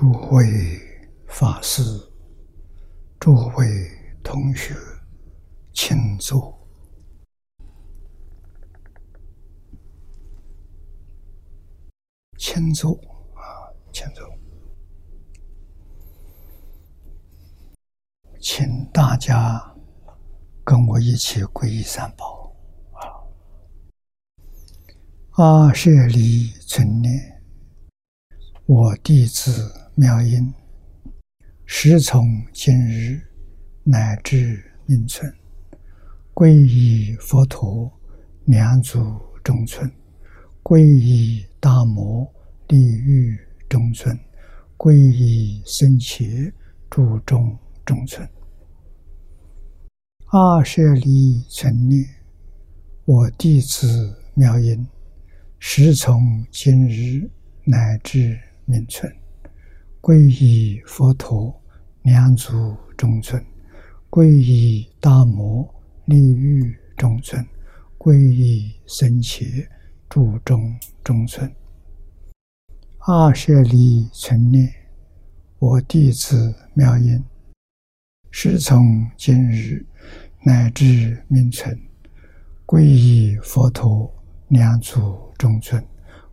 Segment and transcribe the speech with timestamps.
[0.00, 0.80] 诸位
[1.28, 1.82] 法师、
[3.18, 3.66] 诸位
[4.24, 4.74] 同学，
[5.74, 6.58] 请坐，
[12.38, 12.94] 请坐
[13.34, 13.44] 啊，
[13.92, 14.26] 请坐，
[18.40, 19.76] 请大家
[20.64, 22.56] 跟我一起皈依三宝
[22.92, 23.04] 啊！
[25.32, 27.42] 阿舍利存念。
[28.64, 30.52] 我弟子妙音，
[31.66, 33.20] 时从今日
[33.82, 35.30] 乃至命存，
[36.32, 37.90] 皈依佛陀，
[38.44, 39.90] 两足中尊；
[40.62, 42.26] 皈依大摩，
[42.68, 43.38] 利欲
[43.68, 44.16] 中尊；
[44.78, 46.52] 皈依僧伽，
[46.88, 48.26] 注中中尊。
[50.26, 52.04] 阿舍利存念，
[53.04, 54.86] 我弟子妙音，
[55.58, 57.28] 时从今日
[57.64, 58.38] 乃至。
[58.66, 59.12] 命存，
[60.02, 61.54] 皈依佛陀，
[62.02, 63.38] 两足中尊；
[64.08, 65.68] 皈依大摩，
[66.06, 67.44] 利欲中尊；
[67.98, 69.68] 皈依僧伽，
[70.08, 71.54] 注中中尊。
[73.00, 74.72] 阿舍利存念，
[75.58, 77.22] 我弟子妙音，
[78.30, 79.84] 时从今日
[80.42, 81.78] 乃至名存，
[82.64, 84.10] 皈依佛陀，
[84.48, 85.78] 两足中尊；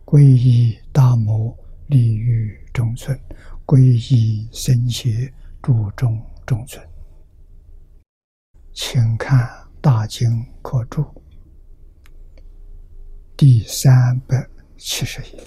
[0.06, 1.54] 皈依大摩。
[1.88, 3.18] 利欲中尊，
[3.68, 3.82] 皈
[4.14, 5.30] 依僧伽，
[5.60, 6.82] 注中中尊。
[8.72, 9.46] 请看
[9.82, 11.02] 《大经课注》
[13.36, 14.48] 第三百
[14.78, 15.42] 七十页，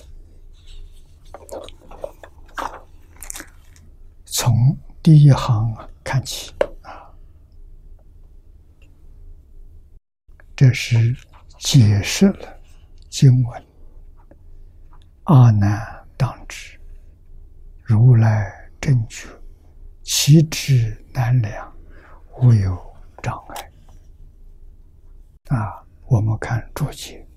[4.24, 6.54] 从第一行看起
[6.84, 7.12] 啊，
[10.56, 11.18] 这是
[11.58, 12.62] 解释了
[13.10, 13.66] 经文
[15.24, 16.00] 阿难。
[16.16, 16.71] 当知
[17.92, 19.28] 如来正觉，
[20.02, 21.76] 其智难量，
[22.40, 22.80] 无有
[23.22, 23.72] 障碍。
[25.50, 27.28] 啊，我们看注解：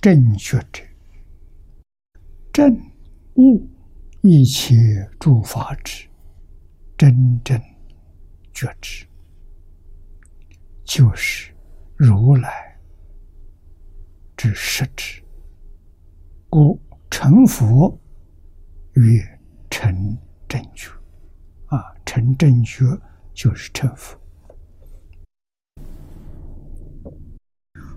[0.00, 0.82] 正觉者，
[2.50, 2.80] 正
[3.34, 3.68] 悟
[4.22, 4.74] 一切
[5.20, 6.08] 诸法之
[6.96, 7.60] 真正
[8.54, 9.06] 觉知，
[10.82, 11.54] 就是
[11.94, 12.74] 如来
[14.34, 15.22] 之实质。
[16.48, 16.80] 故。
[17.10, 17.98] 成佛
[18.98, 19.20] 越
[19.70, 20.16] 成
[20.48, 20.90] 正觉，
[21.66, 22.84] 啊，成正觉
[23.32, 24.18] 就是成佛。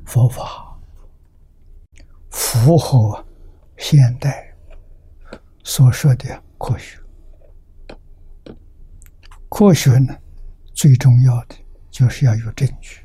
[0.05, 0.79] 佛法
[2.29, 3.25] 符合
[3.77, 4.53] 现代
[5.63, 6.99] 所说的科学。
[9.49, 10.15] 科学呢，
[10.73, 11.55] 最重要的
[11.89, 13.01] 就是要有证据，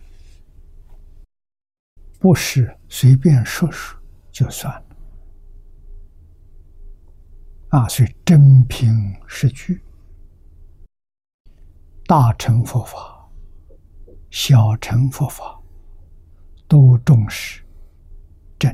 [2.18, 3.98] 不是随便说说
[4.30, 4.85] 就算了。
[7.71, 9.82] 啊，所以真凭实据，
[12.06, 13.28] 大乘佛法、
[14.31, 15.60] 小乘佛法
[16.69, 17.62] 都重视
[18.59, 18.72] 正，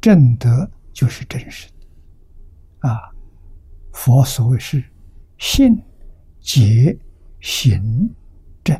[0.00, 2.88] 正德就是真实的。
[2.88, 3.14] 啊，
[3.92, 4.82] 佛所谓是
[5.38, 5.80] 信、
[6.40, 6.98] 解、
[7.40, 8.12] 行、
[8.64, 8.76] 正。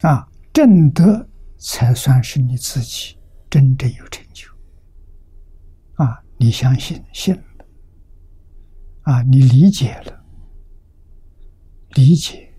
[0.00, 1.28] 啊，正德
[1.58, 3.15] 才算是你自己。
[3.56, 4.46] 真正有成就
[5.94, 6.22] 啊！
[6.36, 7.42] 你相信信了
[9.04, 9.22] 啊！
[9.22, 10.24] 你理解了，
[11.94, 12.52] 理解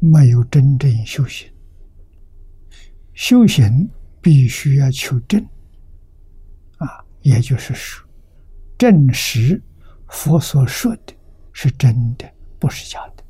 [0.00, 1.48] 没有真正修行。
[3.14, 3.88] 修行
[4.20, 5.40] 必须要求证
[6.78, 8.04] 啊，也就是说，
[8.76, 9.62] 证实
[10.08, 11.14] 佛所说的
[11.52, 13.24] 是真的，不是假的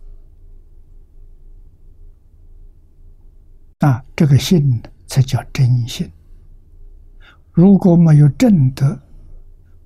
[3.87, 4.03] 啊！
[4.17, 6.11] 这个信才叫真信。
[7.61, 8.99] 如果没有正德，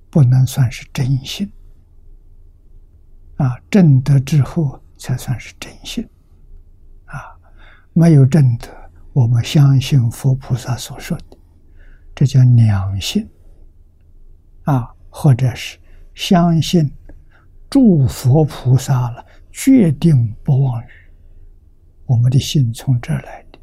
[0.09, 1.51] 不能算是真心。
[3.35, 6.07] 啊，正德之后才算是真心。
[7.03, 7.35] 啊，
[7.91, 8.69] 没有正德，
[9.11, 11.37] 我们相信佛菩萨所说的，
[12.15, 13.29] 这叫两心。
[14.63, 15.77] 啊，或者是
[16.13, 16.89] 相信
[17.69, 20.87] 诸佛菩萨了，决定不妄语。
[22.05, 23.59] 我们的心从这儿来的。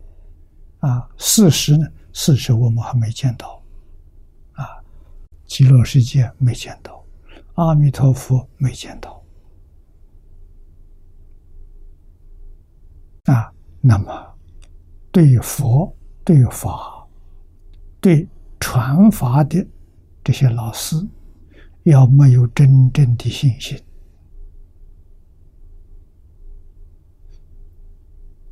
[0.87, 1.87] 啊，事实呢？
[2.13, 3.62] 事实我们还没见到。
[5.53, 7.05] 极乐世界没见到，
[7.57, 9.23] 阿弥陀佛没见到，
[13.25, 13.53] 啊，
[13.83, 14.35] 那么
[15.11, 15.95] 对佛、
[16.25, 17.07] 对法、
[18.01, 18.27] 对
[18.59, 19.63] 传法的
[20.25, 20.97] 这些老师，
[21.83, 23.79] 要没有真正的信心，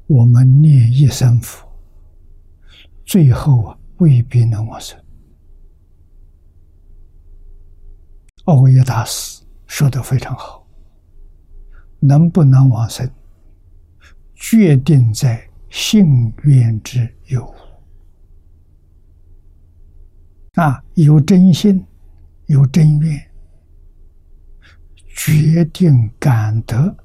[0.06, 1.66] 我们念一声佛，
[3.06, 5.02] 最后啊未必能往生。
[8.50, 10.66] 欧耶大师说的非常好：
[12.00, 13.08] 能不能往生，
[14.34, 17.54] 决定在信愿之有。
[20.54, 21.86] 啊，有真心，
[22.46, 23.30] 有真愿，
[25.06, 26.96] 决定感得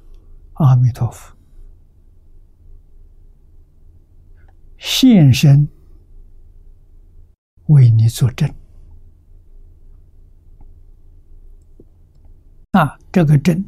[0.54, 1.32] 阿弥陀佛
[4.78, 5.68] 现身
[7.66, 8.52] 为你作证。
[12.72, 13.64] 啊，这个证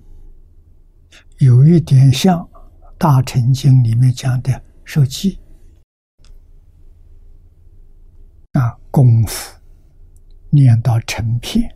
[1.39, 2.41] 有一点像
[2.99, 5.39] 《大乘经》里面讲的受记
[8.53, 9.59] 啊，功夫。
[10.51, 11.71] 念到成片，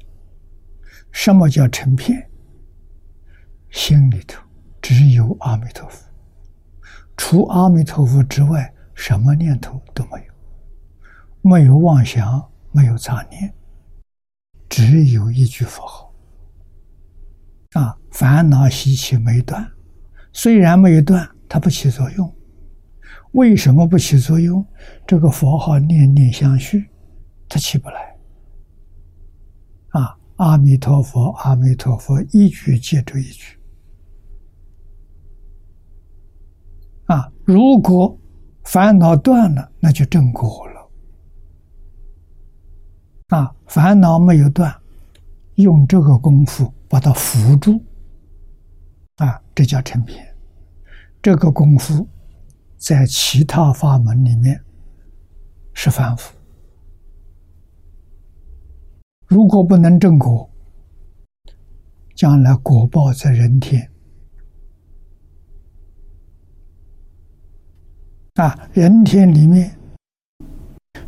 [1.10, 2.26] 什么叫成片？
[3.70, 4.42] 心里头
[4.80, 6.08] 只有阿弥陀佛，
[7.14, 10.32] 除阿弥陀佛之外，什么念头都没有，
[11.42, 13.52] 没有妄想，没有杂念，
[14.70, 16.11] 只有一句佛号。
[17.72, 19.66] 啊，烦恼习气没断，
[20.32, 22.34] 虽然没有断，它不起作用。
[23.32, 24.64] 为什么不起作用？
[25.06, 26.90] 这个佛号念念相续，
[27.48, 28.14] 它起不来。
[29.88, 33.58] 啊，阿弥陀佛，阿弥陀佛，一句接着一句。
[37.06, 38.18] 啊，如果
[38.64, 40.90] 烦恼断了，那就正果了。
[43.28, 44.74] 啊，烦恼没有断，
[45.54, 47.82] 用这个功夫把它扶住，
[49.16, 50.36] 啊，这叫成片。
[51.22, 52.06] 这个功夫
[52.76, 54.62] 在其他法门里面
[55.72, 56.34] 是反复。
[59.26, 60.46] 如果不能正果，
[62.14, 63.90] 将来果报在人天
[68.34, 69.74] 啊，人天里面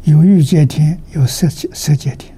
[0.05, 2.34] 有欲界天，有色界色界天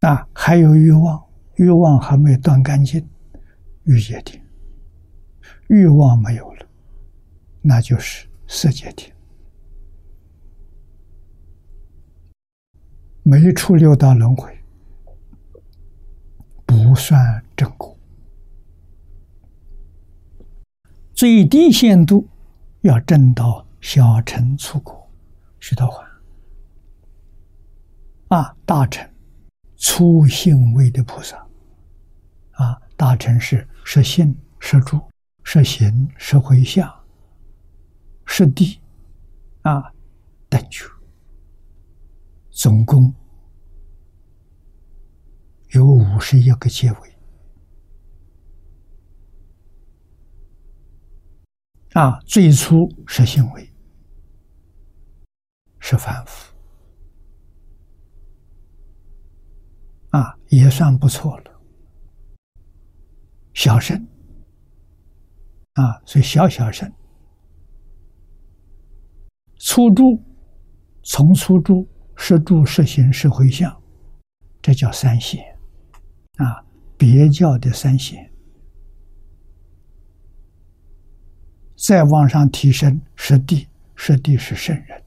[0.00, 1.22] 啊，还有欲望，
[1.56, 3.06] 欲望还没断干净，
[3.84, 4.42] 欲界天，
[5.68, 6.66] 欲望没有了，
[7.60, 9.14] 那就是色界天。
[13.22, 14.58] 没出六道轮回，
[16.64, 17.94] 不算正果。
[21.12, 22.26] 最低限度
[22.80, 25.08] 要证到小乘出果，
[25.60, 26.08] 徐道环
[28.28, 29.06] 啊，大乘
[29.80, 31.36] 初性位的菩萨
[32.52, 35.00] 啊，大乘是实性、实住、
[35.42, 36.88] 摄行、摄回向、
[38.26, 38.78] 实地
[39.62, 39.92] 啊
[40.48, 40.84] 等觉，
[42.50, 43.12] 总共。
[45.70, 47.16] 有五十一个结尾
[51.92, 52.18] 啊！
[52.26, 53.72] 最初是行为，
[55.78, 56.49] 是反复
[60.10, 61.60] 啊，也算不错了。
[63.54, 63.96] 小圣
[65.74, 66.90] 啊，所以小小圣，
[69.58, 70.22] 初住
[71.02, 73.80] 从初住是住是行是回向，
[74.62, 75.42] 这叫三贤。
[76.36, 76.64] 啊，
[76.96, 78.30] 别教的三贤，
[81.76, 85.02] 再往上提升，十地，十地是圣人，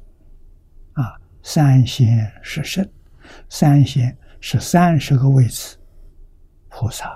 [0.93, 2.87] 啊，三贤是圣，
[3.49, 5.77] 三贤是三十个位次
[6.67, 7.07] 菩萨，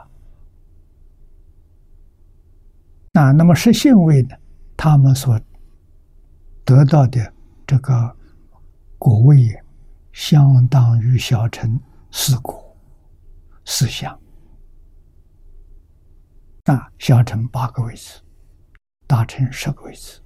[3.12, 4.38] 啊，那么十信位呢？
[4.77, 5.38] 他们所
[6.63, 7.34] 得到的
[7.65, 8.15] 这个
[8.98, 9.38] 果位，
[10.13, 11.77] 相当于小乘
[12.12, 12.63] 四果。
[13.65, 14.17] 四相
[16.63, 18.22] 啊，小乘八个位置，
[19.05, 20.22] 大乘十个位置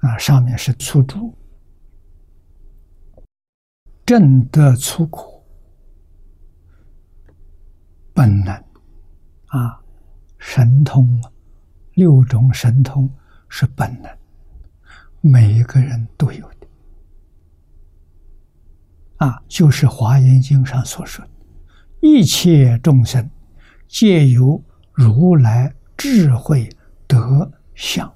[0.00, 1.34] 啊，上面是初住，
[4.06, 5.42] 正得出苦，
[8.12, 8.52] 本能
[9.46, 9.80] 啊，
[10.38, 11.22] 神通
[11.94, 13.08] 六种神通
[13.48, 14.18] 是本能，
[15.20, 16.66] 每一个人都有的。
[19.16, 21.30] 啊，就是《华严经》上所说的，
[22.02, 23.30] 一切众生
[23.88, 26.68] 皆由如来智慧
[27.06, 28.12] 德相。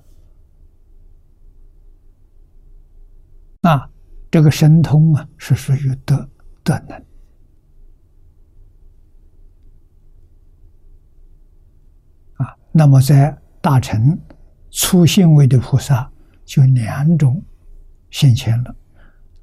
[3.62, 3.90] 啊，
[4.30, 6.28] 这个神通啊，是属于德
[6.62, 6.96] 德能。
[12.34, 14.18] 啊，那么在大乘
[14.70, 16.10] 初信位的菩萨，
[16.44, 17.42] 就两种
[18.10, 18.74] 现前了：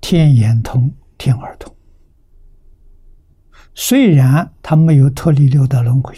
[0.01, 0.93] 天眼通。
[1.17, 1.73] 天耳通，
[3.73, 6.13] 虽然他没有脱离六道轮回，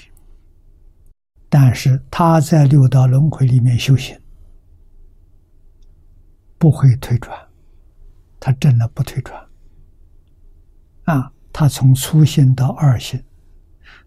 [1.50, 4.20] 但是他在六道轮回里面修行，
[6.58, 7.47] 不会退转，
[8.40, 9.48] 他真的不退转，
[11.04, 13.24] 啊他从初性到二性，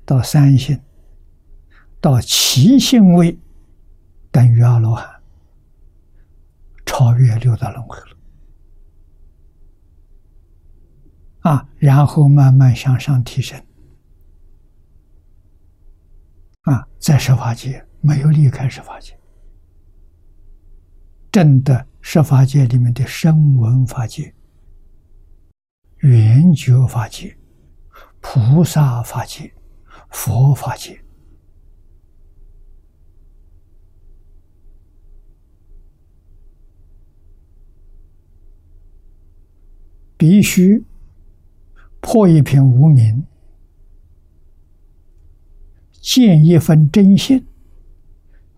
[0.05, 0.81] 到三性，
[2.01, 3.39] 到七性位，
[4.31, 5.21] 等于阿罗汉，
[6.87, 8.17] 超越六道轮回了。
[11.41, 13.61] 啊，然后慢慢向上提升。
[16.63, 19.19] 啊，在设法界没有离开设法界，
[21.33, 24.35] 真的十法界里面的声闻法界。
[25.99, 27.37] 圆觉法界、
[28.21, 29.53] 菩萨法界、
[30.09, 30.99] 佛法界，
[40.17, 40.83] 必须
[42.01, 43.27] 破一片无名，
[45.93, 47.47] 见一份真心，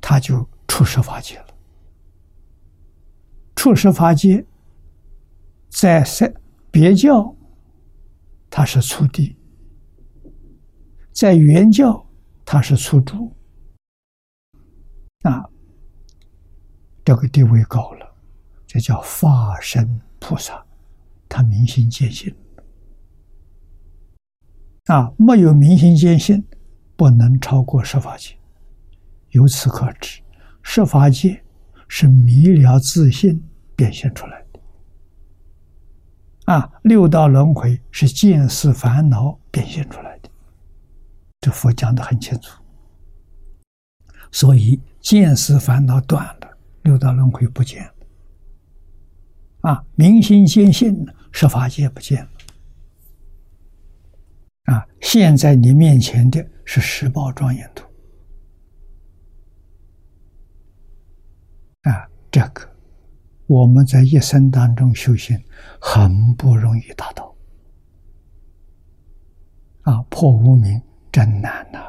[0.01, 1.52] 他就出十法界了。
[3.63, 4.45] 出世法界
[5.69, 6.35] 在三。
[6.69, 7.33] 别教，
[8.51, 9.37] 它是初地；
[11.13, 12.05] 在原教，
[12.45, 13.33] 它是初主。
[15.23, 15.49] 啊，
[17.05, 18.17] 这个地位高了，
[18.67, 20.67] 这叫法身菩萨，
[21.29, 22.35] 他明心见性。
[24.87, 26.43] 啊，没有明心见性，
[26.97, 28.37] 不能超过十法界。
[29.31, 30.21] 由此可知，
[30.65, 31.45] 十法界
[31.87, 33.41] 是迷了自信
[33.77, 34.61] 变现出来的。
[36.53, 40.29] 啊，六道轮回是见识烦恼变现出来的，
[41.41, 42.61] 这佛讲的很清楚。
[44.33, 47.95] 所以见识烦恼断了，六道轮回不见了。
[49.61, 52.31] 啊，明心见性，十法界不见了。
[54.75, 57.87] 啊，现在你面前的是十报庄严图。
[61.83, 62.72] 啊，这个。
[63.47, 65.43] 我们在一生当中修行，
[65.81, 67.35] 很不容易达到。
[69.83, 70.81] 啊，破无明
[71.11, 71.81] 真难呐！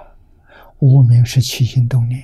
[0.80, 2.22] 无明是起心动念，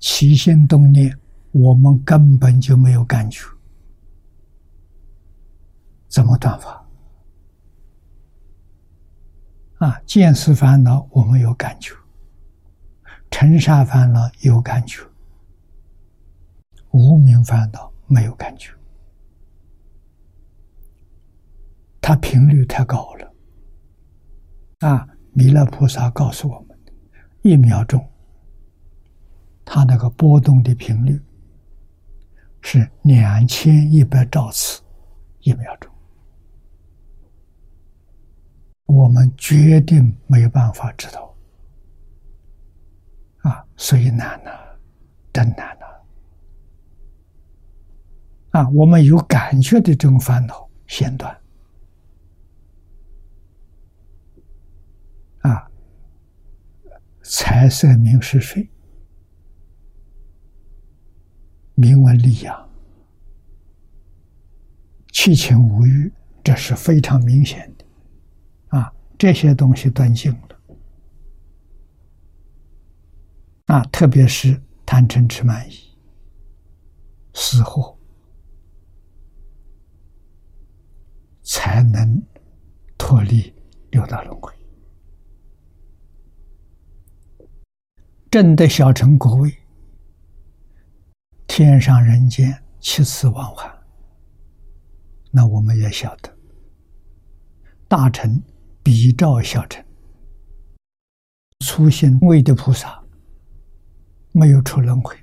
[0.00, 1.16] 起心动念，
[1.52, 3.46] 我们根本就没有感觉，
[6.08, 6.84] 怎么断法？
[9.78, 11.94] 啊，见识烦恼我们有感觉，
[13.30, 15.07] 尘沙烦恼有感觉。
[16.90, 18.72] 无名烦恼没有感觉，
[22.00, 23.34] 它频率太高了。
[24.80, 26.78] 啊，弥勒菩萨告诉我们，
[27.42, 28.08] 一秒钟，
[29.64, 31.20] 它那个波动的频率
[32.62, 34.82] 是两千一百兆次
[35.40, 35.92] 一秒钟，
[38.86, 41.34] 我们决定没有办法知道。
[43.42, 44.50] 啊，所以难呐，
[45.32, 45.86] 真难呐。
[48.50, 51.38] 啊我们有感觉的这种烦恼先断。
[55.40, 55.70] 啊，
[57.22, 58.68] 财色名食睡，
[61.74, 62.68] 名闻利养，
[65.12, 66.10] 七情五欲，
[66.42, 67.84] 这是非常明显的。
[68.78, 70.48] 啊，这些东西断尽了。
[73.66, 75.94] 啊，特别是贪嗔痴慢疑，
[77.34, 77.97] 死后。
[81.48, 82.22] 才能
[82.98, 83.50] 脱离
[83.90, 84.52] 六道轮回，
[88.30, 89.50] 正的小乘果位，
[91.46, 93.78] 天上人间七次往返。
[95.30, 96.30] 那我们也晓得，
[97.88, 98.42] 大乘
[98.82, 99.82] 比照小乘，
[101.64, 103.02] 初心位的菩萨
[104.32, 105.16] 没有出轮回，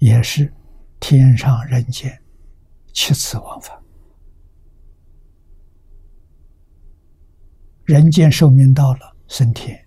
[0.00, 0.52] 也是
[1.00, 2.22] 天上人间
[2.92, 3.77] 七次往返。
[7.88, 9.82] 人间寿命到了升天，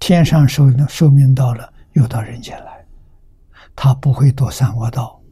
[0.00, 2.84] 天上寿寿命到了又到人间来，
[3.76, 5.22] 他不会堕三恶道，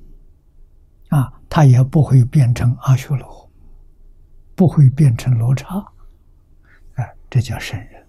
[1.08, 3.50] 啊，他也不会变成阿修罗，
[4.54, 5.66] 不会变成罗刹，
[6.94, 8.06] 哎，这叫圣人。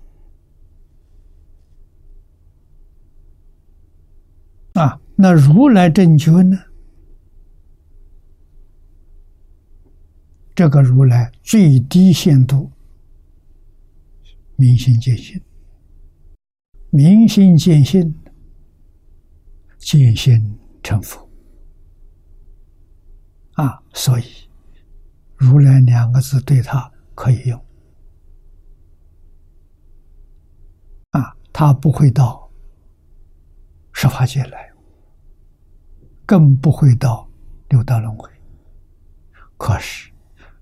[4.75, 6.55] 啊，那如来正觉呢？
[10.53, 12.71] 这个如来最低限度。
[14.57, 15.41] 明心见性，
[16.89, 18.15] 明心见性，
[19.77, 21.29] 见性成佛。
[23.53, 24.23] 啊，所以
[25.35, 27.65] “如来”两个字对他可以用。
[31.11, 32.49] 啊，他不会到
[33.93, 34.71] 十法界来，
[36.25, 37.29] 更不会到
[37.69, 38.29] 六道轮回。
[39.57, 40.11] 可是，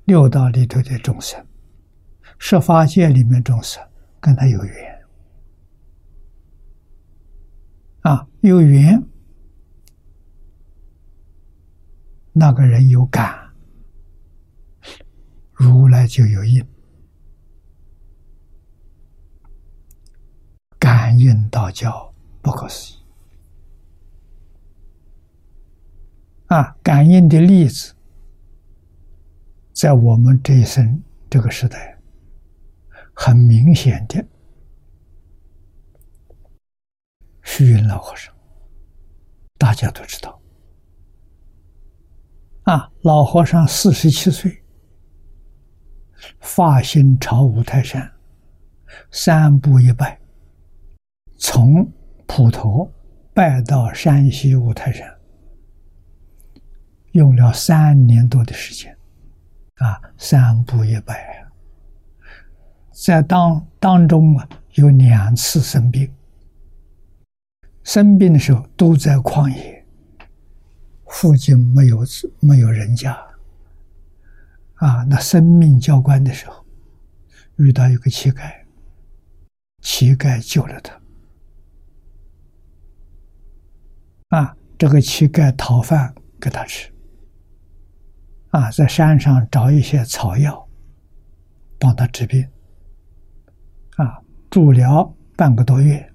[0.05, 1.43] 六道里头的众生，
[2.45, 3.81] 十法界里面众生
[4.19, 5.05] 跟他有缘
[8.01, 9.01] 啊，有缘，
[12.33, 13.53] 那个人有感，
[15.53, 16.67] 如来就有应，
[20.77, 22.97] 感应道教不可思议
[26.47, 26.75] 啊！
[26.83, 27.95] 感应的例子。
[29.71, 31.92] 在我们这一生这个时代，
[33.25, 34.21] 很明显的，
[37.41, 38.35] 虚云老和尚，
[39.57, 40.41] 大家都知道。
[42.63, 44.61] 啊，老和尚四十七岁，
[46.41, 48.11] 发心朝五台山，
[49.09, 50.19] 三步一拜，
[51.37, 51.89] 从
[52.27, 52.91] 普陀
[53.33, 55.07] 拜到山西五台山，
[57.13, 58.93] 用了三年多的时间。
[59.75, 61.42] 啊，三步一拜，
[62.93, 66.09] 在当当中啊，有两次生病。
[67.83, 69.85] 生病的时候都在旷野，
[71.07, 72.05] 附近没有
[72.39, 73.11] 没有人家。
[74.75, 76.63] 啊，那生命交关的时候，
[77.55, 78.53] 遇到一个乞丐，
[79.81, 81.01] 乞丐救了他。
[84.29, 86.91] 啊，这个乞丐讨饭给他吃。
[88.49, 90.67] 啊，在山上找一些草药，
[91.79, 92.47] 帮他治病。
[94.53, 96.13] 住，疗半个多月，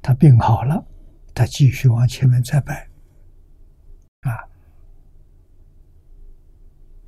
[0.00, 0.86] 他病好了，
[1.34, 2.88] 他继续往前面再拜。
[4.20, 4.30] 啊，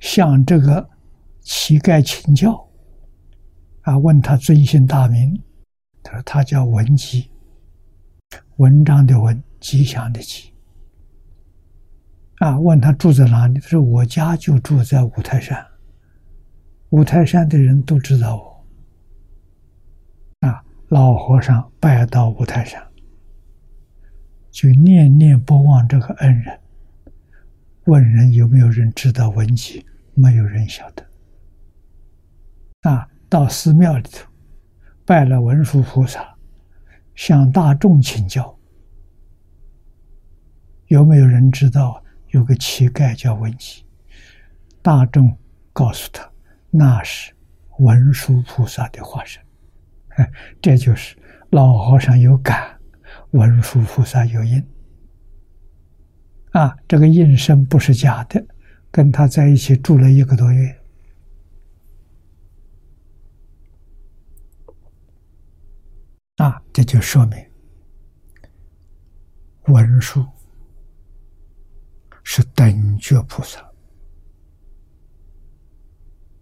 [0.01, 0.85] 向这个
[1.39, 2.69] 乞丐请教，
[3.83, 5.41] 啊，问他尊姓大名，
[6.03, 7.31] 他说他叫文吉，
[8.57, 10.53] 文章的文，吉祥的吉。
[12.39, 12.59] 啊！
[12.59, 13.57] 问他住在哪里？
[13.61, 15.65] 他说：“我家就住在五台山。
[16.89, 18.58] 五台山的人都知道我。”
[20.89, 22.83] 老和尚拜到五台山，
[24.49, 26.59] 就念念不忘这个恩人。
[27.85, 29.85] 问人有没有人知道文集？
[30.15, 31.05] 没有人晓得。
[32.81, 33.07] 啊！
[33.29, 34.27] 到寺庙里头
[35.05, 36.35] 拜了文殊菩萨，
[37.13, 38.57] 向大众请教，
[40.87, 42.03] 有没有人知道？
[42.29, 43.85] 有个乞丐叫文吉，
[44.81, 45.37] 大众
[45.71, 46.27] 告诉他，
[46.71, 47.31] 那是
[47.77, 49.39] 文殊菩萨的化身。
[50.61, 51.17] 这就是
[51.49, 52.79] 老和尚有感，
[53.31, 54.65] 文殊菩萨有应。
[56.51, 58.45] 啊，这个应声不是假的，
[58.91, 60.75] 跟他在一起住了一个多月。
[66.37, 67.45] 啊，这就说明
[69.67, 70.25] 文殊。
[72.31, 73.59] 是等觉菩萨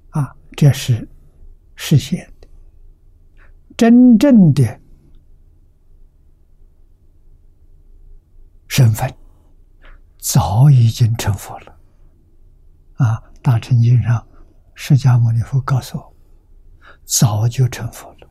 [0.10, 1.08] 啊，这是
[1.78, 2.30] 实现，
[3.78, 4.82] 真正的
[8.68, 9.14] 身份
[10.18, 11.78] 早已经成佛了
[12.96, 13.24] 啊！
[13.42, 14.28] 大乘经上，
[14.74, 16.16] 释迦牟尼佛告诉我，
[17.06, 18.28] 早就成佛了。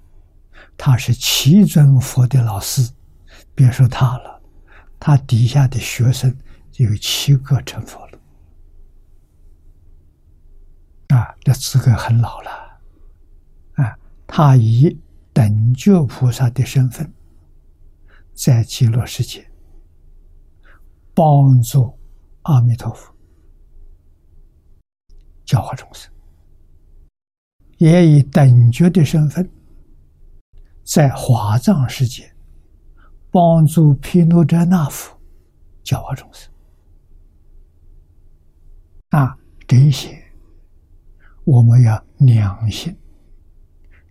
[0.76, 2.92] 他是七尊佛的老师，
[3.54, 4.42] 别说他了，
[4.98, 6.36] 他底下的学生。
[6.78, 8.18] 有七个成佛了，
[11.16, 12.50] 啊，这资格很老了，
[13.76, 15.00] 啊，他以
[15.36, 17.12] 等觉菩萨的身份，
[18.32, 19.46] 在极乐世界
[21.12, 21.94] 帮助
[22.44, 23.14] 阿弥陀佛
[25.44, 26.10] 教化众生，
[27.76, 29.46] 也以等觉的身份，
[30.82, 32.34] 在华藏世界
[33.30, 35.20] 帮助毗卢遮那佛
[35.82, 36.50] 教化众生。
[39.10, 39.36] 啊，
[39.68, 40.18] 这些
[41.44, 42.96] 我们要良心，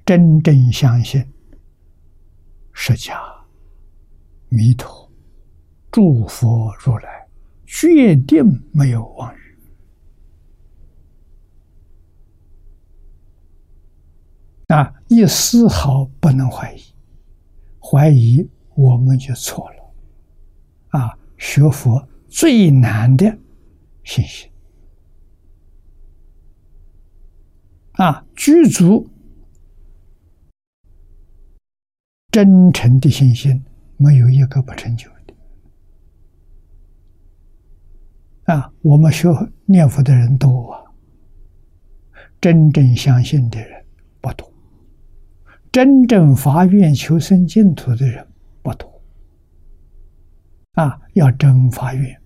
[0.06, 1.26] 真正相信
[2.72, 3.18] 释迦、
[4.50, 5.12] 弥陀、
[5.92, 7.28] 诸佛如来，
[7.66, 9.58] 决定没有妄语。
[14.68, 16.82] 啊，一丝毫不能怀疑，
[17.80, 19.94] 怀疑我们就错了。
[21.00, 23.26] 啊，学佛最难的
[24.04, 24.50] 信心。
[27.94, 29.10] 啊，具足
[32.36, 33.64] 真诚的信心，
[33.96, 35.34] 没有一个不成就的。
[38.54, 39.30] 啊，我们学
[39.64, 40.84] 念佛的人多啊，
[42.42, 43.86] 真正相信的人
[44.20, 44.52] 不多，
[45.72, 48.28] 真正发愿求生净土的人
[48.62, 49.02] 不多。
[50.74, 52.22] 啊，要真发愿，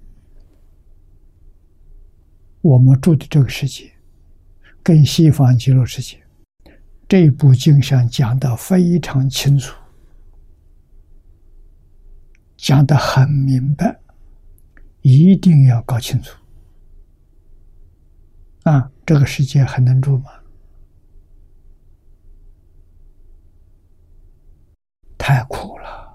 [2.62, 3.92] 我们住的这个世界。
[4.82, 6.18] 跟西方极乐世界
[7.08, 9.79] 这部经上讲的非常清楚，
[12.62, 14.02] 讲的很明白，
[15.02, 16.38] 一定要搞清楚。
[18.64, 20.26] 啊，这个世界还能住吗？
[25.18, 26.10] 太苦了！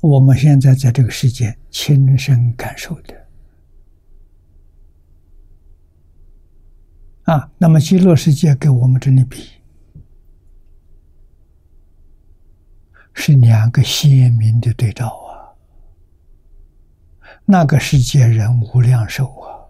[0.00, 3.28] 我们现在在这个世界亲身感受的
[7.24, 9.61] 啊，那么极乐世界跟我们这里比，
[13.14, 15.52] 是两个鲜明的对照啊。
[17.44, 19.66] 那个世界人无量寿啊，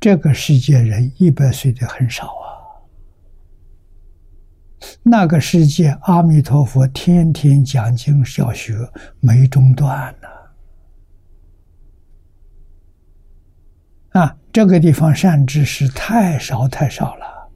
[0.00, 2.44] 这个世界人一百岁的很少啊。
[5.02, 8.74] 那个世界阿弥陀佛天天讲经教学
[9.20, 10.28] 没中断呢。
[14.20, 17.50] 啊，这个地方善知识太少太少了，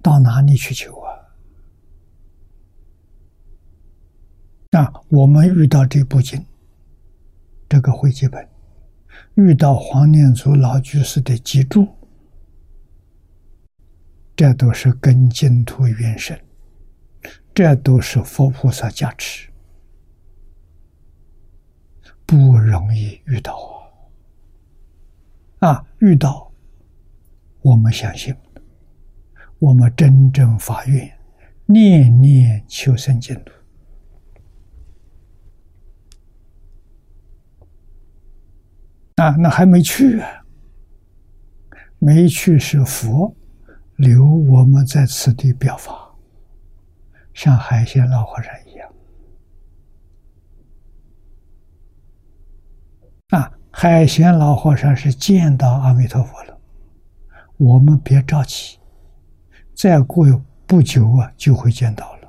[0.00, 0.98] 到哪里去求
[4.72, 4.92] 那？
[5.10, 6.44] 我们遇到这部经。
[7.68, 8.46] 这个会记本
[9.34, 11.88] 遇到黄念祖老居士的脊柱，
[14.36, 16.38] 这都是跟净土缘深，
[17.54, 19.48] 这都是佛菩萨加持，
[22.26, 23.56] 不容易遇到
[25.60, 25.68] 啊！
[25.70, 26.52] 啊，遇到
[27.62, 28.34] 我们相信，
[29.58, 31.10] 我们真正发愿，
[31.64, 33.52] 念念求生净土。
[39.16, 40.28] 啊，那还没去啊！
[41.98, 43.36] 没去是佛
[43.96, 46.10] 留我们在此地表法，
[47.32, 48.92] 像海鲜老和尚一样。
[53.28, 56.58] 啊，海鲜老和尚是见到阿弥陀佛了，
[57.58, 58.78] 我们别着急，
[59.74, 60.26] 再过
[60.66, 62.28] 不久啊，就会见到了。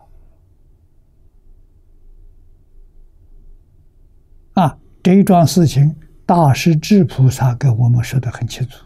[4.62, 5.96] 啊，这一桩事情。
[6.36, 8.84] 大师智菩萨给我们说的很清楚，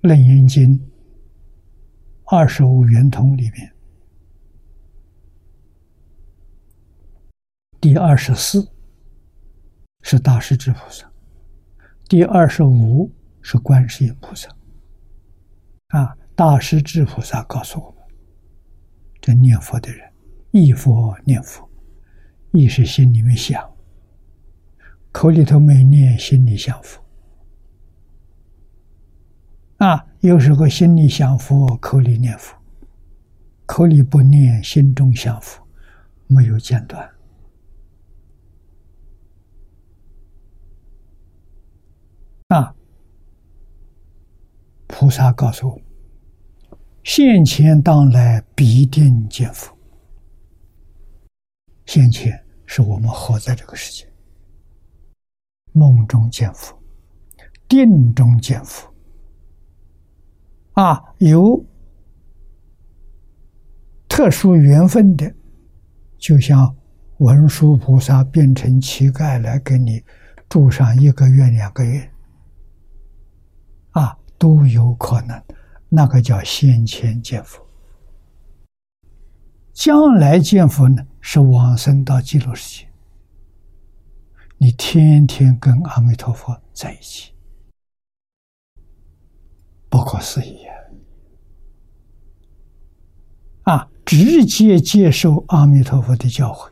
[0.00, 0.76] 楞严经》
[2.24, 3.72] 二十五圆通里面，
[7.80, 8.68] 第二十四
[10.02, 11.08] 是大师智菩萨，
[12.08, 13.08] 第二十五
[13.40, 14.48] 是观世音菩萨。
[15.90, 18.00] 啊，大师智菩萨告诉我们，
[19.20, 20.12] 这念佛的人，
[20.50, 21.70] 忆佛念佛，
[22.50, 23.75] 意识心里面想。
[25.16, 27.02] 口里头没念，心里想佛
[29.78, 30.06] 啊。
[30.20, 32.54] 有时候心里想佛，口里念佛；
[33.64, 35.66] 口里不念，心中想佛，
[36.26, 37.10] 没有间断
[42.48, 42.74] 啊。
[44.86, 45.80] 菩萨告诉我：
[47.04, 49.74] 现前当来必定见佛。
[51.86, 54.06] 现前是我们活在这个世界。
[55.76, 56.74] 梦中见佛，
[57.68, 58.90] 定中见佛，
[60.72, 61.62] 啊，有
[64.08, 65.30] 特殊缘分的，
[66.16, 66.74] 就像
[67.18, 70.02] 文殊菩萨变成乞丐来给你
[70.48, 72.10] 住上一个月、两个月，
[73.90, 75.42] 啊，都有可能。
[75.90, 77.62] 那个叫先前见佛，
[79.74, 82.88] 将来见佛呢，是往生到极乐世界。
[84.58, 87.32] 你天天跟阿弥陀佛在一起，
[89.88, 90.64] 不可思议
[93.64, 93.90] 啊！
[94.04, 96.70] 直接接受阿弥陀佛的教诲，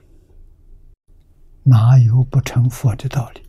[1.65, 3.43] 哪有不成佛的道理？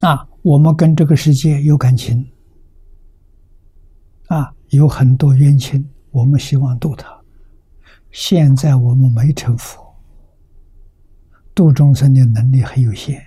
[0.00, 2.32] 啊，我们跟这个世界有感情，
[4.28, 7.15] 啊，有很多冤亲，我们希望度他。
[8.18, 9.94] 现在我们没成佛，
[11.54, 13.22] 度众生的能力很有限，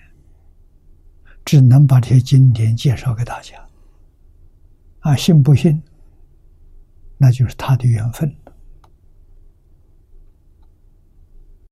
[1.45, 3.53] 只能把这些经典介绍给大家。
[5.01, 5.79] 啊，信不信，
[7.19, 8.35] 那就是他的缘分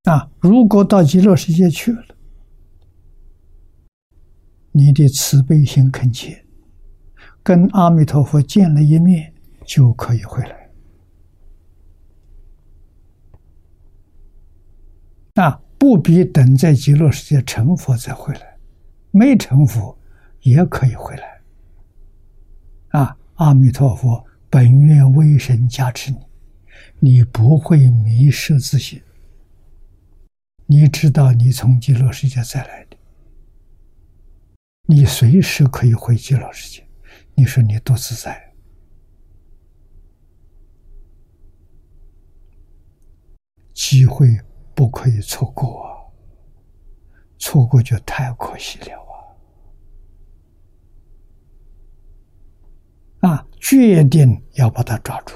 [0.04, 2.06] 啊，如果到极乐世界去了，
[4.72, 6.46] 你的慈悲心恳切，
[7.42, 9.34] 跟阿弥陀佛见了一面，
[9.66, 10.67] 就可以回来。
[15.38, 18.58] 啊，不必等在极乐世界成佛再回来，
[19.12, 19.98] 没成佛
[20.42, 21.42] 也可以回来。
[22.90, 26.18] 啊，阿弥陀佛本愿威神加持你，
[27.00, 29.02] 你不会迷失自信。
[30.66, 32.98] 你知道你从极乐世界再来的，
[34.88, 36.88] 你随时可以回极乐世界，
[37.36, 38.54] 你说你多自在？
[43.74, 44.36] 机会
[44.78, 45.98] 不可以错过啊！
[47.40, 48.96] 错过就太可惜了
[53.22, 53.32] 啊！
[53.32, 55.36] 啊，决定要把它抓住。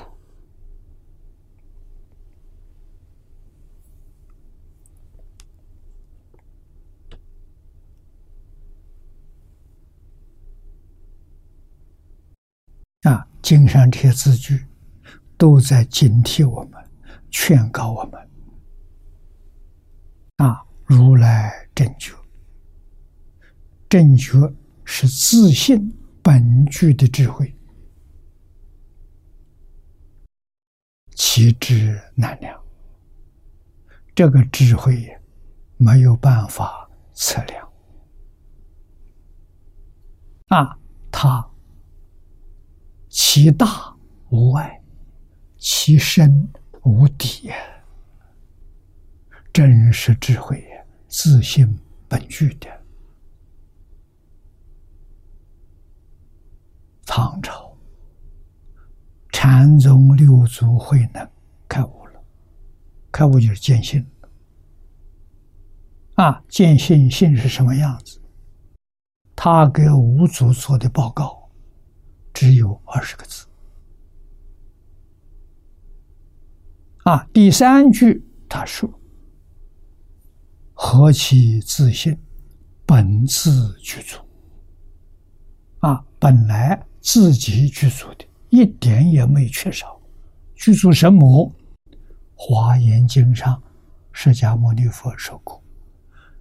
[13.10, 14.68] 啊，经上这些字句
[15.36, 16.80] 都在警惕我们，
[17.32, 18.31] 劝告我们。
[20.94, 22.14] 如来正觉，
[23.88, 27.56] 正觉是自信本具的智慧，
[31.16, 32.62] 其智难量。
[34.14, 35.18] 这个智慧
[35.78, 37.72] 没有办法测量。
[40.48, 40.78] 啊，
[41.10, 41.50] 它。
[43.08, 43.96] 其大
[44.30, 44.82] 无外，
[45.58, 46.50] 其深
[46.84, 47.50] 无底，
[49.54, 50.66] 真实智慧，
[51.12, 52.68] 自信本具的。
[57.06, 57.78] 唐朝
[59.34, 61.30] 禅宗六祖慧能
[61.68, 62.24] 开悟了，
[63.12, 64.06] 开悟就是见性
[66.16, 66.42] 啊！
[66.48, 68.22] 见性性是什么样子？
[69.36, 71.40] 他给五祖做的报告。
[72.34, 73.46] 只有二十个字
[77.04, 77.28] 啊！
[77.34, 78.90] 第三句他说
[80.84, 82.18] ：“何其自信，
[82.88, 84.18] 本自具足
[85.78, 86.04] 啊！
[86.18, 90.02] 本来自己具足的，一点也没缺少。
[90.56, 91.54] 具足什么？
[92.36, 93.62] 《华严经》上，
[94.12, 95.64] 释迦牟尼佛说过：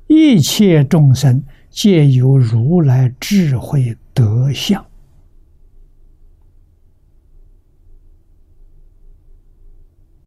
[0.06, 4.82] 一切众生皆有如来智慧德相。”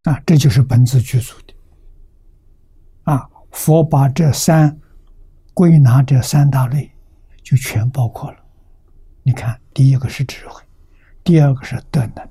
[0.04, 1.34] 啊，这就是本自具足。
[3.54, 4.78] 佛把这三
[5.54, 6.92] 归纳这三大类，
[7.42, 8.38] 就全包括了。
[9.22, 10.62] 你看，第一个是智慧，
[11.24, 12.30] 第二个是德能，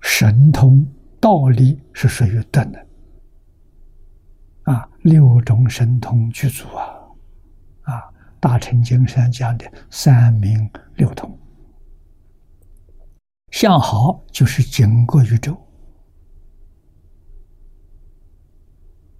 [0.00, 0.86] 神通
[1.20, 2.86] 道力是属于德能。
[4.62, 6.86] 啊，六种神通具足啊！
[7.82, 8.02] 啊，
[8.40, 11.38] 大乘经上讲的三明六通。
[13.50, 15.54] 相好就是整个宇宙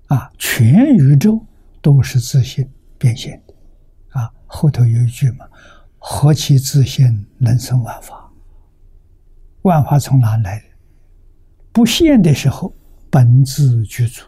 [0.07, 1.45] 啊，全宇宙
[1.81, 3.55] 都是自信变现的
[4.11, 4.33] 啊。
[4.47, 5.47] 后头有一句嘛
[5.99, 8.31] ：“何其自信，能生万法。”
[9.63, 10.63] 万法从哪来？
[11.73, 12.75] 不现的时候，
[13.11, 14.25] 本自具足；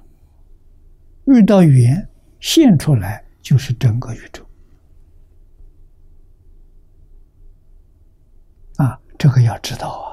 [1.26, 2.08] 遇到缘
[2.40, 4.44] 现出来，就是整个宇宙
[8.76, 8.98] 啊。
[9.18, 10.08] 这个要知道啊，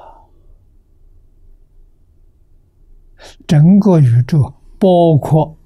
[3.46, 4.52] 整个宇宙
[4.84, 5.56] 包括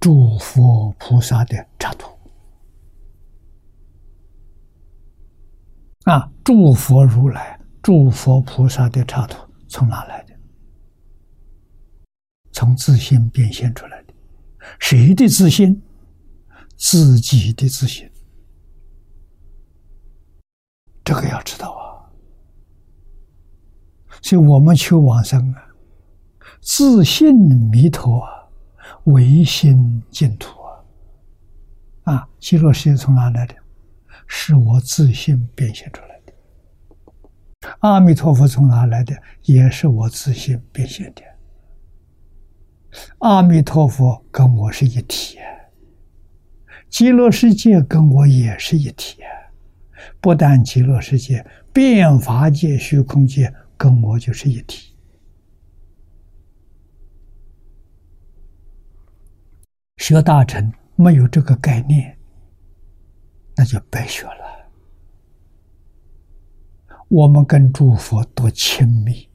[0.00, 2.10] 诸佛菩萨的插图
[6.04, 10.34] 啊，诸佛如来、诸佛菩萨的插图从哪来的？
[12.50, 14.14] 从自信变现出来的。
[14.78, 15.82] 谁的自信？
[16.78, 18.10] 自己的自信。
[21.04, 22.08] 这个要知道啊，
[24.22, 25.69] 所以我们求往生啊，
[26.60, 28.22] 自信弥陀，
[29.04, 30.60] 唯心净土
[32.04, 33.54] 啊，啊，极乐世界从哪来的？
[34.26, 36.32] 是我自信变现出来的。
[37.80, 39.16] 阿弥陀佛从哪来的？
[39.42, 41.22] 也是我自信变现的。
[43.18, 45.38] 阿弥陀佛跟我是一体，
[46.88, 49.20] 极乐世界跟我也是一体。
[50.20, 54.89] 不但极乐世界、变法界、虚空界跟我就是一体，
[60.00, 62.16] 学大乘没有这个概念，
[63.54, 64.70] 那就白学了。
[67.08, 69.28] 我们跟诸佛多亲密，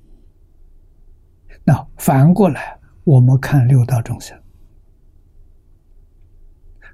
[1.64, 4.36] 那反过来，我们看六道众生，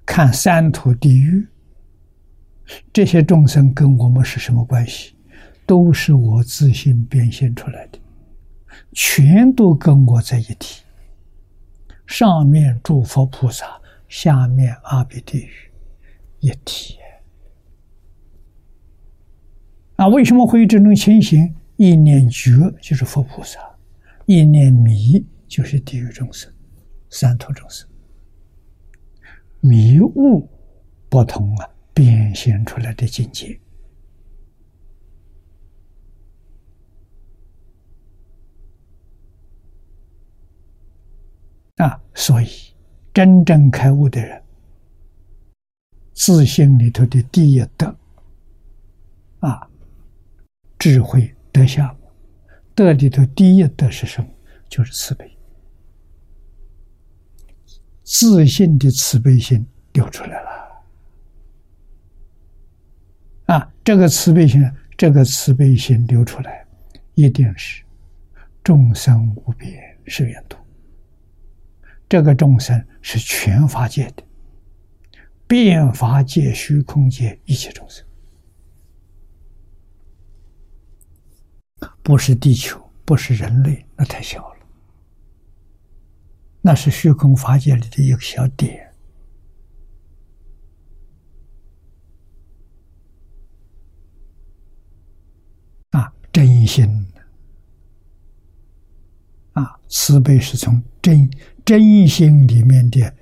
[0.05, 1.47] 看三途地狱。
[2.91, 5.15] 这些众生跟我们是什么关系？
[5.65, 7.99] 都是我自信变现出来的，
[8.91, 10.83] 全都跟我在一起。
[12.11, 15.71] 上面诸佛菩萨，下面阿鼻地狱，
[16.41, 16.97] 一体。
[19.95, 21.55] 啊，为什么会有这种情形？
[21.77, 23.61] 一念觉就是佛菩萨，
[24.25, 26.51] 一念迷就是地狱众生、
[27.09, 27.87] 三途众生，
[29.61, 30.49] 迷雾
[31.07, 33.57] 不同啊，变现出来的境界
[41.81, 42.47] 啊，所以
[43.11, 44.39] 真正开悟的人，
[46.13, 47.95] 自信里头的第一德
[49.39, 49.67] 啊，
[50.77, 51.97] 智慧德相。
[52.75, 54.29] 德里头第一德是什么？
[54.69, 55.35] 就是慈悲，
[58.03, 60.49] 自信的慈悲心流出来了。
[63.47, 66.63] 啊，这个慈悲心，这个慈悲心流出来，
[67.15, 67.83] 一定是
[68.63, 69.73] 众生无边
[70.05, 70.55] 誓愿度。
[72.11, 74.23] 这个众生是全法界的，
[75.47, 78.05] 变法界、虚空界一切众生。
[82.03, 84.59] 不是地球，不是人类，那太小了。
[86.59, 88.93] 那是虚空法界里的一个小点
[95.91, 96.13] 啊！
[96.33, 97.07] 真心
[99.53, 101.29] 啊，慈悲是从真
[101.65, 103.13] 真心里面的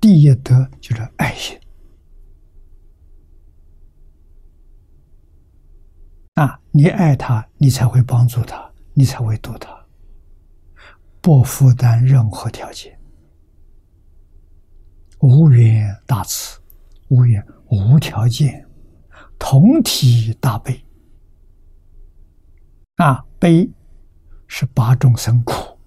[0.00, 1.58] 第一德，就是爱心。
[6.34, 9.86] 啊，你爱他，你才会帮助他，你才会度他，
[11.20, 12.98] 不负担任何条件，
[15.20, 16.60] 无缘大慈，
[17.08, 18.66] 无缘无条件，
[19.38, 20.84] 同体大悲。
[22.96, 23.70] 啊，悲
[24.46, 25.78] 是八众生苦，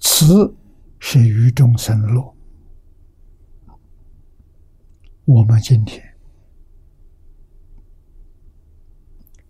[0.00, 0.54] 慈
[1.08, 2.34] 是与众生乐。
[5.24, 6.04] 我们今天。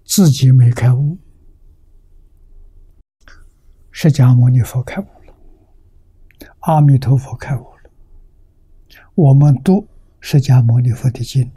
[0.04, 1.16] 自己没开悟，
[3.90, 5.34] 释迦牟尼佛开悟了，
[6.58, 7.90] 阿弥陀佛开悟了。
[9.14, 9.88] 我们读
[10.20, 11.50] 释迦牟尼佛的经，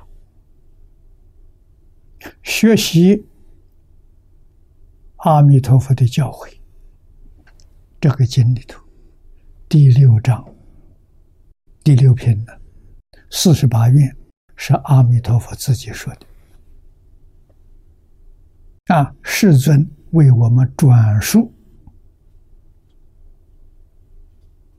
[2.42, 3.28] 学习
[5.18, 6.58] 阿弥陀佛的教诲。
[8.00, 8.82] 这个经里头，
[9.70, 10.44] 第六章
[11.84, 12.52] 第六篇呢，
[13.30, 14.18] 四十八愿
[14.56, 16.26] 是阿弥陀佛自己说的。
[18.96, 19.16] 啊！
[19.22, 21.54] 世尊为我们转述，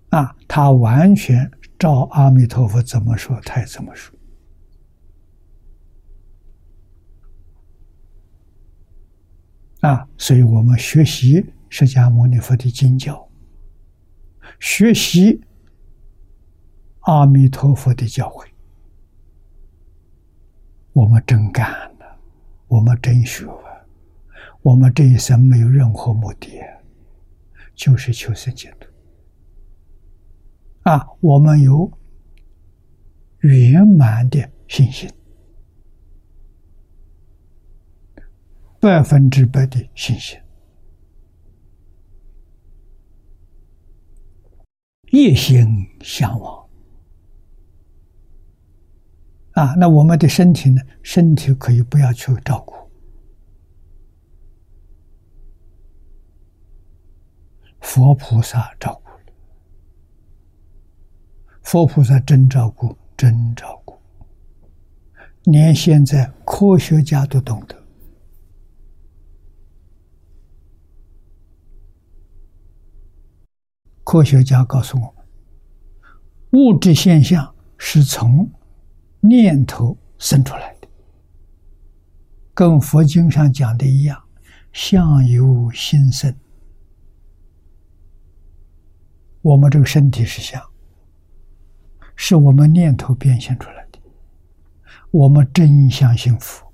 [0.09, 1.49] 啊，他完全
[1.79, 4.13] 照阿弥陀佛怎么说，他也怎么说。
[9.83, 13.30] 啊，所以我们学习释迦牟尼佛的经教，
[14.61, 15.41] 学习
[17.01, 18.47] 阿弥陀佛的教诲，
[20.93, 22.19] 我们真干了，
[22.69, 23.89] 我们真学了。
[24.63, 26.61] 我们这一生没有任何目的，
[27.75, 28.87] 就是求生净土。
[30.83, 31.91] 啊，我们有
[33.39, 35.11] 圆满的信心，
[38.79, 40.39] 百分之百的信心，
[45.11, 46.67] 一心向往。
[49.53, 50.81] 啊，那我们的身体呢？
[51.03, 52.75] 身体可以不要去照顾。
[57.81, 59.11] 佛菩萨照顾，
[61.63, 63.99] 佛菩萨真照顾，真照顾。
[65.45, 67.80] 连现在科学家都懂得，
[74.11, 75.25] 科学家告诉我们，
[76.51, 78.51] 物质现象是从
[79.21, 80.89] 念头生出来的，
[82.53, 84.21] 跟佛经上讲的一样，
[84.73, 86.35] 相由心生。
[89.43, 90.61] 我们这个身体是相，
[92.17, 94.01] 是我们念头变现出来的。
[95.13, 96.73] 我们真相信佛，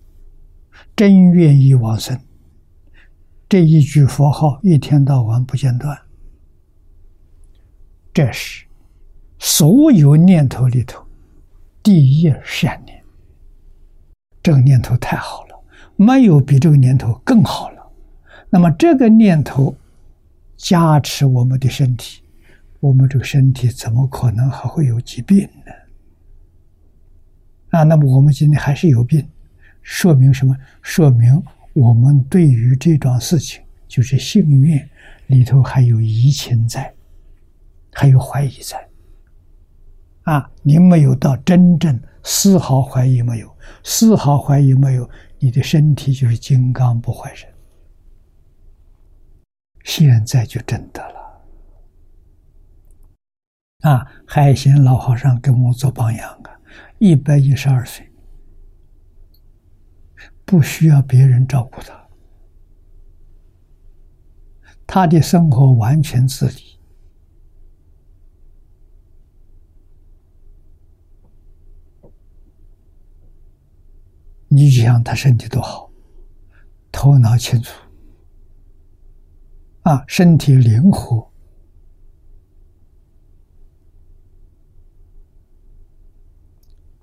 [0.96, 2.18] 真愿意往生。
[3.46, 6.05] 这一句佛号一天到晚不间断，
[8.16, 8.64] 这是
[9.38, 11.04] 所有念头里头
[11.82, 12.98] 第一善念。
[14.42, 15.64] 这个念头太好了，
[15.96, 17.92] 没有比这个念头更好了。
[18.48, 19.76] 那么这个念头
[20.56, 22.22] 加持我们的身体。
[22.80, 25.72] 我们这个身体怎么可能还会有疾病呢？
[27.78, 29.28] 啊，那么我们今天还是有病，
[29.82, 30.56] 说明什么？
[30.80, 31.42] 说明
[31.74, 34.82] 我们对于这桩事情，就是幸运
[35.26, 36.90] 里头还有疑情在，
[37.98, 38.86] 还有怀疑在。
[40.24, 47.48] 啊，你没有到真正丝毫怀疑没有，丝毫怀疑没有，你的身体就是金刚不坏身。
[49.84, 51.16] 现在就真的了。
[53.90, 56.50] 啊，海贤老和尚给我们做榜样啊，
[56.98, 58.12] 一百一十二岁，
[60.44, 62.08] 不需要别人照顾他，
[64.86, 66.65] 他的生活完全自理。
[74.56, 75.90] 你想他身体多好，
[76.90, 77.78] 头脑清楚，
[79.82, 81.30] 啊，身体灵活，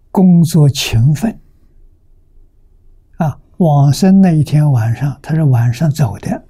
[0.10, 1.40] 工作勤奋，
[3.18, 6.48] 啊，往生那一天晚上，他是晚上走的，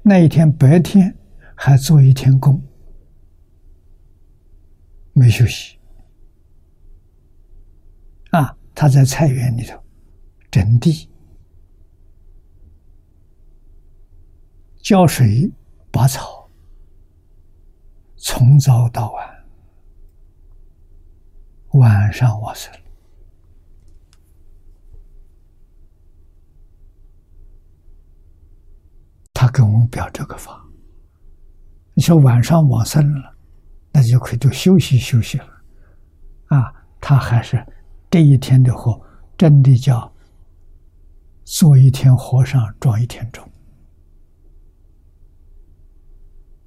[0.00, 1.14] 那一天白天
[1.54, 2.62] 还做一天工，
[5.12, 5.76] 没休息。
[8.30, 9.81] 啊他在菜园里头。
[10.52, 11.08] 整地、
[14.82, 15.50] 浇水、
[15.90, 16.46] 拔草，
[18.16, 19.44] 从早到晚，
[21.70, 22.70] 晚上往生。
[29.32, 30.62] 他跟我们表这个法，
[31.94, 33.34] 你说晚上往生了，
[33.90, 35.48] 那就可以多休息休息了，
[36.48, 37.66] 啊，他还是。
[38.10, 39.00] 这一天的活，
[39.38, 40.11] 真的叫
[41.52, 43.46] 做一天和尚撞一天钟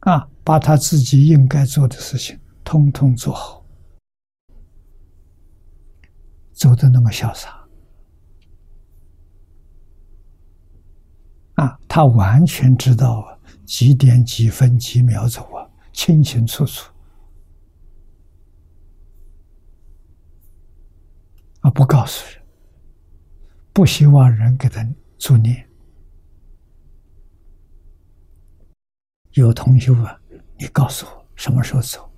[0.01, 0.29] 啊！
[0.43, 3.65] 把他自己应该做的事情通通做好，
[6.51, 7.67] 走的那么潇洒
[11.55, 11.79] 啊！
[11.87, 16.91] 他完全知道几点几分几秒走啊，清清楚楚。
[21.61, 21.71] 啊！
[21.71, 22.44] 不告诉人，
[23.75, 25.67] 不希望人给他助念。
[29.33, 30.19] 有同学问
[30.57, 32.09] ：“你告诉我什么时候走？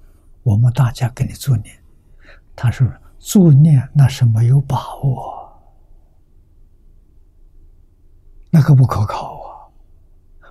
[0.44, 1.84] 我们大家给你助念。”
[2.56, 2.88] 他说
[3.18, 5.52] ：“助念那是没有把握，
[8.52, 9.66] 那个不可靠啊！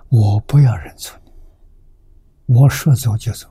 [0.09, 1.33] 我不要人助念，
[2.47, 3.47] 我说走就走。”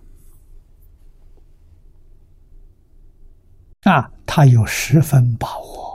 [3.89, 5.86] 啊，他有十分把握，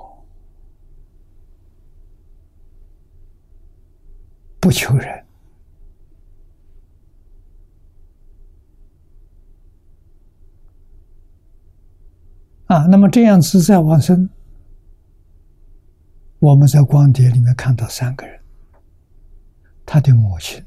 [4.62, 5.26] 不求人。
[12.68, 14.30] 啊，那么这样子在往生，
[16.40, 18.40] 我们在光碟里面看到三个人，
[19.86, 20.64] 他的母亲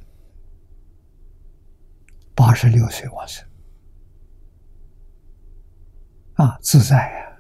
[2.34, 3.46] 八十六岁往生。
[6.34, 7.38] 啊，自在呀！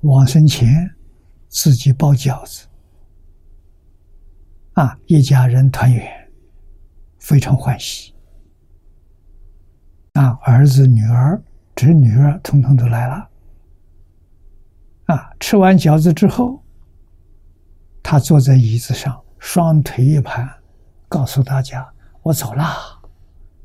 [0.00, 0.96] 往生前
[1.48, 2.66] 自己包饺子，
[4.76, 6.06] 啊，一家人团圆，
[7.18, 8.14] 非常欢喜。
[10.12, 11.42] 啊，儿子、女儿、
[11.74, 13.30] 侄女儿统统都来了。
[15.06, 16.62] 啊，吃完饺子之后，
[18.02, 20.46] 他坐在椅子上，双腿一盘，
[21.08, 21.90] 告诉大家
[22.22, 23.00] ：“我走啦，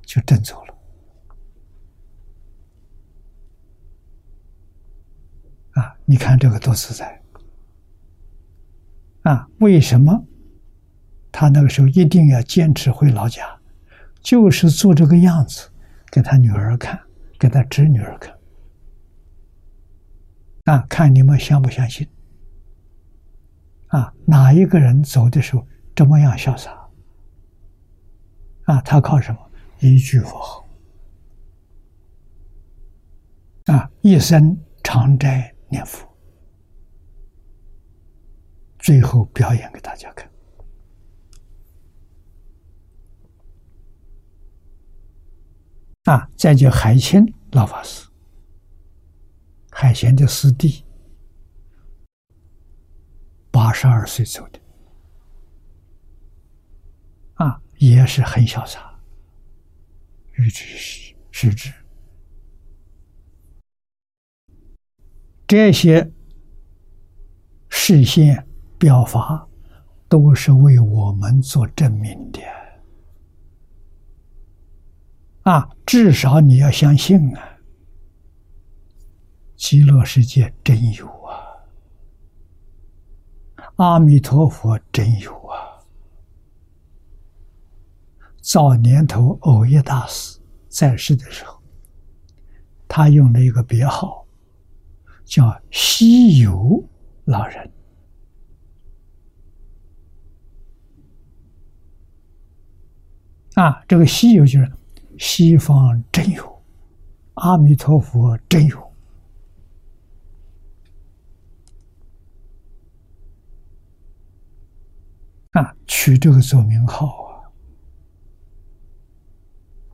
[0.03, 0.73] 就真走了。”
[5.75, 7.21] 啊，你看这个多自在！
[9.23, 10.25] 啊，为什么
[11.31, 13.45] 他那个时候一定要坚持回老家？
[14.21, 15.69] 就是做这个样子，
[16.11, 16.99] 给他女儿看，
[17.39, 18.37] 给他侄女儿看。
[20.65, 22.07] 啊，看你们相不相信？
[23.87, 26.71] 啊，哪一个人走的时候这么样潇洒？
[28.65, 29.39] 啊，他靠什么？
[29.79, 30.67] 一句佛号。
[33.65, 35.53] 啊，一生常斋。
[35.73, 36.05] 念佛，
[38.77, 40.29] 最后表演给大家看。
[46.05, 48.07] 啊，再就海清老法师，
[49.69, 50.83] 海贤的师弟，
[53.51, 54.59] 八十二岁走的，
[57.35, 58.99] 啊，也是很潇洒，
[60.33, 61.71] 欲知时时之。
[65.45, 66.11] 这些
[67.69, 68.47] 视线
[68.79, 69.47] 表法，
[70.09, 72.39] 都是为我们做证明的
[75.43, 75.69] 啊！
[75.85, 77.57] 至少你要相信啊，
[79.55, 81.33] 极乐世界真有啊，
[83.77, 85.81] 阿弥陀佛真有啊。
[88.41, 91.61] 早年头，偶一大师在世的时候，
[92.87, 94.19] 他用了一个别号。
[95.23, 96.83] 叫西游
[97.23, 97.71] 老人
[103.53, 104.69] 啊，这个西游就是
[105.21, 106.63] 西方真有，
[107.35, 108.91] 阿弥陀佛真有。
[115.51, 117.45] 啊，取这个做名号啊，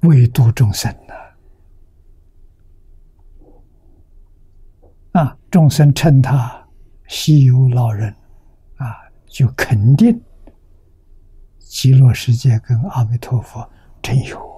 [0.04, 1.14] 为度众生呐！
[5.20, 6.66] 啊，众生称他
[7.10, 8.16] 西游老人，
[8.78, 10.22] 啊，就肯定
[11.60, 13.70] 极乐世界跟阿弥陀佛
[14.02, 14.57] 真有，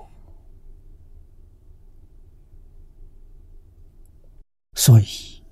[4.80, 5.44] 所以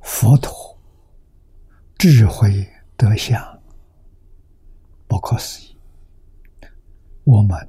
[0.00, 0.78] 佛陀
[1.98, 2.64] 智慧
[2.96, 3.36] 德相。
[5.08, 5.76] 不可思议，
[7.24, 7.68] 我们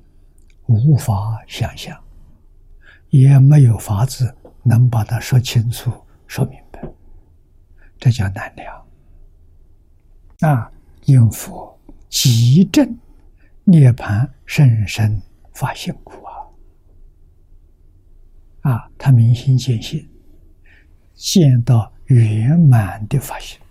[0.67, 1.99] 无法想象，
[3.09, 4.31] 也没有法子
[4.61, 5.91] 能把它说清楚、
[6.27, 6.87] 说明白，
[7.97, 8.87] 这叫难了。
[10.47, 10.71] 啊！
[11.05, 11.75] 应佛
[12.09, 12.95] 即证
[13.63, 15.19] 涅盘甚深
[15.51, 16.23] 发现苦
[18.65, 18.89] 啊！
[18.97, 20.09] 他明心见性，
[21.13, 23.61] 见到圆满的发现。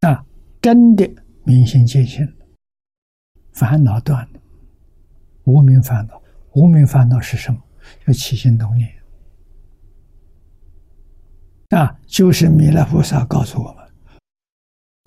[0.00, 0.24] 啊，
[0.62, 1.06] 真的
[1.44, 2.26] 明心见性
[3.52, 4.40] 烦恼断了，
[5.44, 6.22] 无名烦恼，
[6.52, 7.62] 无名烦恼是什么？
[8.06, 8.90] 要起心动念。
[11.68, 13.86] 啊，就是弥勒菩萨告诉我们，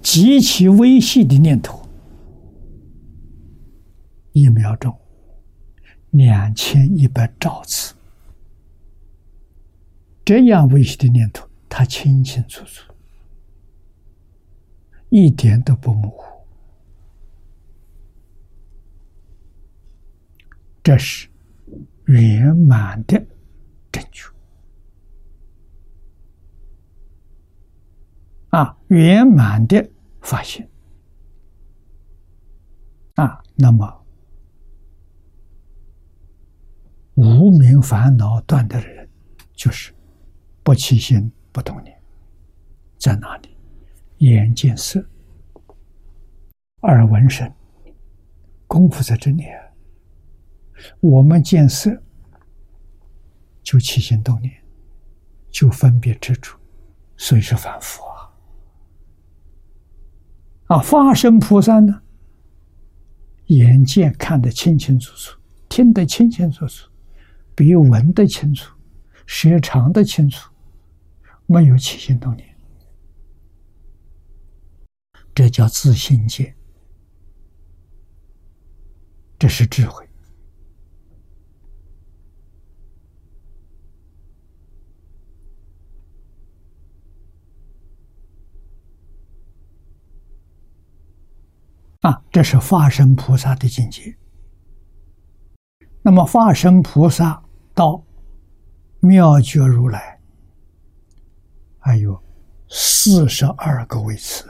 [0.03, 1.86] 极其微细的念头，
[4.39, 4.95] 一秒钟
[6.11, 7.95] 两千一百兆次，
[10.23, 12.93] 这样微细的念头，他清清楚楚。
[15.09, 16.45] 一点都不模糊，
[20.83, 21.29] 这是
[22.05, 23.25] 圆满的
[23.91, 24.29] 正确
[28.49, 28.77] 啊！
[28.87, 29.89] 圆满的
[30.21, 30.69] 发现
[33.15, 33.41] 啊！
[33.55, 33.96] 那么
[37.17, 39.09] 无名烦恼断的人，
[39.53, 39.91] 就是
[40.61, 41.99] 不起心不动念，
[42.99, 43.49] 在哪里？
[44.19, 45.03] 眼见色，
[46.81, 47.51] 耳闻声，
[48.67, 49.45] 功夫在这里。
[50.99, 52.03] 我们见色，
[53.63, 54.53] 就起心动念，
[55.49, 56.55] 就分别执着，
[57.15, 58.29] 所以是反复啊。
[60.67, 62.03] 啊，化身菩萨呢，
[63.47, 66.91] 眼见看得清清楚楚，听得清清楚楚，
[67.57, 68.77] 比闻的清楚，
[69.25, 70.53] 舌尝的清楚，
[71.47, 72.55] 没有起心动念。
[75.33, 76.55] 这叫自信见，
[79.39, 80.07] 这是智慧
[92.01, 92.21] 啊！
[92.31, 94.15] 这是化身菩萨的境界。
[96.03, 97.43] 那么，化身菩萨
[97.77, 98.03] 到
[99.01, 100.19] 妙觉如来，
[101.77, 102.19] 还有
[102.67, 104.49] 四十二个位次。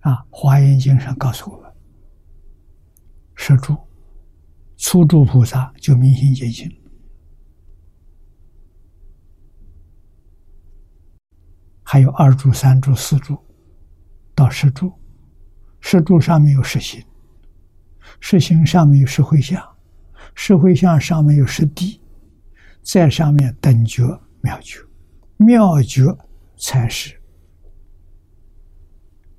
[0.00, 1.72] 啊，《华严经》上告诉我们：
[3.36, 3.76] 摄住、
[4.78, 6.68] 初住菩萨就明心见性。
[11.84, 13.38] 还有二住、三住、四住
[14.34, 14.92] 到十住，
[15.78, 17.00] 十住上面有十行，
[18.18, 19.69] 十行上面有十回向，
[20.42, 22.00] 十回向上面有十地，
[22.82, 24.02] 在上面等觉、
[24.40, 24.80] 妙觉，
[25.36, 26.02] 妙觉
[26.56, 27.14] 才是。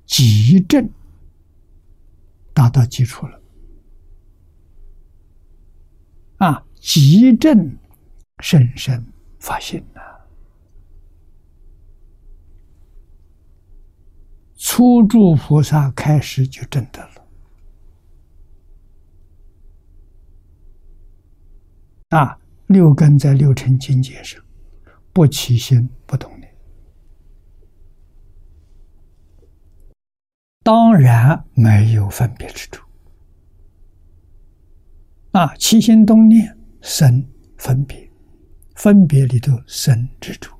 [0.06, 0.88] 极正
[2.54, 3.42] 达到基础了
[6.36, 6.64] 啊！
[6.76, 7.76] 极正
[8.38, 9.04] 深深
[9.40, 10.00] 发现了，
[14.54, 17.11] 初住菩萨开始就证得了
[22.12, 22.38] 啊！
[22.66, 24.42] 六根在六尘境界上，
[25.12, 26.54] 不起心不动念。
[30.62, 32.86] 当然没有分别之处
[35.32, 35.54] 啊！
[35.56, 38.10] 起心动念生分别，
[38.74, 40.54] 分别里头生之处。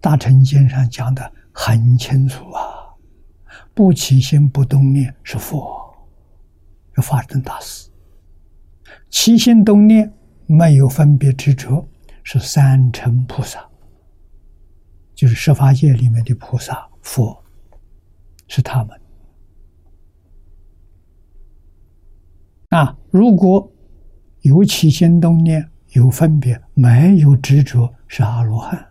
[0.00, 2.62] 大乘经上讲的很清楚啊！
[3.74, 6.08] 不起心不动念是佛，
[6.96, 7.90] 要发生大事；
[9.14, 10.12] 起心动念
[10.44, 11.88] 没有分别执着
[12.24, 13.64] 是三乘菩萨。
[15.14, 17.44] 就是十法界里面的菩萨、佛，
[18.48, 19.00] 是他们
[22.70, 22.98] 啊。
[23.12, 23.72] 如果
[24.40, 28.84] 有起心动念，有分别，没有执着，是阿罗汉。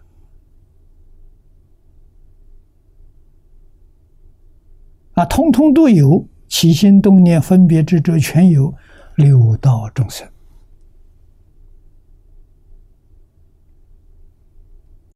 [5.16, 8.74] 啊，通通都有，起心动念、分别执着全有，
[9.16, 10.28] 六道众生。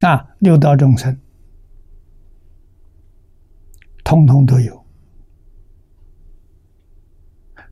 [0.02, 1.20] 啊，六道众生
[4.04, 4.86] 通通都有，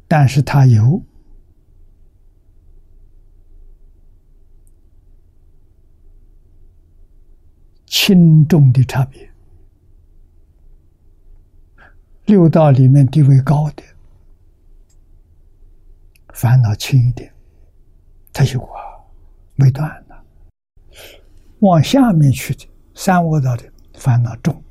[0.08, 1.02] 但是他有。
[7.88, 9.32] 轻重的差别。
[12.26, 13.84] 六道里面地位高的，
[16.36, 17.34] 烦恼轻一点，
[18.34, 19.00] 他就啊，
[19.56, 20.24] 没断了。
[21.60, 23.64] 往下面去的三恶道的
[23.94, 24.62] 烦恼重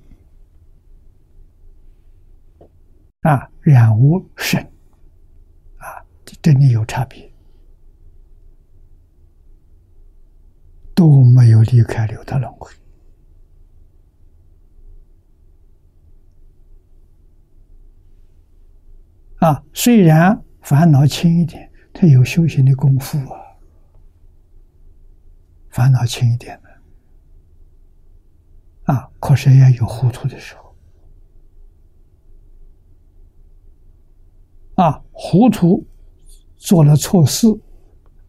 [3.22, 4.62] 啊，染污深
[5.78, 6.04] 啊，
[6.42, 7.32] 真的有差别，
[10.94, 12.70] 都没有离开六道轮回。
[19.38, 23.38] 啊，虽然烦恼轻一点，他有修行的功夫啊。
[25.68, 26.70] 烦恼轻一点的，
[28.94, 30.74] 啊，可是也有糊涂的时候。
[34.76, 35.86] 啊，糊涂
[36.56, 37.46] 做了错事，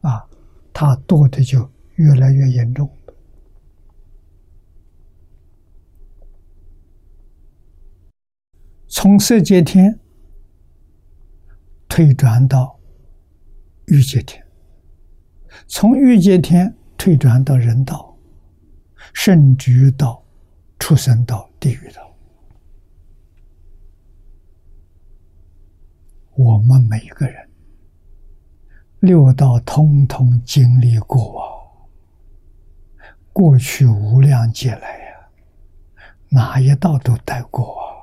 [0.01, 0.27] 啊，
[0.73, 2.89] 他堕的就越来越严重。
[8.87, 10.01] 从色界天。
[11.95, 12.77] 退转到
[13.85, 14.45] 欲界天，
[15.65, 18.17] 从欲界天退转到人道，
[19.13, 20.21] 甚至到
[20.77, 22.13] 畜生道、地狱道，
[26.33, 27.49] 我们每个人
[28.99, 31.47] 六道通通经历过啊！
[33.31, 35.29] 过去无量劫来呀，
[36.27, 37.79] 哪一道都带过。
[37.79, 37.94] 啊，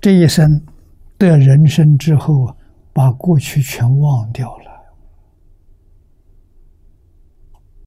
[0.00, 0.64] 这一生
[1.18, 2.56] 的人生之后，
[2.92, 4.70] 把过去全忘掉了。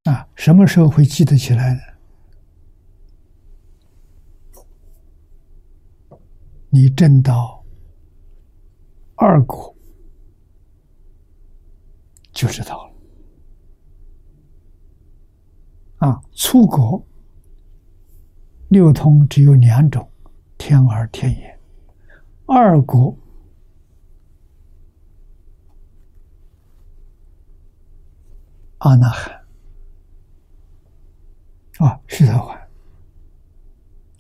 [0.04, 1.80] 啊，什么时候会记得起来呢？
[6.70, 7.64] 你证到
[9.16, 9.76] 二果
[12.32, 12.94] 就知道了。
[15.98, 17.04] 啊，初果
[18.70, 20.08] 六通只有两种。
[20.56, 21.53] 天耳天眼，
[22.46, 23.18] 二果
[28.80, 29.34] 阿那含
[31.80, 32.68] 啊，须陀洹、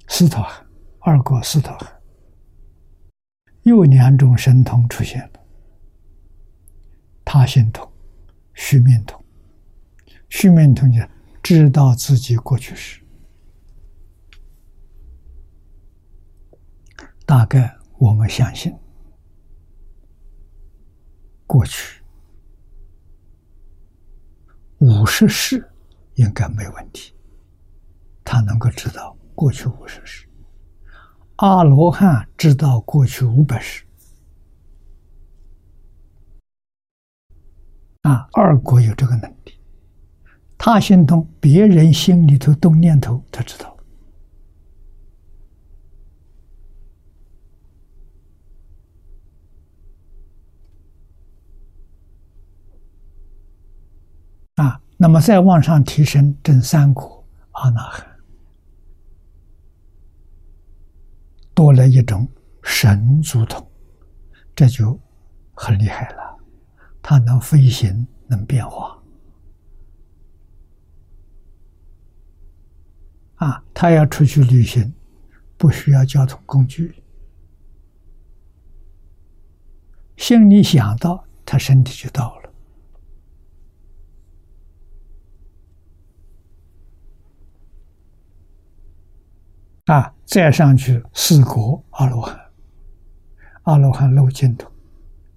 [0.07, 0.65] 斯陀含，
[0.99, 2.01] 二果斯陀含，
[3.63, 5.39] 又两种神通出现了：
[7.25, 7.91] 他心通、
[8.53, 9.21] 虚面通。
[10.29, 10.99] 虚面通就
[11.43, 13.01] 知道自己过去时。
[17.25, 18.77] 大概我们相信，
[21.47, 22.03] 过去
[24.79, 25.71] 五十世
[26.15, 27.13] 应该没问题。
[28.25, 30.27] 他能够知道过去五十世，
[31.37, 33.85] 阿罗汉知道过去五百世，
[38.01, 39.57] 啊，二国有这个能力，
[40.57, 43.71] 他心通，别人心里头动念头，他知道。
[54.55, 58.07] 啊，那么再往上提升，正三果阿那含，
[61.53, 62.25] 多了一种
[62.63, 63.69] 神足通，
[64.55, 64.97] 这就
[65.53, 66.37] 很厉害了。
[67.01, 68.97] 它能飞行，能变化。
[73.35, 74.93] 啊，他要出去旅行，
[75.57, 77.03] 不需要交通工具，
[80.15, 82.42] 心里想到，他身体就到了。
[89.93, 92.35] 啊，再上去四国阿罗汉，
[93.61, 94.67] 阿罗汉漏尽头，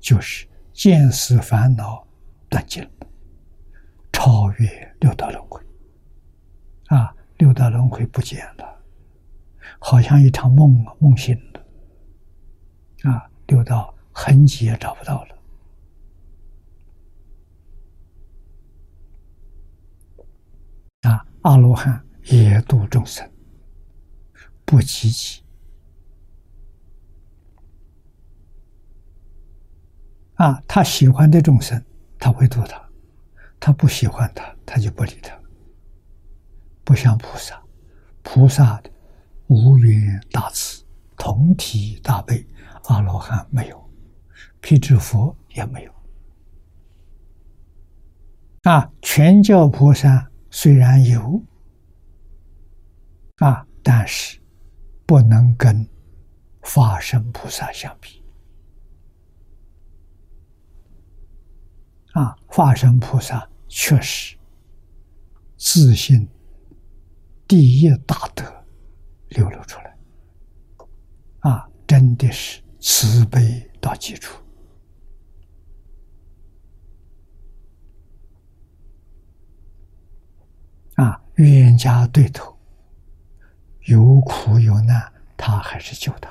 [0.00, 2.02] 就是见思烦恼
[2.48, 2.82] 断尽，
[4.11, 5.61] 超越六道轮回。
[6.86, 8.82] 啊，六道轮回不见了，
[9.78, 11.61] 好像一场梦啊，梦醒了。
[13.11, 15.36] 啊，六道痕迹也找不到了。
[21.11, 23.30] 啊，阿罗汉也度众生。
[24.66, 25.42] 不积极
[30.34, 31.82] 啊，他喜欢的众生，
[32.18, 32.76] 他会度他；
[33.58, 35.34] 他不喜欢他，他就不理他。
[36.84, 37.62] 不像菩萨，
[38.22, 38.90] 菩萨的
[39.46, 40.84] 无缘大慈，
[41.16, 42.46] 同体大悲，
[42.84, 43.90] 阿罗汉没有，
[44.60, 45.92] 辟支佛也没有。
[48.64, 51.42] 啊，全教菩萨虽然有，
[53.36, 54.38] 啊，但是
[55.07, 55.88] 不能跟
[56.62, 58.22] 法身菩萨相比。
[62.12, 64.36] 啊，法身菩萨确实
[65.57, 66.28] 自信。
[67.48, 68.42] 第一大德
[69.28, 69.96] 流露出来，
[71.40, 74.42] 啊，真的是慈悲到极处，
[80.94, 82.55] 啊，冤家对头，
[83.87, 86.30] 有苦有难，他还是救他。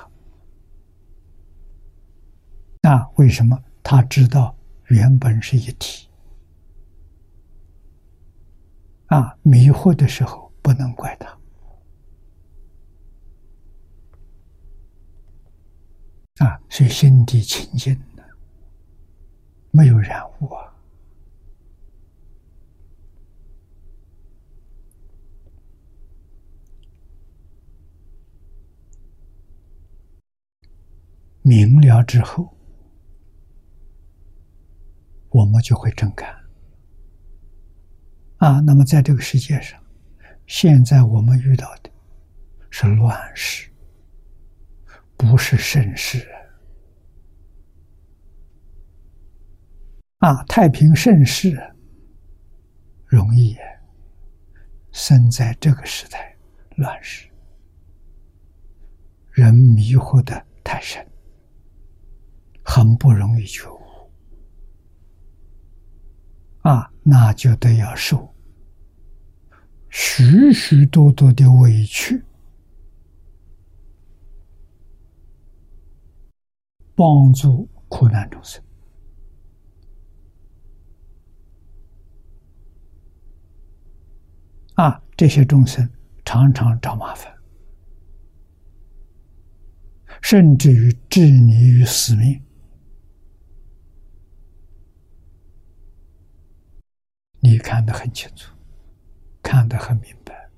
[2.82, 6.08] 那为什么他知道原本是一体？
[9.06, 10.46] 啊，迷惑的时候。
[10.66, 11.28] 不能怪他
[16.44, 18.24] 啊，是心地清净的，
[19.70, 20.75] 没有染污啊。
[31.48, 32.52] 明了之后，
[35.28, 36.34] 我们就会正感
[38.38, 38.58] 啊。
[38.58, 39.80] 那么，在这个世界上。
[40.48, 41.90] 现在我们遇到的
[42.70, 43.68] 是乱世，
[45.16, 46.28] 不是盛世
[50.18, 50.42] 啊！
[50.44, 51.60] 太平盛世
[53.06, 53.56] 容易，
[54.92, 56.36] 生在这个时代
[56.76, 57.28] 乱世，
[59.32, 61.04] 人迷惑的太深，
[62.68, 63.80] 很不容易觉悟
[66.62, 66.92] 啊！
[67.04, 68.34] 那就得要受。
[69.88, 72.22] 许许多多的委屈，
[76.96, 78.60] 帮助苦难众生
[84.74, 85.00] 啊！
[85.16, 85.88] 这些众生
[86.24, 87.32] 常常找麻烦，
[90.20, 92.42] 甚至于置你于死命。
[97.46, 98.52] 你看得很清楚。
[99.42, 100.50] 看得很明白，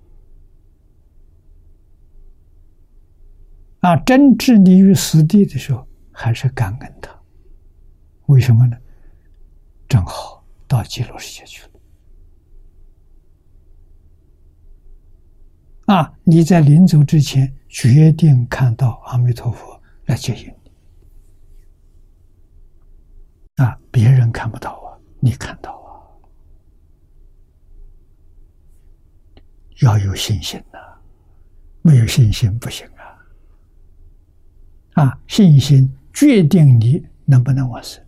[3.80, 7.14] 啊，真置你于死地的时候，还是感恩他。
[8.28, 8.78] 为什么呢？
[9.86, 11.70] 正好到极乐世界去了。
[15.95, 20.70] 啊，你在临走之前，决定看到阿弥陀佛来接引你。
[23.62, 25.78] 啊，别人看不到啊，你看到。
[29.81, 30.79] 要有信心呐，
[31.83, 32.87] 没有信心不行
[34.95, 35.05] 啊！
[35.05, 38.05] 啊，信心决定你能不能往生。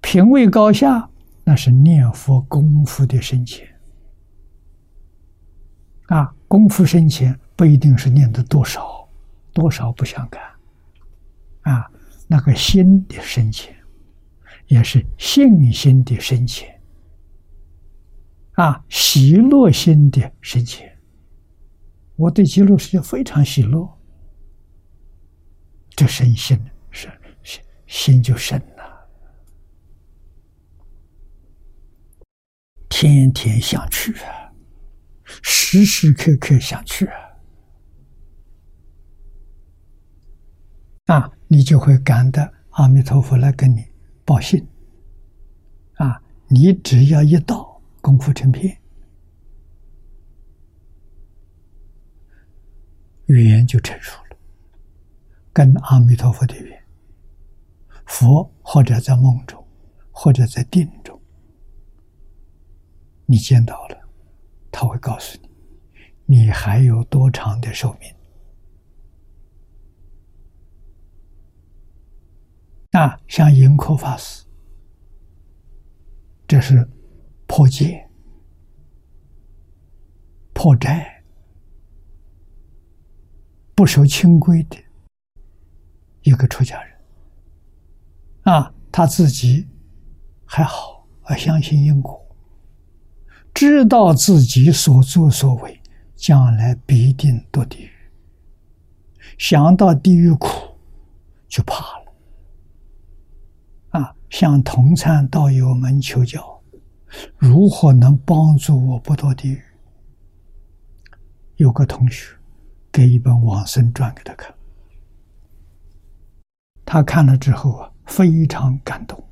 [0.00, 1.08] 品位高下，
[1.44, 3.68] 那是念佛功夫的深浅。
[6.06, 9.08] 啊，功夫深浅不一定是念的多少，
[9.52, 10.42] 多少不相干。
[11.62, 11.90] 啊，
[12.26, 13.76] 那个心的深浅，
[14.66, 16.80] 也是信心的深浅。
[18.52, 20.98] 啊，喜乐心的深浅，
[22.16, 23.98] 我对极乐世界非常喜乐，
[25.96, 27.10] 这深心是
[27.42, 29.08] 心心就深了，
[32.90, 34.52] 天天想去啊，
[35.24, 37.06] 时时刻刻想去
[41.06, 43.82] 啊，啊，你就会感得阿弥陀佛来跟你
[44.26, 44.68] 报信，
[45.94, 47.71] 啊，你只要一到。
[48.02, 48.76] 功夫成片，
[53.26, 54.36] 语言就成熟了。
[55.52, 56.84] 跟阿弥陀佛的缘，
[58.06, 59.64] 佛或者在梦中，
[60.10, 61.18] 或者在定中，
[63.26, 63.96] 你见到了，
[64.72, 65.38] 他会告诉
[66.26, 68.14] 你，你还有多长的寿命。
[72.90, 74.44] 那，像盈科法师，
[76.48, 76.84] 这是。
[77.54, 78.08] 破戒、
[80.54, 81.22] 破债、
[83.74, 84.76] 不守清规的
[86.22, 86.96] 一个出家人。
[88.44, 89.68] 啊，他自己
[90.46, 92.18] 还好，啊，相信因果，
[93.52, 95.78] 知道自己所作所为
[96.16, 97.90] 将来必定堕地狱，
[99.36, 100.48] 想到地狱苦
[101.48, 102.14] 就怕了。
[103.90, 106.61] 啊向同参道友们求教，
[107.36, 109.62] 如何能帮助我不堕地狱？
[111.56, 112.36] 有个同学
[112.90, 114.54] 给一本《往生传》给他看，
[116.84, 119.22] 他看了之后啊，非常感动。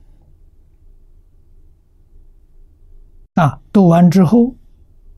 [3.34, 4.54] 啊，读完之后，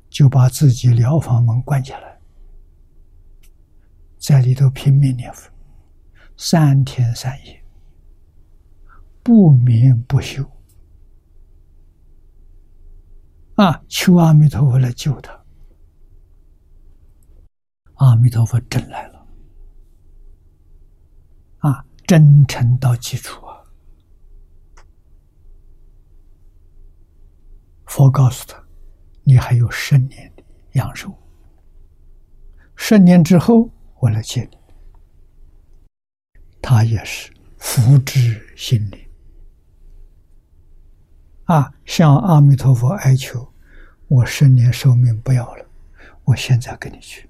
[0.08, 2.18] 就把自己疗房门关起来，
[4.18, 5.50] 在里头拼命念佛，
[6.36, 7.62] 三天三夜。
[9.22, 10.44] 不眠不休，
[13.56, 13.82] 啊！
[13.88, 15.44] 求阿弥陀佛来救他。
[17.94, 19.26] 阿弥陀佛真来了，
[21.58, 21.84] 啊！
[22.06, 23.62] 真诚到基础啊！
[27.86, 28.60] 佛告诉他
[29.22, 30.42] ：“你还有十年的
[30.72, 31.14] 阳寿，
[32.74, 34.58] 十年之后我来接你。”
[36.62, 39.01] 他也是福至心灵。
[41.52, 41.74] 啊！
[41.84, 43.52] 向阿弥陀佛哀求，
[44.08, 45.66] 我十年寿命不要了，
[46.24, 47.28] 我现在跟你去。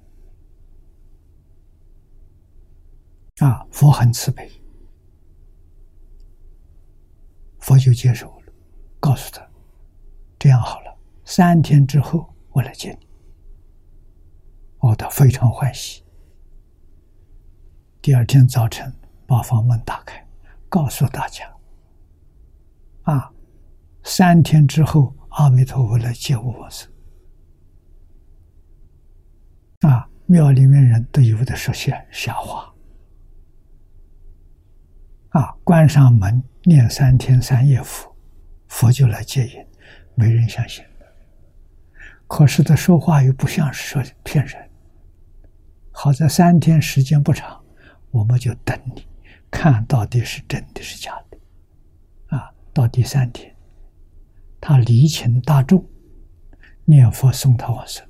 [3.39, 3.67] 啊！
[3.69, 4.49] 佛很慈悲，
[7.59, 8.53] 佛就接受了，
[8.97, 9.45] 告诉他：
[10.39, 13.07] 这样好了，三天之后我来见你。
[14.77, 16.01] 哦，他非常欢喜。
[18.01, 18.95] 第二天早晨，
[19.27, 20.25] 把房门打开，
[20.69, 21.53] 告诉大家：
[23.01, 23.32] 啊！
[24.03, 26.89] 三天之后，阿弥陀佛来接我往生。
[29.81, 32.73] 啊，庙里面人都以为他说瞎瞎话。
[35.29, 38.15] 啊，关上门念三天三夜佛，
[38.67, 39.65] 佛就来接引，
[40.15, 40.83] 没人相信。
[42.27, 44.69] 可是他说话又不像是说骗人。
[45.91, 47.63] 好在三天时间不长，
[48.11, 49.07] 我们就等你，
[49.49, 52.37] 看到底是真的是假的。
[52.37, 53.52] 啊，到第三天。
[54.65, 55.85] 他离情大众
[56.85, 58.07] 念佛送他往生，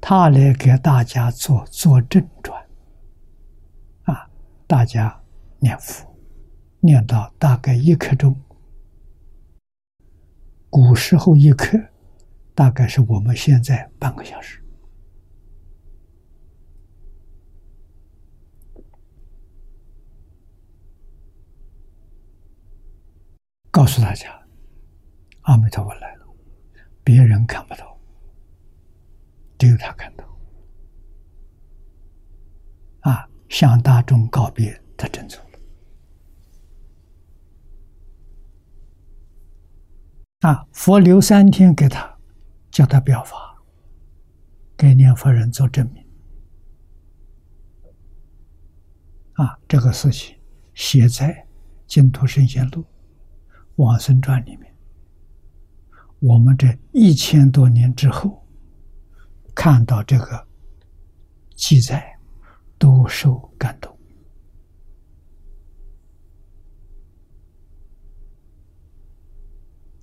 [0.00, 2.66] 他来给大家做做正传，
[4.04, 4.26] 啊，
[4.66, 5.22] 大家
[5.58, 6.16] 念佛，
[6.80, 8.34] 念到大概一刻钟，
[10.70, 11.78] 古时候一刻
[12.54, 14.64] 大概是我们现在半个小时。
[23.76, 24.32] 告诉大家，
[25.42, 26.26] 阿弥陀佛来了，
[27.04, 28.00] 别人看不到，
[29.58, 30.24] 只有他看到。
[33.00, 35.58] 啊，向大众告别，他真走了。
[40.48, 42.18] 啊，佛留三天给他，
[42.70, 43.62] 叫他表法，
[44.74, 46.02] 给念佛人做证明。
[49.34, 50.34] 啊，这个事情
[50.72, 51.28] 写在
[51.86, 52.82] 《净土圣贤录》。
[53.76, 54.74] 往生传里面，
[56.18, 58.44] 我们这一千多年之后
[59.54, 60.46] 看到这个
[61.54, 62.18] 记载，
[62.78, 63.96] 都受感动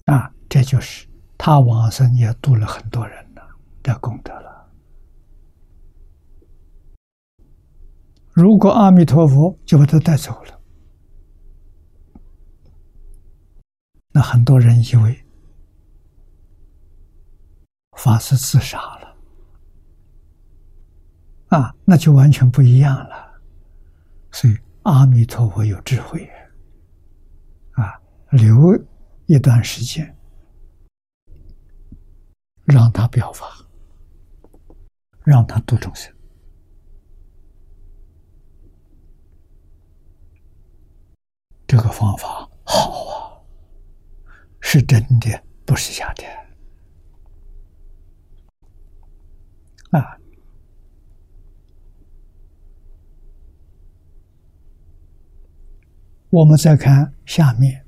[0.05, 0.31] 啊！
[0.47, 1.07] 这就是
[1.37, 3.41] 他往生也度了很多人了
[3.81, 4.71] 的功德了。
[8.31, 10.62] 如果阿弥陀佛就把他带走了。
[14.15, 15.25] 那很多人以为
[17.97, 19.17] 法师自杀了，
[21.47, 23.41] 啊，那就完全不一样了。
[24.31, 26.29] 所以阿弥陀佛有智慧，
[27.71, 27.99] 啊，
[28.29, 28.79] 留
[29.25, 30.15] 一段时间
[32.65, 33.47] 让他表法，
[35.23, 36.13] 让他度众生，
[41.65, 43.22] 这个方法好啊。
[44.65, 46.23] 是真的，不是假的。
[49.91, 50.17] 啊！
[56.31, 57.85] 我们再看下面，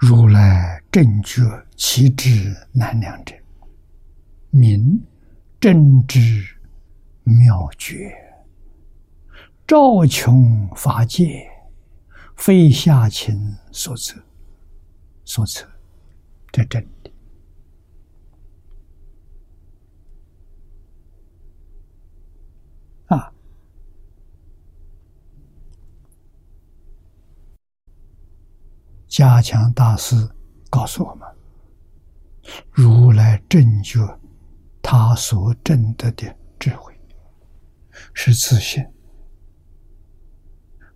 [0.00, 1.42] 如来正觉
[1.76, 3.36] 其智难量者，
[4.50, 5.00] 名。”
[5.58, 6.44] 真知
[7.24, 8.14] 妙觉，
[9.66, 11.50] 照穷法界，
[12.36, 14.22] 非下情所测，
[15.24, 15.66] 所测，
[16.52, 17.10] 这真的
[23.06, 23.32] 啊！
[29.08, 30.28] 加强大师
[30.70, 31.26] 告诉我们：
[32.70, 33.98] 如来正觉
[34.88, 36.96] 他所证得的智慧，
[38.14, 38.86] 是自信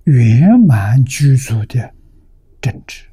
[0.05, 1.93] 圆满具足的
[2.61, 3.05] 正知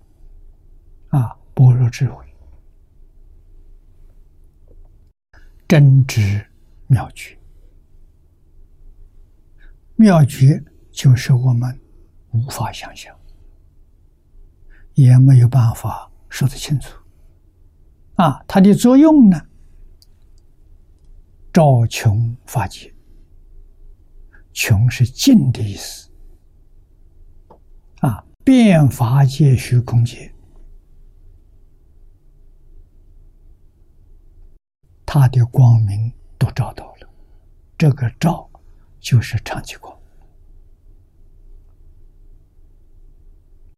[1.09, 2.23] 啊，般若智慧，
[5.67, 6.45] 真知
[6.86, 7.36] 妙觉，
[9.95, 11.75] 妙觉就是我们
[12.34, 13.11] 无法想象，
[14.93, 16.95] 也没有办法说得清楚。
[18.13, 19.41] 啊，它的作用呢？
[21.54, 22.93] 照穷法界，
[24.54, 26.10] 穷是尽的意思。
[28.00, 30.34] 啊，变法界虚空界，
[35.06, 37.10] 它的光明都照到了。
[37.78, 38.50] 这个照
[39.00, 39.98] 就是长期光。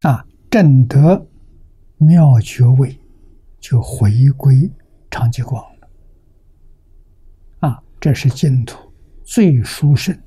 [0.02, 1.28] 啊，正得
[1.98, 3.00] 妙觉位。
[3.62, 4.72] 就回归
[5.12, 5.62] 长吉光，
[8.00, 8.94] 这是净土
[9.24, 10.18] 最殊胜、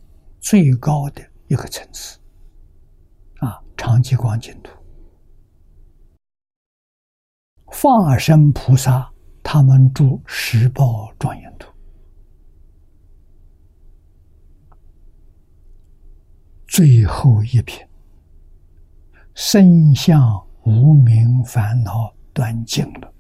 [0.40, 2.18] 最高的一个层次，
[3.38, 4.70] 啊，长吉光净土，
[7.64, 9.10] 化身菩萨
[9.42, 11.72] 他们住十宝庄严土，
[16.68, 17.80] 最后一品，
[19.34, 23.12] 身相无名烦恼断尽了。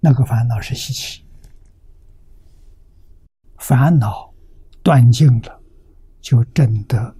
[0.00, 1.24] 那个烦恼是习气，
[3.58, 4.32] 烦恼
[4.82, 5.62] 断尽了，
[6.20, 7.14] 就证得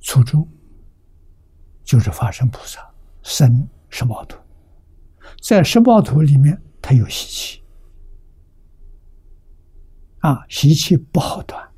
[0.00, 0.46] 初住，
[1.82, 2.80] 就是发生菩萨
[3.22, 4.38] 生十宝图，
[5.42, 7.64] 在十宝图里面，它有习气，
[10.18, 11.72] 啊，习气不好断，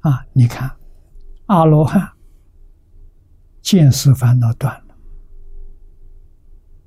[0.00, 0.76] 啊，你看，
[1.46, 2.12] 阿罗汉
[3.62, 4.96] 见识烦恼断了。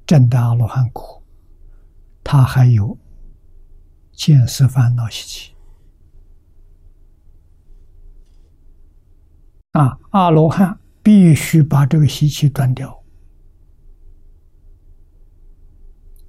[0.05, 1.23] 正的阿罗汉果，
[2.23, 2.97] 他还有
[4.13, 5.53] 见识烦恼习气
[9.71, 9.99] 啊！
[10.11, 13.03] 阿罗汉必须把这个习气断掉，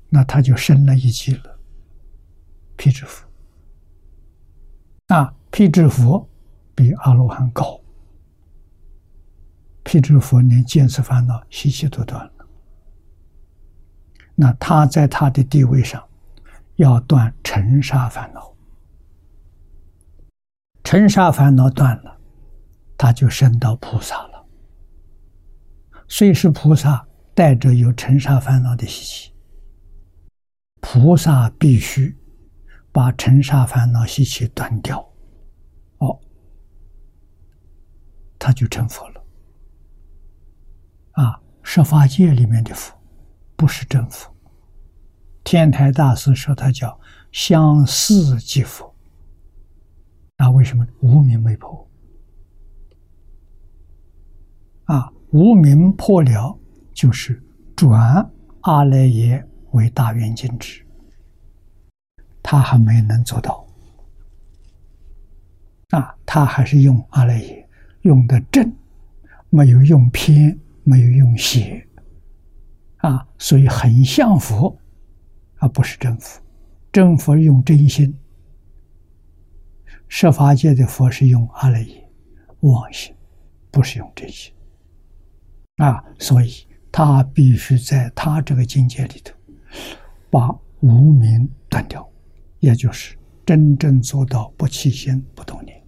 [0.09, 1.59] 那他就升了一级了。
[2.77, 3.29] 辟支佛
[5.09, 6.29] 啊，辟支佛
[6.75, 7.81] 比阿罗汉高，
[9.83, 12.33] 辟支佛连见识烦恼习气都断了。
[14.35, 16.03] 那他在他的地位上，
[16.77, 18.55] 要断尘沙烦恼，
[20.83, 22.19] 尘沙烦恼断了，
[22.99, 24.47] 他就升到菩萨了。
[26.09, 29.35] 虽是菩萨，带着有尘沙烦恼的习气，
[30.81, 32.17] 菩萨必须
[32.91, 34.99] 把尘沙烦恼习气断掉，
[35.99, 36.21] 哦，
[38.39, 39.25] 他就成佛了。
[41.13, 42.93] 啊，十法界里面的佛。
[43.57, 44.34] 不是真佛，
[45.45, 46.99] 天台大师说他叫
[47.31, 48.93] 相似即佛。
[50.37, 51.89] 那为什么无名没破？
[54.87, 56.59] 啊，无名破了，
[56.93, 57.41] 就是
[57.77, 58.29] 转
[58.63, 60.85] 阿赖耶为大圆镜智，
[62.43, 63.65] 他还没能做到。
[65.91, 67.69] 啊，他还是用阿赖耶
[68.03, 68.75] 用的正，
[69.51, 71.87] 没有用偏，没有用邪。
[72.99, 74.77] 啊，所以很像佛，
[75.65, 76.43] 而不是真佛。
[76.93, 78.15] 真佛用真心，
[80.09, 82.07] 设法界的佛是用阿赖耶
[82.61, 83.15] 妄心，
[83.71, 84.53] 不是用真心。
[85.77, 86.53] 啊，所以
[86.93, 89.35] 他必须在他这个境界里头，
[90.31, 92.07] 把无名断掉，
[92.61, 95.83] 也就是真正做到不起心不动念。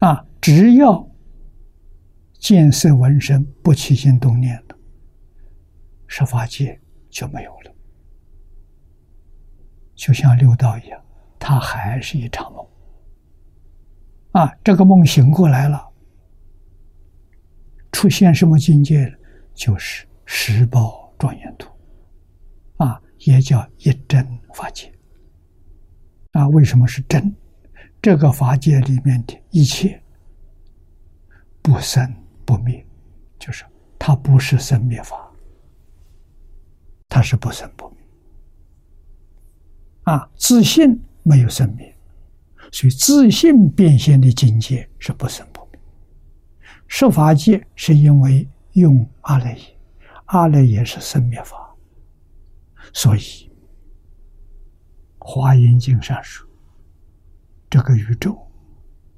[0.00, 1.08] 啊，只要
[2.34, 4.76] 见色闻声不起心动念的。
[6.06, 6.78] 十法界
[7.12, 7.72] 就没有了，
[9.94, 11.04] 就像六道一样，
[11.38, 12.66] 它还是一场梦。
[14.32, 15.86] 啊，这个梦醒过来了，
[17.92, 19.14] 出现什么境界？
[19.54, 21.70] 就是十宝庄严图，
[22.78, 24.90] 啊，也叫一真法界。
[26.32, 27.30] 啊，为什么是真？
[28.00, 30.02] 这个法界里面的一切
[31.60, 32.10] 不生
[32.46, 32.84] 不灭，
[33.38, 33.66] 就是
[33.98, 35.21] 它不是生灭法。
[37.14, 37.98] 它是不生不灭
[40.04, 41.94] 啊，自信没有生灭，
[42.72, 45.78] 所以自信变现的境界是不生不灭。
[46.88, 49.78] 设法界是因为用阿赖耶，
[50.24, 51.76] 阿赖耶是生灭法，
[52.94, 53.20] 所以
[55.18, 56.48] 《华严经》上说，
[57.68, 58.50] 这个宇宙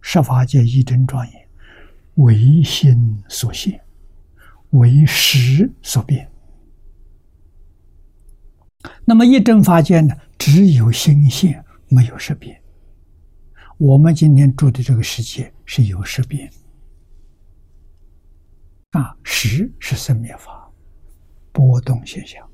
[0.01, 1.49] 设法界一真庄严，
[2.17, 3.81] 唯心所现，
[4.71, 6.29] 为识所变。
[9.05, 12.61] 那么一真法界呢，只有心现，没有识别。
[13.79, 16.51] 我们今天住的这个世界是有识别。
[18.91, 20.71] 啊，识是生灭法，
[21.51, 22.49] 波动现象。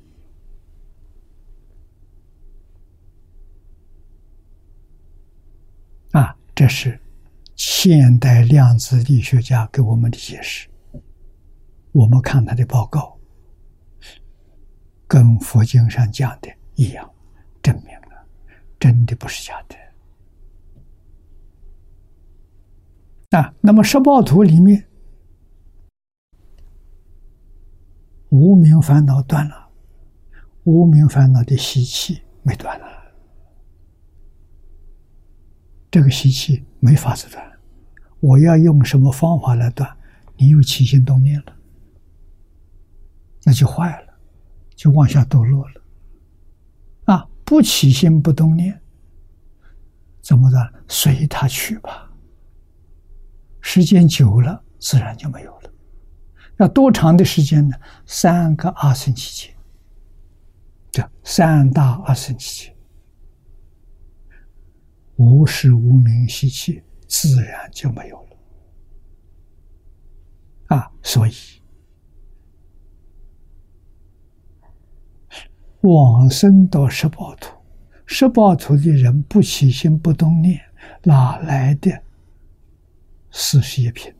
[6.11, 6.99] 啊，这是
[7.55, 10.67] 现代量子力学家给我们的解释。
[11.91, 13.17] 我们看他的报告，
[15.11, 17.11] 跟佛经上讲的一样，
[17.61, 18.25] 证明了
[18.79, 19.75] 真的不是假的。
[23.37, 24.87] 啊，那么十报图里面。
[28.29, 29.67] 无名烦恼断了，
[30.63, 32.87] 无名烦恼的习气没断了，
[35.91, 37.59] 这个习气没法子断。
[38.21, 39.97] 我要用什么方法来断？
[40.37, 41.53] 你又起心动念了，
[43.43, 44.10] 那就坏了，
[44.75, 45.81] 就往下堕落了。
[47.05, 48.81] 啊，不起心不动念，
[50.21, 50.73] 怎么断？
[50.87, 52.11] 随他去吧。
[53.61, 55.71] 时间久了，自然就没有了。
[56.57, 57.75] 要多长的时间呢？
[58.05, 59.55] 三个二生期间，
[60.91, 62.75] 叫三大二生期间，
[65.15, 68.17] 无时无名习气自然就没有
[70.67, 70.77] 了。
[70.77, 71.33] 啊，所以
[75.81, 77.55] 往生到十八土，
[78.05, 80.61] 十八土的人不起心不动念，
[81.03, 82.03] 哪来的
[83.31, 84.13] 四十一品？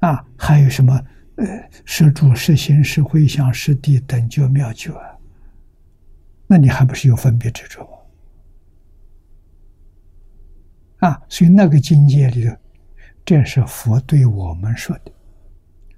[0.00, 0.98] 啊，还有什么？
[1.36, 1.46] 呃，
[1.84, 5.16] 是主、是心、是回向、是地等觉妙觉啊？
[6.46, 7.82] 那你还不是有分别执着
[11.00, 11.08] 吗？
[11.08, 12.54] 啊，所以那个境界里头，
[13.24, 15.10] 这是佛对我们说的。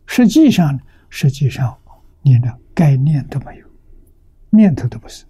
[0.06, 0.78] 实际上，
[1.10, 1.76] 实际上，
[2.22, 3.66] 你的概念都没有，
[4.50, 5.24] 念头都不是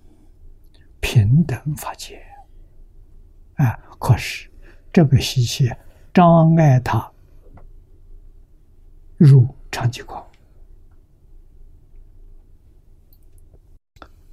[1.01, 2.22] 平等法界
[3.55, 3.72] 啊。
[3.99, 4.51] 可是
[4.93, 5.72] 这个习气
[6.12, 7.11] 障碍他。
[9.17, 10.21] 入长吉光，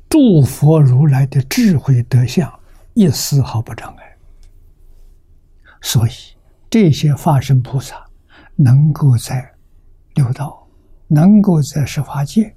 [0.09, 2.59] 诸佛如来的智慧德相
[2.95, 4.17] 一丝毫不障碍，
[5.79, 6.11] 所以
[6.71, 8.03] 这些化身菩萨
[8.55, 9.53] 能够在
[10.15, 10.67] 六道，
[11.09, 12.55] 能够在十法界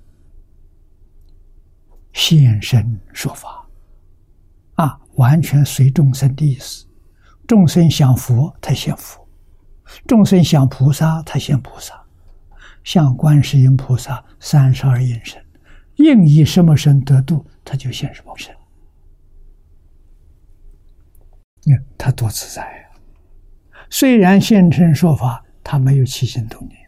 [2.12, 3.66] 现身说法，
[4.74, 6.86] 啊，完全随众生的意思，
[7.46, 9.26] 众生想佛，他现佛；
[10.06, 12.00] 众生想菩萨，他现菩萨。
[12.84, 15.40] 像观世音菩萨三十二应身，
[15.94, 18.52] 应以什么身得度，他就现什么身。
[21.62, 22.98] 你看他多自在啊！
[23.88, 26.81] 虽然现身说法，他没有起心动念，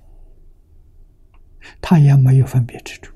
[1.81, 3.15] 他也没有分别之处。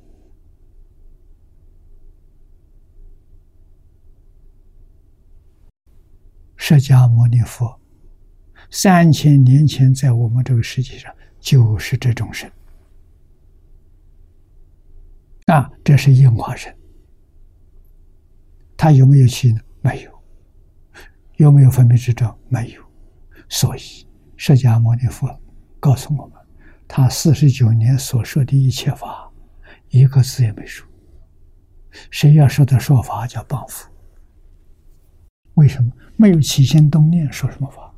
[6.56, 7.80] 释迦牟尼佛
[8.70, 12.50] 三千年前在我们这个世界上就是这种身。
[15.46, 16.76] 啊，这是应化身，
[18.76, 19.58] 他有没有心？
[19.80, 20.22] 没有。
[21.36, 22.36] 有没有分别执着？
[22.48, 22.82] 没有。
[23.48, 24.06] 所以，
[24.36, 25.40] 释迦牟尼佛
[25.80, 26.37] 告诉我们，
[26.88, 29.30] 他四十九年所说的一切法，
[29.90, 30.84] 一个字也没说。
[32.10, 33.88] 谁要说的说法叫谤佛？
[35.54, 37.92] 为什么没有起心动念说什么法？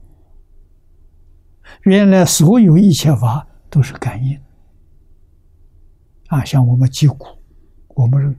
[1.83, 4.39] 原来所有一切法都是感应。
[6.27, 7.27] 啊，像我们击鼓。
[7.89, 8.35] 我们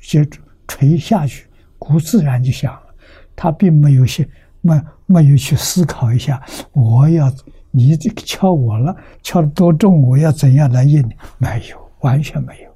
[0.00, 0.26] 接
[0.66, 1.46] 锤下去，
[1.78, 2.94] 鼓自然就响了。
[3.36, 4.30] 他并没有去
[4.62, 6.42] 没没有去思考一下，
[6.72, 7.30] 我要
[7.72, 11.02] 你这个敲我了，敲的多重，我要怎样来应？
[11.38, 12.70] 没有，完全没有。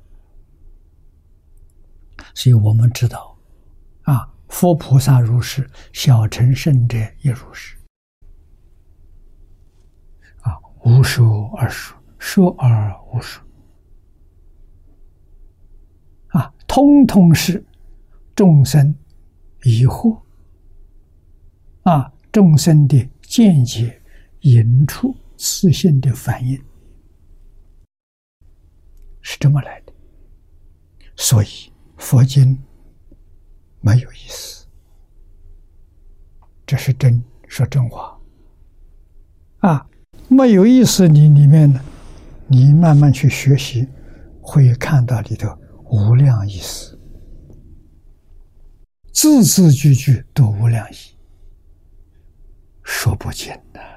[2.35, 3.36] 所以我们知道，
[4.02, 7.77] 啊，佛菩萨如是，小乘圣者也如是。
[10.40, 13.44] 啊，无说而说，说而无说。
[16.28, 17.64] 啊通通是
[18.35, 18.94] 众生
[19.62, 20.20] 疑惑
[21.82, 24.02] 啊，众生的见解
[24.47, 26.56] 引出自信的反应，
[29.20, 29.93] 是这么来的。
[31.16, 31.48] 所以
[31.97, 32.56] 佛经
[33.81, 34.66] 没有意思，
[36.64, 38.16] 这是真说真话
[39.59, 39.89] 啊，
[40.28, 41.09] 没有意思。
[41.09, 41.81] 你里面呢，
[42.47, 43.89] 你慢慢去学习，
[44.40, 45.48] 会看到里头。
[45.89, 46.98] 无量意思，
[49.12, 50.97] 字字句句都无量意，
[52.82, 53.95] 说不尽的！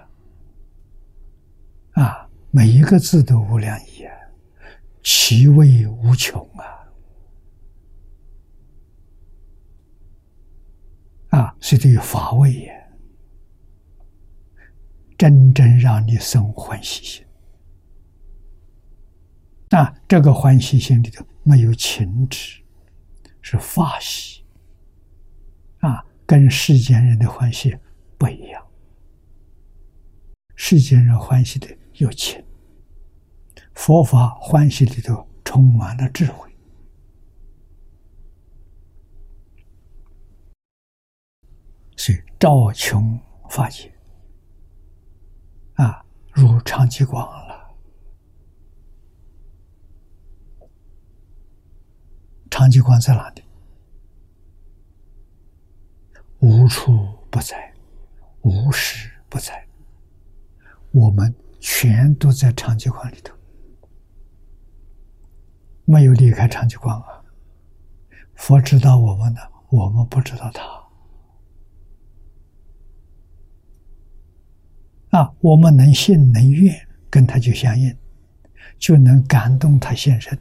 [2.52, 4.14] 每一个字都无量意啊！
[5.04, 6.66] 其味无穷啊！
[11.30, 12.90] 啊，所以这有法味也，
[15.16, 17.26] 真正让你生欢喜心。
[19.70, 22.64] 那这个欢喜心里头没有情执，
[23.44, 24.44] 是法喜
[25.82, 27.78] 啊，跟世间人的欢喜
[28.18, 28.66] 不一样。
[30.56, 31.68] 世间人欢喜的
[32.00, 32.46] 有钱，
[33.74, 36.50] 佛法欢喜里头充满了智慧，
[41.98, 43.20] 是照穷
[43.50, 43.94] 法界
[45.74, 47.76] 啊，如长吉光了。
[52.50, 53.44] 长吉光在哪里？
[56.40, 56.94] 无处
[57.30, 57.74] 不在，
[58.42, 59.68] 无时不在。
[60.92, 63.34] 我们全都在长吉光里头，
[65.86, 67.24] 没有离开长吉光啊！
[68.36, 70.64] 佛知道我们的，我们不知道他。
[75.18, 77.96] 啊，我们能信能愿，跟他就相应，
[78.78, 80.38] 就能感动他现身。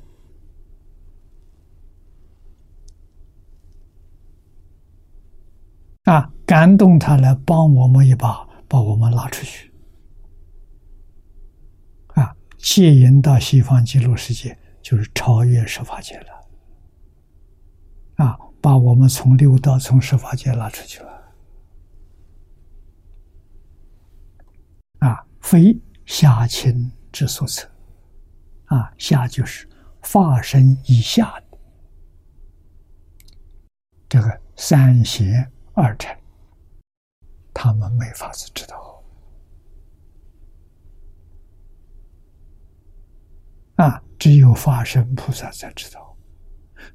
[6.05, 9.68] 啊，感动他来帮我们一把，把我们拉出去。
[12.59, 16.27] 戒引到西方极乐世界，就是超越十法界了。
[18.17, 21.33] 啊，把我们从六道、从十法界拉出去了。
[24.99, 27.71] 啊，非下亲之所测。
[28.67, 29.69] 啊，下就是
[30.03, 31.59] 化身以下的
[34.09, 35.51] 这个三贤。
[35.75, 36.13] 二乘，
[37.55, 38.77] 他们没法子知道
[43.79, 46.17] 啊，只有法身菩萨才知道，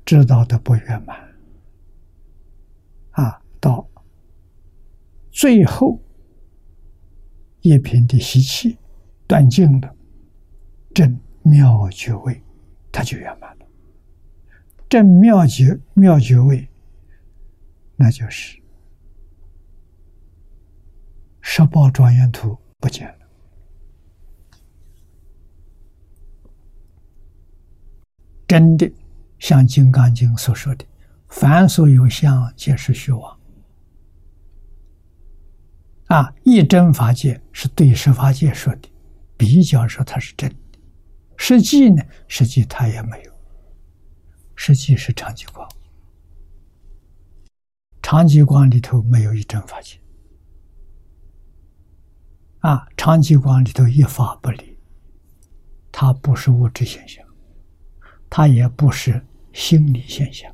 [0.04, 1.18] 知道的不圆满
[3.12, 3.88] 啊，到
[5.32, 5.98] 最后
[7.62, 8.78] 一品的习气
[9.26, 9.96] 断尽了，
[10.94, 12.44] 正妙觉位，
[12.92, 13.66] 他就圆满了。
[14.90, 16.68] 正妙觉妙觉位，
[17.96, 18.62] 那就是。
[21.40, 23.23] 十报庄严图不见了，
[28.54, 28.88] 真的
[29.40, 30.86] 像《金刚经》所说的
[31.28, 33.40] ：“凡所有相，皆是虚妄。”
[36.06, 38.88] 啊，一真法界是对十法界说的，
[39.36, 40.56] 比较说它是真的。
[41.36, 43.32] 实际呢，实际它也没有，
[44.56, 45.68] 实际是长极光，
[48.04, 49.98] 长极光里头没有一真法界。
[52.60, 54.78] 啊，长极光里头一法不离，
[55.92, 57.23] 它不是物质现象，
[58.36, 59.24] 它也不是
[59.54, 60.52] 心理现象，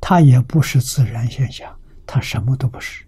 [0.00, 3.04] 它也不是自然现象，它什么都不是，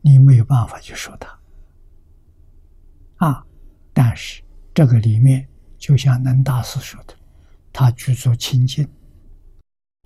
[0.00, 1.36] 你没有办法去说它。
[3.16, 3.44] 啊，
[3.92, 7.14] 但是这个里面，就像能大师说的，
[7.72, 8.88] 他居住清净，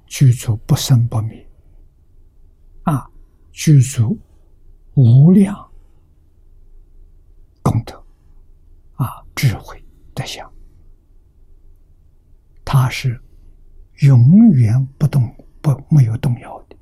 [0.07, 1.47] 居住不生不灭，
[2.85, 3.07] 啊，
[3.53, 4.19] 居住
[4.95, 5.71] 无量。
[7.61, 8.03] 功德
[8.95, 9.85] 啊，智慧
[10.15, 10.50] 的相，
[12.73, 13.21] 它是
[14.03, 15.29] 永远不动、
[15.61, 16.77] 不没有动摇的。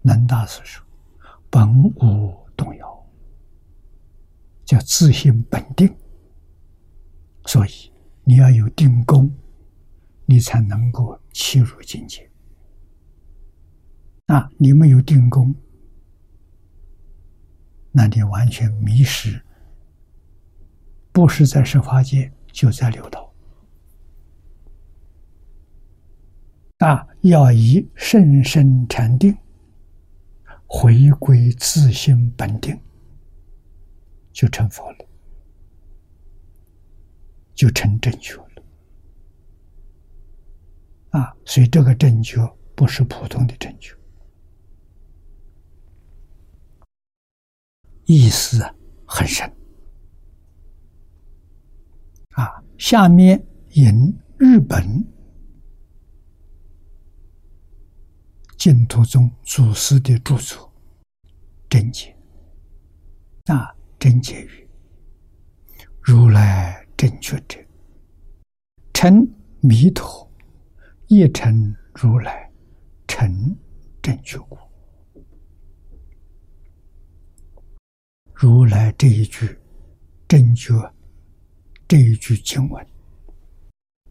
[0.00, 0.82] 南大师说
[1.50, 3.06] ：“本无动摇，
[4.64, 5.94] 叫自性本定。”
[7.44, 7.92] 所以
[8.24, 9.30] 你要有定功，
[10.24, 12.26] 你才能够切入境界。
[14.28, 15.54] 啊，你没有定功。
[17.92, 19.44] 那你完全迷失，
[21.12, 23.29] 不是在十法界，就在六道。
[26.80, 29.36] 啊，要以甚深禅定
[30.66, 32.78] 回归自性本定，
[34.32, 35.06] 就成佛了，
[37.54, 38.62] 就成正觉了。
[41.10, 43.94] 啊，所以这个正觉不是普通的正觉。
[48.06, 48.64] 意思
[49.04, 49.46] 很深
[52.30, 52.64] 啊！
[52.78, 55.04] 下面引日本
[58.60, 60.70] 净土宗祖师的著作
[61.70, 62.10] 《真解》
[63.46, 63.64] 那，
[63.98, 64.68] 《真解》语
[65.98, 67.58] ：“如来正觉者，
[68.92, 69.26] 成
[69.60, 70.30] 弥陀，
[71.06, 72.52] 亦成如来，
[73.08, 73.56] 成
[74.02, 74.58] 正觉故。”
[78.36, 79.58] 如来这一句
[80.28, 80.74] 正觉
[81.88, 82.86] 这一句经文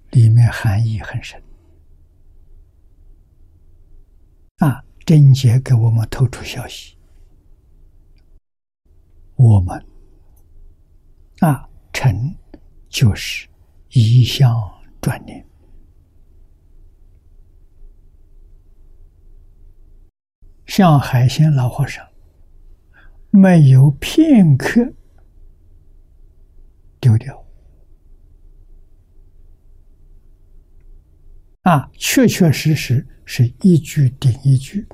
[0.10, 1.40] 里面含义很深
[4.60, 4.86] 啊！
[5.06, 6.95] 贞节给我们透出消息，
[9.34, 9.84] 我们
[11.40, 12.36] 啊，臣
[12.88, 13.48] 就是
[13.90, 14.53] 一向
[15.02, 15.44] 专念，
[20.68, 22.07] 像海鲜老和尚，
[23.31, 24.94] 没有片刻
[26.99, 27.44] 丢掉。
[31.64, 34.88] 啊，确确实实是一句顶一句，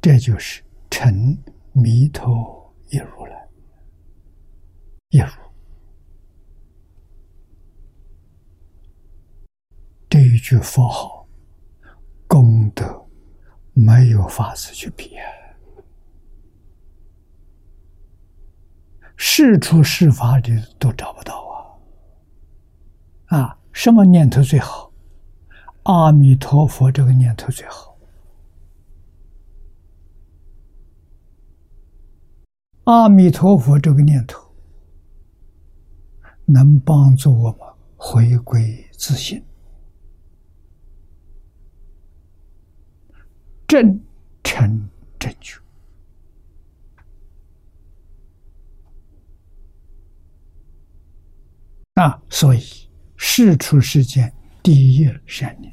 [0.00, 1.36] 这就是成
[1.72, 3.48] 弥陀一如来
[5.10, 5.26] 一如
[10.08, 11.28] 这一句佛号，
[12.26, 13.06] 功德
[13.74, 15.22] 没有法子去比啊！
[19.18, 21.51] 是出是法的都找不到！
[23.72, 24.92] 什么念头最好？
[25.84, 27.98] 阿弥陀佛这个念头最好。
[32.84, 34.40] 阿弥陀佛这个念头
[36.44, 37.58] 能帮助我们
[37.96, 39.42] 回归自信，
[43.66, 44.00] 真
[44.44, 44.88] 诚
[45.18, 45.60] 正觉。
[51.94, 52.60] 啊，所以。
[53.24, 54.34] 是出世间
[54.64, 55.72] 第一善念，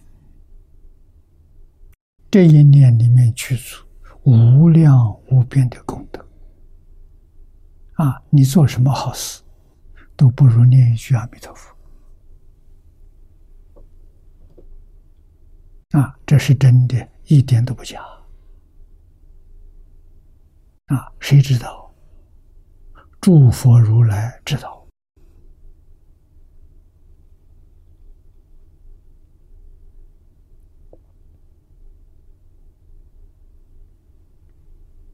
[2.30, 3.88] 这一念里面去除
[4.24, 6.24] 无量无边的功德。
[7.96, 9.42] 啊，你做什么好事，
[10.16, 11.76] 都不如念一句阿弥陀佛。
[16.00, 18.00] 啊，这是真的，一点都不假。
[20.86, 21.92] 啊，谁知道？
[23.20, 24.78] 诸佛如来知道。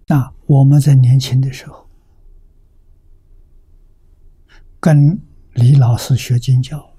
[0.07, 1.89] 那我们在年轻的时候，
[4.79, 5.19] 跟
[5.53, 6.93] 李老师学经教，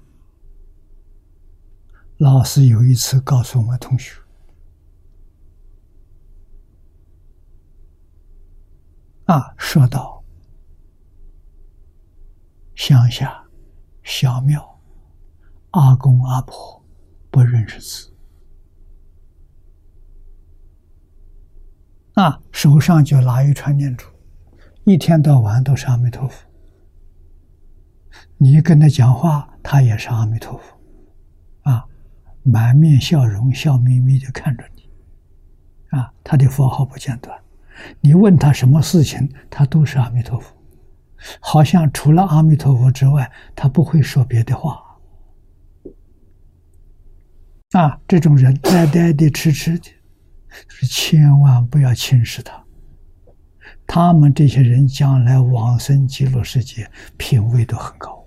[2.17, 4.19] 老师有一次告诉我们同学，
[9.27, 10.21] 啊，说到
[12.75, 13.45] 乡下
[14.03, 14.81] 小庙，
[15.71, 16.83] 阿公阿婆
[17.31, 18.16] 不认识字。
[22.17, 24.07] 啊，手上就拿一串念珠，
[24.85, 26.47] 一天到晚都是阿弥陀佛。
[28.39, 31.85] 你跟他讲话，他也是阿弥陀佛，啊，
[32.41, 34.89] 满面笑容，笑眯眯的看着你，
[35.95, 37.39] 啊，他的佛号不间断。
[38.01, 40.57] 你问他什么事情，他都是阿弥陀佛，
[41.39, 44.83] 好像除了阿弥陀佛之外，他不会说别的话。
[47.73, 49.91] 啊，这种人呆呆的、痴痴的。
[50.67, 52.63] 是 千万不要轻视他，
[53.85, 58.25] 他们这些人将来往生极乐世界，品位都很高。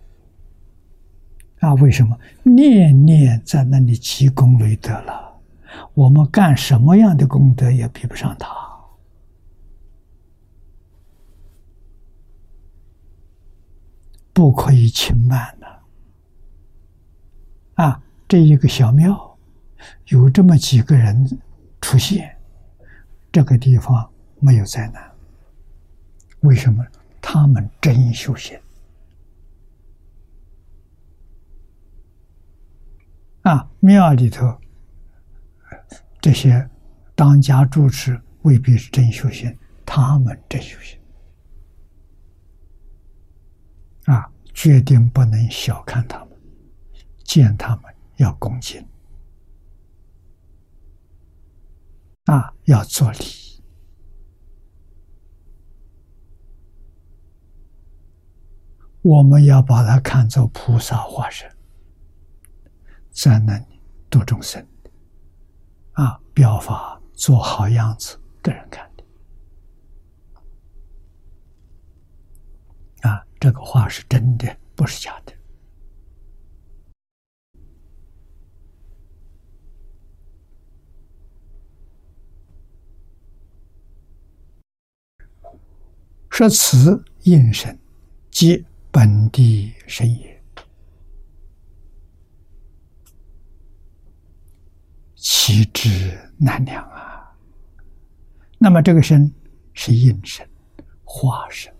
[1.60, 5.40] 啊，为什么念念在那里积功累德了？
[5.94, 8.48] 我们干什么样的功德也比不上他，
[14.32, 15.66] 不可以轻慢的。
[17.74, 19.38] 啊，这一个小庙，
[20.06, 21.38] 有这么几个人。
[21.80, 22.36] 出现
[23.32, 25.10] 这个地方没有灾难，
[26.40, 26.86] 为什么？
[27.20, 28.58] 他们真修行
[33.42, 33.70] 啊！
[33.78, 34.58] 庙里头
[36.20, 36.68] 这些
[37.14, 40.98] 当家主持未必是真修行，他们真修行
[44.06, 44.32] 啊！
[44.54, 46.28] 决定不能小看他们，
[47.22, 47.84] 见他们
[48.16, 48.84] 要恭敬。
[52.26, 53.18] 啊，要做礼，
[59.02, 61.50] 我们要把它看作菩萨化身，
[63.10, 64.64] 在那里度众生，
[65.92, 69.04] 啊，表法做好样子给人看的，
[73.08, 75.32] 啊，这个话是真的，不是假的。
[86.40, 87.78] 说此应身，
[88.30, 90.42] 即本地身也，
[95.14, 97.30] 其质难量啊。
[98.56, 99.30] 那么这个身
[99.74, 100.48] 是应身、
[101.04, 101.70] 化身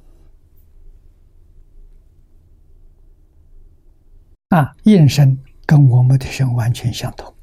[4.48, 7.34] 啊，应身跟我们的身完全相同。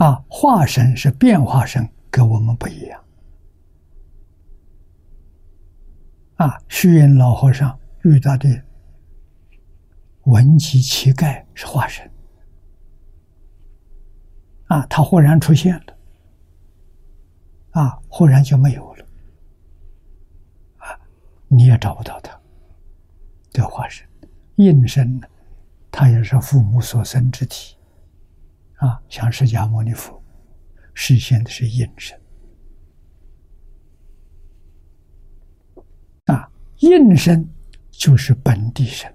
[0.00, 3.04] 啊，化身是变化身，跟我们不一样。
[6.36, 8.48] 啊，虚云老和尚遇到的
[10.22, 12.10] 文姬乞丐是化身。
[14.68, 15.98] 啊，他忽然出现了，
[17.72, 19.04] 啊，忽然就没有了，
[20.78, 20.98] 啊，
[21.46, 22.40] 你也找不到他，
[23.52, 24.08] 的化身，
[24.54, 25.26] 应身呢，
[25.90, 27.76] 他也是父母所生之体，
[28.80, 30.22] 啊，像释迦牟尼佛，
[30.94, 32.18] 实现的是应身，
[36.24, 37.46] 啊，应身
[37.90, 39.14] 就是本地身，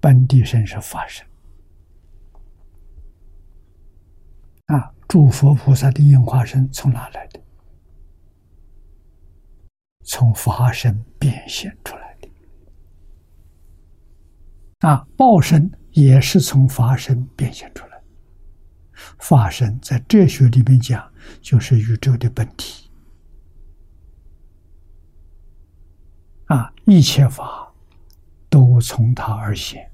[0.00, 1.24] 本地身是法身。
[4.66, 7.40] 啊，诸佛菩萨的应化身从哪来的？
[10.04, 12.28] 从法身变现出来的。
[14.88, 17.89] 啊，报身也是从法身变现出来。
[19.20, 22.90] 法身在哲学里面讲，就是宇宙的本体。
[26.46, 27.72] 啊，一切法
[28.48, 29.88] 都从它而现，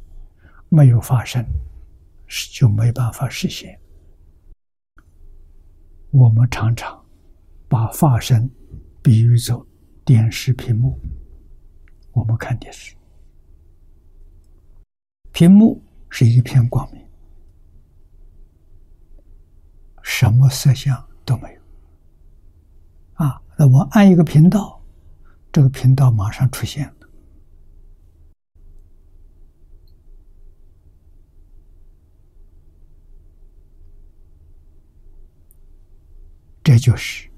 [0.68, 1.44] 没有法身，
[2.26, 3.78] 是就没办法实现。
[6.10, 7.04] 我们常常
[7.68, 8.50] 把法身
[9.02, 9.66] 比喻作
[10.04, 10.98] 电视屏幕。
[12.12, 12.94] 我们看电视，
[15.32, 17.05] 屏幕是一片光明，
[20.08, 21.60] 什么色相都没有。
[23.14, 24.80] 啊，那我按一个频道，
[25.52, 26.94] 这个频道马上出现了。
[36.62, 37.28] 这就是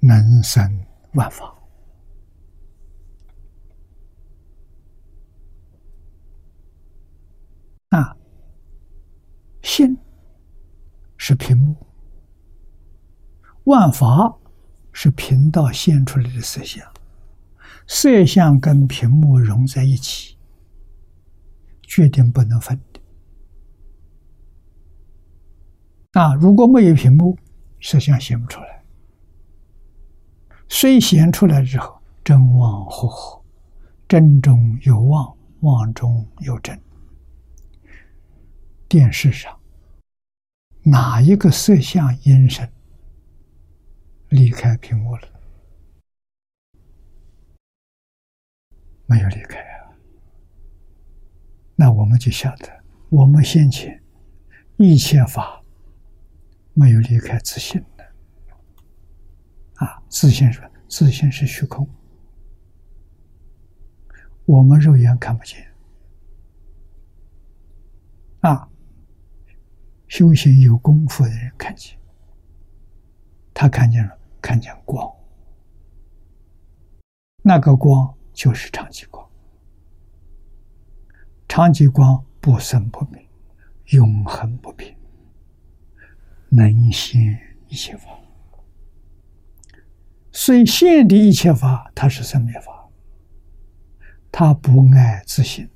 [0.00, 1.54] 能生万法
[7.90, 8.16] 啊！
[9.62, 9.96] 心
[11.16, 11.76] 是屏幕，
[13.64, 14.36] 万法
[14.92, 16.86] 是频道现出来的色相，
[17.86, 20.36] 色相跟屏幕融在一起，
[21.82, 23.00] 决定不能分的
[26.20, 26.34] 啊！
[26.34, 27.38] 如果没有屏幕，
[27.80, 28.82] 色相显不出来，
[30.68, 33.42] 虽显出来之后，真妄合合，
[34.08, 36.80] 真中有妄，妄中有真。
[38.88, 39.58] 电视上
[40.88, 42.70] 哪一个色相阴神
[44.28, 45.28] 离开屏幕了？
[49.06, 49.90] 没有离开啊。
[51.74, 54.00] 那我们就晓得，我们先前
[54.76, 55.60] 一切法。
[56.78, 58.04] 没有离开自信的
[59.76, 60.02] 啊！
[60.10, 61.88] 自信是自信是虚空，
[64.44, 65.66] 我们肉眼看不见
[68.40, 68.68] 啊。
[70.08, 71.98] 修行有功夫的人看见，
[73.52, 75.12] 他看见了，看见光，
[77.42, 79.28] 那个光就是长极光，
[81.48, 83.28] 长极光不生不灭，
[83.86, 84.96] 永恒不变。
[86.48, 88.08] 能现一切法，
[90.30, 92.88] 所以现的一切法，它是生灭法，
[94.30, 95.68] 它不爱自信，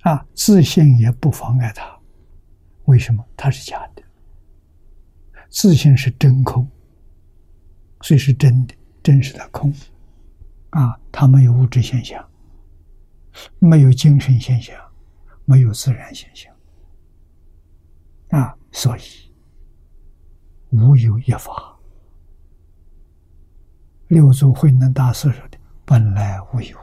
[0.00, 1.97] 啊，自信也不妨碍它。
[2.88, 3.22] 为什么？
[3.36, 4.02] 它是假的，
[5.50, 6.66] 自信是真空，
[8.00, 9.70] 所以是真的，真实的空，
[10.70, 12.26] 啊，它没有物质现象，
[13.58, 14.74] 没有精神现象，
[15.44, 16.50] 没有自然现象。
[18.30, 19.02] 啊，所以
[20.70, 21.76] 无有一法。
[24.06, 26.78] 六祖慧能大师说的“本来无一物”，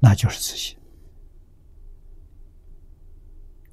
[0.00, 0.76] 那就是自信。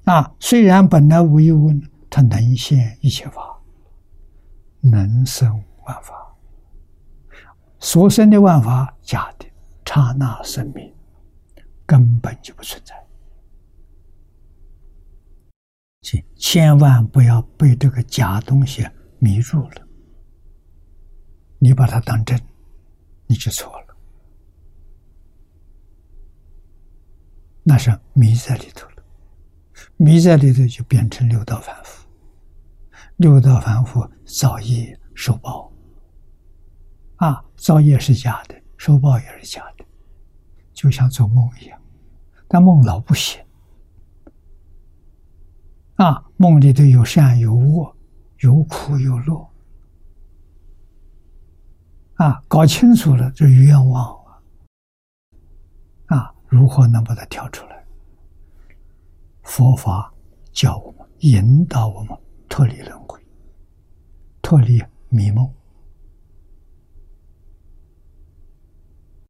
[0.08, 1.70] 啊，虽然本来无一物，
[2.08, 3.60] 它能现一切法，
[4.80, 6.34] 能生万法。
[7.78, 9.46] 所生的万法假的，
[9.84, 10.94] 刹那生命
[11.84, 12.94] 根本就不存在。
[16.36, 19.86] 千万不要被这个假东西迷住了，
[21.58, 22.40] 你把它当真，
[23.26, 23.96] 你就错了。
[27.62, 28.97] 那是迷在里头了，
[29.98, 32.08] 迷在里头就变成六道凡夫，
[33.16, 35.72] 六道凡夫造业受报，
[37.16, 39.84] 啊，造业是假的，受报也是假的，
[40.72, 41.80] 就像做梦一样，
[42.46, 43.44] 但梦老不醒。
[45.96, 47.96] 啊，梦里头有善有恶，
[48.38, 49.50] 有苦有乐，
[52.14, 54.38] 啊，搞清楚了这愿望啊！
[56.06, 57.77] 啊，如何能把它挑出来？
[59.48, 60.14] 佛法
[60.52, 62.16] 教我们，引导我们
[62.50, 63.18] 脱离轮回，
[64.42, 65.50] 脱离迷梦，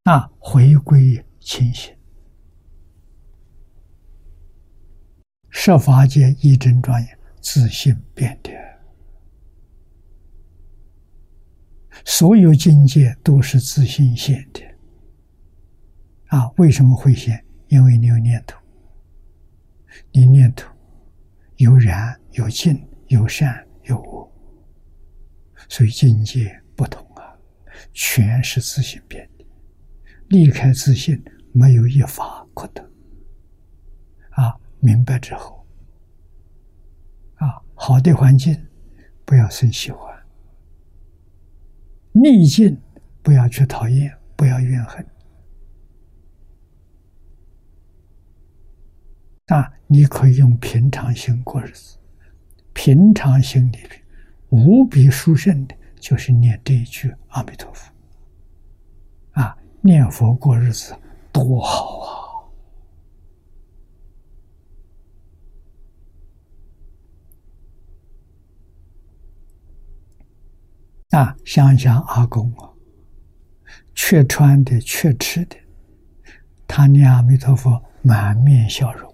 [0.02, 1.96] 啊，回归清醒。
[5.50, 8.50] 设法界一真庄严，自信变的。
[12.04, 14.62] 所有境界都是自信现的。
[16.26, 17.44] 啊，为什么会现？
[17.68, 18.57] 因为你有念头，
[20.12, 20.72] 你念头
[21.56, 24.32] 有染有净，有善有恶，
[25.68, 27.36] 所以境界不同啊，
[27.92, 29.44] 全是自信变的。
[30.28, 31.22] 离开自信，
[31.52, 32.82] 没有一法可得。
[34.30, 35.66] 啊，明白之后，
[37.36, 38.66] 啊，好的环境
[39.24, 40.14] 不要生喜欢。
[42.12, 42.80] 逆境，
[43.22, 45.04] 不要去讨厌，不要怨恨。
[49.46, 51.96] 啊，你可以用平常心过日子。
[52.72, 54.00] 平常心里边，
[54.50, 57.90] 无比殊胜的，就是念这一句阿弥陀佛。
[59.32, 60.94] 啊，念佛过日子
[61.32, 61.98] 多好
[71.10, 71.18] 啊！
[71.18, 72.70] 啊，想想阿公啊，
[73.94, 75.56] 缺穿的，缺吃的，
[76.66, 79.07] 他念阿弥陀佛，满面笑容。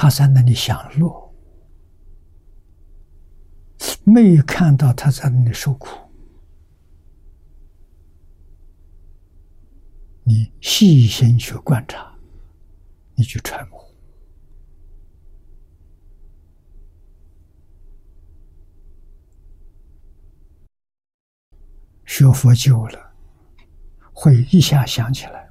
[0.00, 1.34] 他在那里享乐，
[4.04, 5.88] 没有看到他在那里受苦。
[10.22, 12.16] 你细心去观察，
[13.16, 13.92] 你去揣摩。
[22.06, 23.12] 学佛久了，
[24.12, 25.50] 会一下想起来，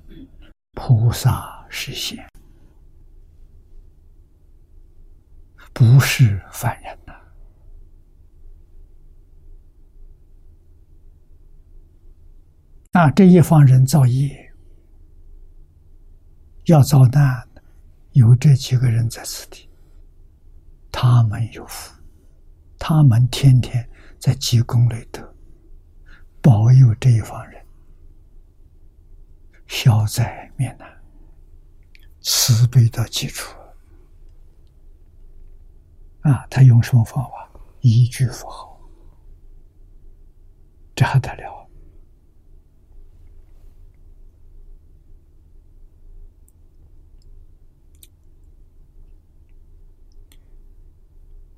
[0.72, 2.26] 菩萨实现，
[5.78, 7.14] 不是凡人呐。
[12.94, 14.52] 啊，这一方人造业，
[16.66, 17.48] 要遭难，
[18.14, 19.70] 有这几个人在此地，
[20.92, 21.94] 他们有福，
[22.80, 23.88] 他们天天
[24.18, 25.32] 在积功累德。
[26.42, 27.64] 保佑这一方人
[29.68, 30.90] 消灾免难，
[32.22, 33.56] 慈悲的基础
[36.28, 36.46] 啊！
[36.50, 37.50] 他用什么方法？
[37.82, 38.80] 一句佛号，
[40.96, 41.68] 这还得了？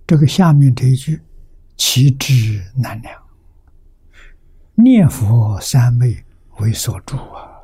[0.05, 1.21] 这个下面这一句，
[1.77, 3.23] 其之难量。
[4.73, 6.23] 念佛三昧
[6.57, 7.59] 为所住啊，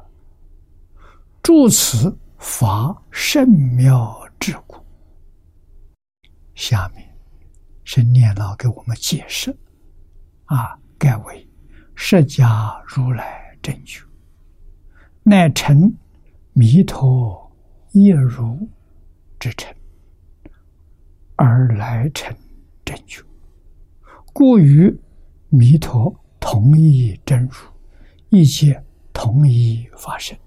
[1.41, 4.85] 住此法甚妙之故。
[6.56, 7.15] 下面
[7.84, 9.56] 是念老给我们解释
[10.45, 11.48] 啊，盖为
[11.94, 14.03] 释迦如来真觉，
[15.23, 15.94] 乃成
[16.53, 17.56] 弥陀
[17.91, 18.68] 一如
[19.40, 19.72] 之成，
[21.36, 22.36] 而来成
[22.84, 23.22] 真觉，
[24.34, 24.99] 故于
[25.49, 26.19] 弥陀。
[26.48, 27.56] 同一真如，
[28.30, 30.38] 一切同一发生。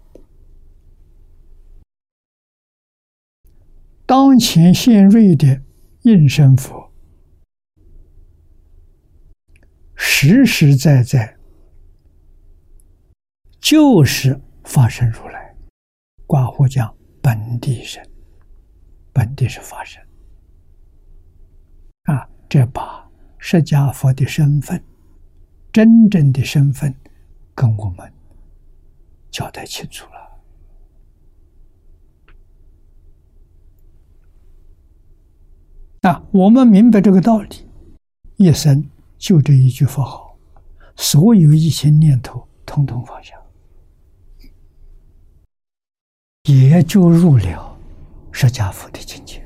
[4.07, 5.61] 当前现瑞的
[6.03, 6.93] 应身佛，
[9.95, 11.37] 实实在在
[13.61, 15.55] 就是发生如来。
[16.27, 18.05] 挂或讲本地生，
[19.13, 20.03] 本地是发生。
[22.05, 24.83] 啊，这把释迦佛的身份。
[25.71, 26.93] 真正的身份
[27.55, 28.13] 跟我们
[29.31, 30.18] 交代清楚了
[36.03, 36.23] 啊！
[36.31, 37.67] 我们明白这个道理，
[38.37, 38.89] 一生
[39.19, 40.37] 就这一句佛号，
[40.97, 43.35] 所有一切念头统统放下，
[46.45, 47.77] 也就入了
[48.31, 49.45] 释迦佛的境界。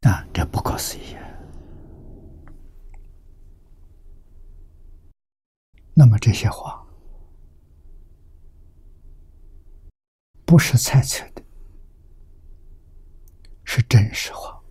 [0.00, 1.16] 啊，这不可思议！
[5.94, 6.81] 那么这些话
[10.52, 11.42] 不是猜测的，
[13.64, 14.62] 是真实话。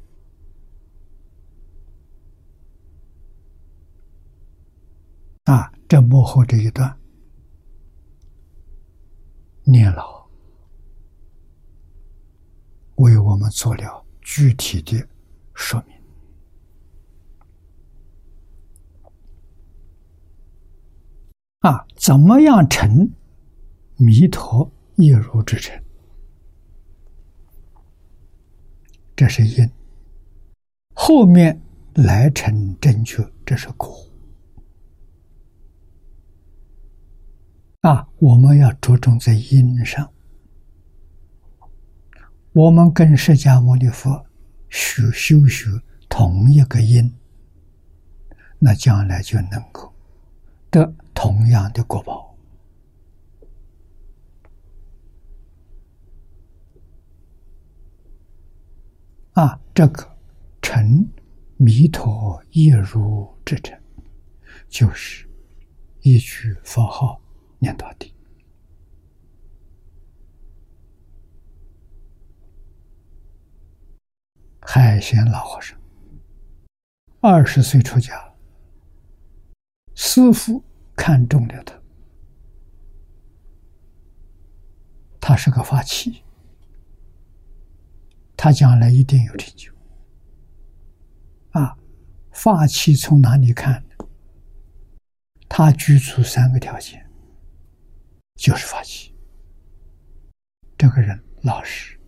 [5.46, 6.96] 啊，这幕后这一段，
[9.64, 10.30] 念老
[12.98, 15.04] 为我们做了具体的
[15.56, 16.00] 说明。
[21.62, 23.12] 啊，怎么样成
[23.96, 25.82] 弥陀一如之成？
[29.16, 29.70] 这是因，
[30.96, 31.62] 后面
[31.94, 33.96] 来成正确，这是果。
[37.82, 40.12] 啊，我们要着重在因上。
[42.54, 44.26] 我们跟释迦牟尼佛
[44.70, 45.70] 学修学
[46.10, 47.14] 同一个因，
[48.60, 49.94] 那将来就能够
[50.70, 52.31] 得同样的果报。
[59.34, 60.18] 啊，这个
[60.62, 61.10] 成
[61.56, 63.80] 弥陀一如之成，
[64.68, 65.26] 就是
[66.02, 67.22] 一句佛号
[67.60, 68.14] 念到底。
[74.60, 75.80] 海贤老和尚
[77.22, 78.34] 二十岁出家，
[79.96, 80.64] 师父
[80.96, 81.82] 看中了他，
[85.22, 86.24] 他是个法器。
[88.44, 89.72] 他将来一定有成就。
[91.52, 91.78] 啊，
[92.32, 93.86] 法器从哪里看？
[95.48, 97.08] 他居住三个条件，
[98.34, 99.14] 就是法器。
[100.76, 102.00] 这个人老实、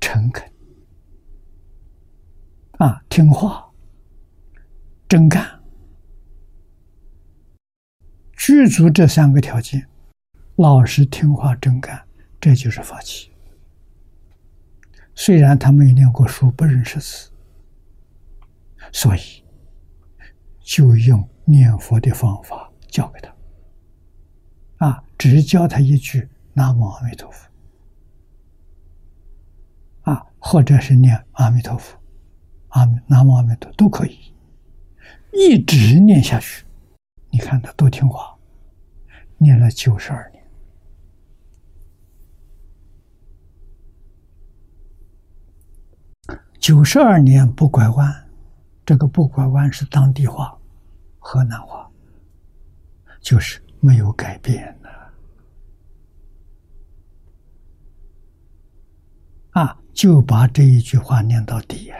[0.00, 0.48] 诚恳，
[2.78, 3.72] 啊，听话、
[5.08, 5.60] 真干，
[8.36, 9.88] 具足这三个条件，
[10.54, 12.03] 老实、听话、真干。
[12.44, 13.32] 这就是法器。
[15.14, 17.30] 虽然他没念过书，不认识字，
[18.92, 19.42] 所以
[20.60, 23.34] 就用念佛的方法教给他。
[24.86, 27.48] 啊，只教他一句“南无阿弥陀佛”，
[30.12, 31.98] 啊，或者是念“阿弥陀佛”，
[32.76, 34.34] 阿弥南无阿弥陀都可以，
[35.32, 36.66] 一直念下去。
[37.30, 38.36] 你看他多听话，
[39.38, 40.44] 念了九十二年。
[46.64, 48.26] 九十二年不拐弯，
[48.86, 50.56] 这个不拐弯是当地话，
[51.18, 51.86] 河南话，
[53.20, 54.88] 就是没有改变的
[59.50, 59.78] 啊！
[59.92, 61.98] 就把这一句话念到底啊！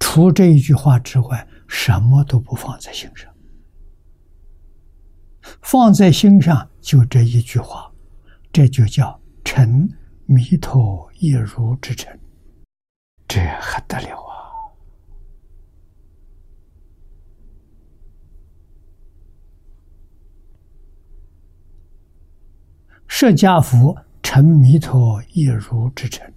[0.00, 3.30] 除这一句话之外，什么都不放在心上，
[5.60, 7.92] 放在心上就这一句话，
[8.50, 9.86] 这就叫成
[10.24, 12.18] 弥陀一如之成。
[13.28, 14.72] 这还得了啊！
[23.06, 26.32] 释迦佛成弥陀一如之成，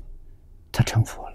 [0.72, 1.31] 他成佛了。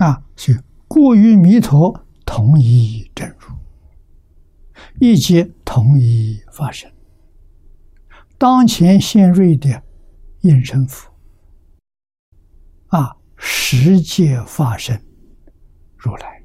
[0.00, 3.54] 啊，是故与弥陀同一正入，
[4.98, 6.90] 一皆同一发生。
[8.38, 9.82] 当前现瑞的
[10.40, 11.12] 应身佛，
[12.86, 14.98] 啊，十界发生
[15.98, 16.42] 如来，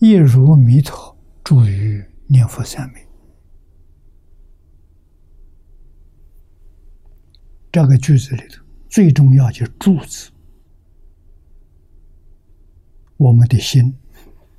[0.00, 3.06] 亦如弥陀住于念佛三昧。
[7.70, 10.28] 这个句子里头最重要就是“住”字。
[13.20, 13.94] 我们的心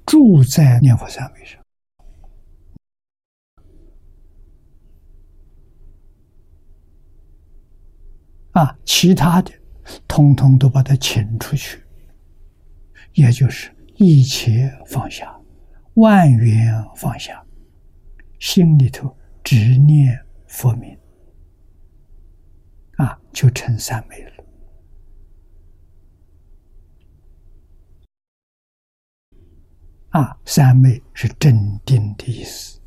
[0.06, 1.60] 住在念佛三昧上，
[8.52, 9.52] 啊，其他的
[10.08, 11.84] 通通都把它请出去，
[13.14, 15.36] 也就是一切放下，
[15.96, 17.44] 万缘放下，
[18.40, 20.96] 心里头执念佛名，
[22.98, 24.31] 啊，就成三昧了。
[30.12, 32.80] 啊，三昧是镇定的意思，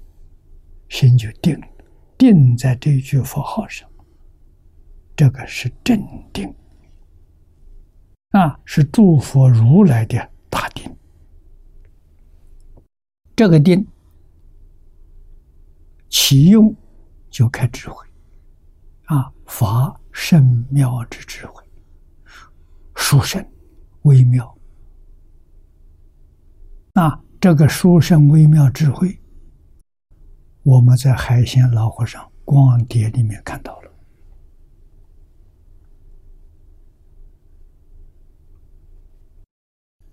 [0.89, 1.67] 心就定了，
[2.19, 3.89] 定在这句佛号上。
[5.17, 6.03] 这个是镇
[6.33, 6.55] 定，
[8.31, 10.95] 啊，是诸佛如来的大定。
[13.37, 13.87] 这个定
[16.11, 16.75] 启用
[17.31, 18.07] 就开智慧，
[19.05, 21.65] 啊，法圣妙之智慧，
[22.95, 23.45] 殊胜
[24.03, 24.57] 微妙。
[26.95, 29.19] 啊，这个殊胜微妙智慧，
[30.63, 33.91] 我们在海鲜老和尚光碟里面看到了。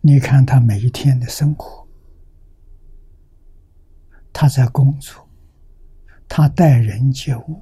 [0.01, 1.87] 你看他每一天的生活，
[4.33, 5.29] 他在工作，
[6.27, 7.61] 他待人接物，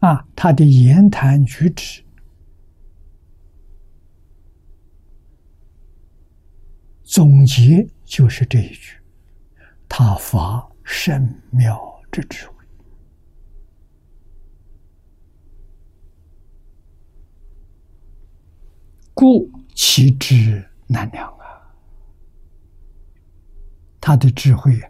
[0.00, 2.02] 啊，他的言谈举止，
[7.12, 8.96] 总结就是这一句：
[9.86, 11.78] 他发甚妙
[12.10, 12.54] 之智慧。
[19.12, 21.60] 故其智难量啊！
[24.00, 24.80] 他的智慧，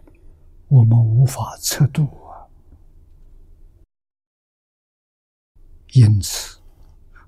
[0.69, 2.47] 我们无法测度啊。
[5.91, 6.57] 因此，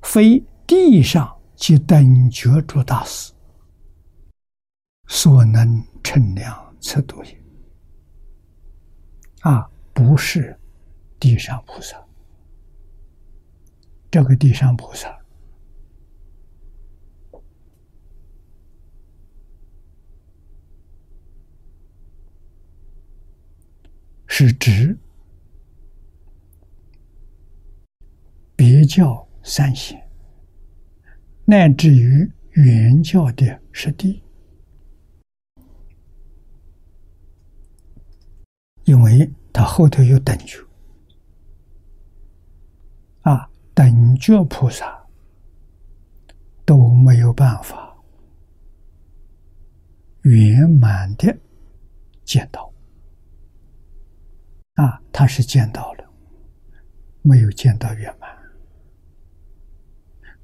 [0.04, 3.34] 非地上及等觉诸大师
[5.07, 7.44] 所能称量测度也。
[9.41, 10.57] 啊，不是
[11.19, 12.03] 地上菩萨，
[14.10, 15.15] 这个地上菩萨。
[24.27, 24.98] 是指
[28.53, 29.98] 别教三贤，
[31.45, 34.22] 乃至于原教的师弟，
[38.86, 40.57] 因为他后头有等觉。
[43.22, 45.06] 啊，等觉菩萨
[46.64, 47.98] 都没有办法
[50.22, 51.36] 圆满的
[52.24, 52.72] 见到。
[54.76, 56.06] 啊，他是见到了，
[57.22, 58.30] 没有见到圆满，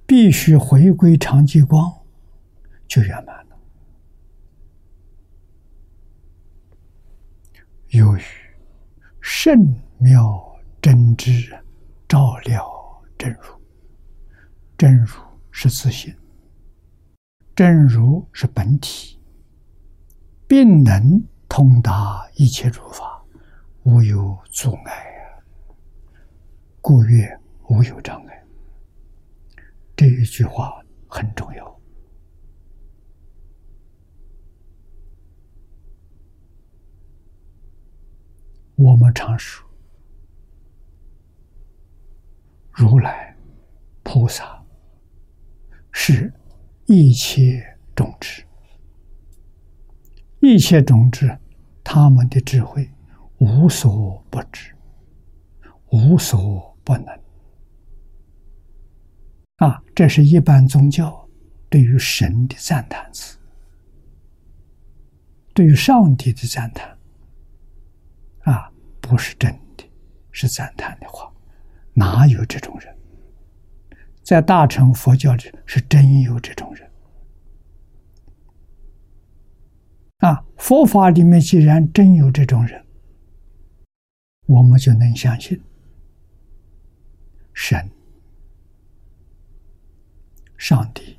[0.07, 1.93] 必须回归常寂光，
[2.87, 3.57] 就圆满了。
[7.91, 8.21] 由于
[9.19, 10.23] 圣妙
[10.81, 11.31] 真知
[12.07, 12.65] 照料
[13.17, 13.61] 真如，
[14.77, 15.19] 真如
[15.51, 16.15] 是自性，
[17.53, 19.19] 真如是本体，
[20.47, 23.21] 并能通达一切诸法。
[23.83, 25.43] 无有阻碍呀，
[26.79, 27.37] 故曰
[27.67, 28.43] 无有障碍。
[29.97, 31.80] 这一句话很重要。
[38.81, 39.63] 我们常说，
[42.71, 43.35] 如来、
[44.01, 44.63] 菩萨
[45.91, 46.33] 是
[46.87, 48.43] 一切种子，
[50.39, 51.37] 一切种子，
[51.83, 52.89] 他们的智慧。
[53.37, 54.71] 无所不知，
[55.89, 57.07] 无所不能。
[59.57, 61.27] 啊，这是一般宗教
[61.69, 63.39] 对于神的赞叹词，
[65.55, 66.95] 对于上帝的赞叹。
[69.11, 69.83] 不是真的，
[70.31, 71.29] 是赞叹的话，
[71.93, 72.95] 哪有这种人？
[74.23, 76.89] 在大乘佛教里，是真有这种人。
[80.19, 82.81] 啊，佛法里面既然真有这种人。
[84.45, 85.61] 我们就能相信，
[87.53, 87.91] 神、
[90.57, 91.17] 上帝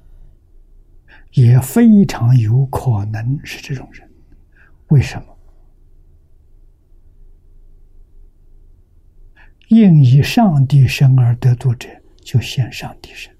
[1.32, 4.10] 也非常有可能是这种人。
[4.88, 5.31] 为什么？
[9.72, 11.88] 应以上帝身而得度者，
[12.22, 13.32] 就现上帝身；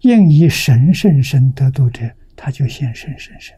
[0.00, 3.54] 应以神圣身得度者，他就现神圣身。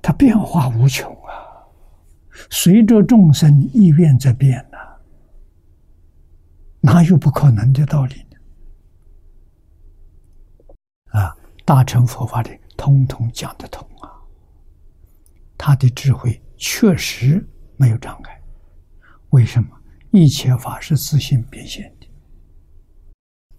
[0.00, 1.66] 它变化无穷啊，
[2.48, 4.78] 随着众生意愿在变呐，
[6.80, 8.36] 哪有不可能的道理呢？
[11.18, 11.36] 啊，
[11.66, 13.86] 大乘佛法里通通讲得通，
[15.58, 18.40] 他的智慧确实没有障碍。
[19.30, 19.68] 为什么？
[20.10, 22.06] 一切法是自信变现的，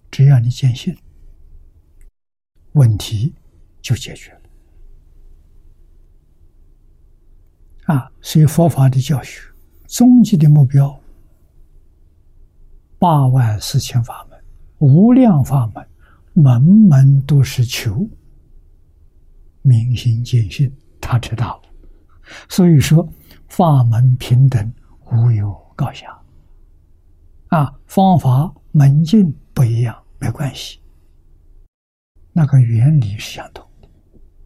[0.09, 0.97] 只要你坚信，
[2.71, 3.35] 问题
[3.79, 4.41] 就解决了。
[7.93, 9.41] 啊，所以佛法的教学，
[9.85, 10.99] 终极的目标，
[12.97, 14.43] 八万四千法门，
[14.79, 15.87] 无量法门，
[16.33, 18.09] 门门都是求
[19.61, 20.75] 明心见性。
[20.99, 21.61] 他知道，
[22.47, 23.07] 所以说
[23.47, 24.73] 法门平等，
[25.11, 26.17] 无有高下。
[27.47, 30.79] 啊，方法门径不一样没关系，
[32.31, 33.87] 那个原理是相同的。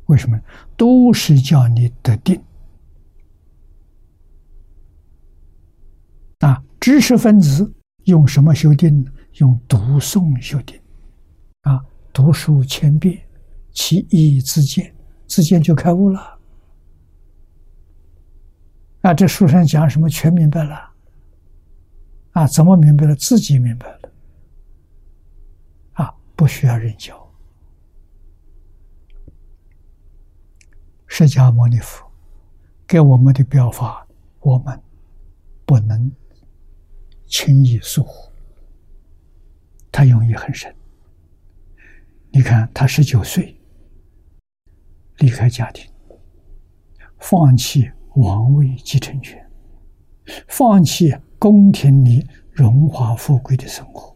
[0.06, 0.40] 为什么？
[0.78, 2.42] 都是叫你得定。
[6.40, 7.74] 啊，知识分子
[8.06, 9.12] 用什么修定呢？
[9.36, 10.80] 用读诵修定，
[11.62, 11.84] 啊，
[12.14, 13.20] 读书千遍，
[13.72, 14.94] 其义自见，
[15.26, 16.40] 自见就开悟了。
[19.04, 20.92] 啊，这书上讲什么全明白了？
[22.32, 23.14] 啊，怎么明白了？
[23.16, 24.12] 自己明白了。
[25.92, 27.22] 啊，不需要人教。
[31.06, 32.10] 释迦牟尼佛
[32.88, 34.08] 给我们的表法，
[34.40, 34.82] 我们
[35.66, 36.10] 不能
[37.28, 38.32] 轻易疏忽。
[39.92, 40.74] 他用意很深。
[42.32, 43.54] 你看，他十九岁
[45.18, 45.92] 离开家庭，
[47.20, 49.50] 放弃王位继承权，
[50.48, 54.16] 放弃宫廷里荣华富贵的生活，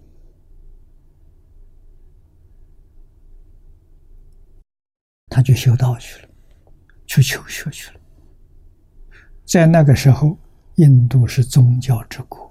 [5.29, 6.29] 他就修道去了，
[7.05, 7.99] 去求学去了。
[9.45, 10.37] 在那个时候，
[10.75, 12.45] 印度是宗教之国。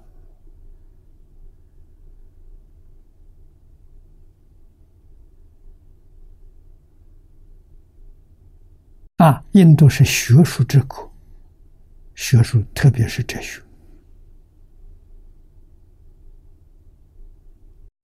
[9.17, 11.11] 啊，印度是学术之国，
[12.17, 13.61] 学术特别是哲学。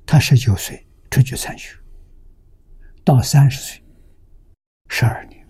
[0.05, 1.75] 他十九岁出去参学，
[3.03, 3.83] 到三十岁，
[4.87, 5.45] 十二年，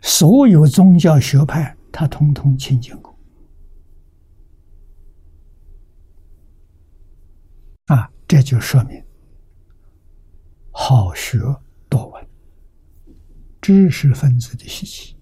[0.00, 3.12] 所有宗教学派他通通亲近过。
[7.86, 9.04] 啊，这就说明
[10.70, 11.40] 好学
[11.88, 12.28] 多闻。
[13.60, 15.16] 知识分子的习气，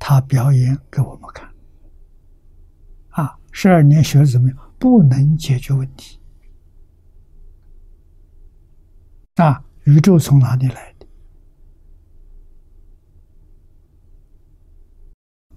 [0.00, 1.48] 他表演给我们看。
[3.10, 4.58] 啊，十二年学的怎么样？
[4.78, 6.18] 不能解决问题。
[9.36, 11.06] 啊，宇宙从哪里来的？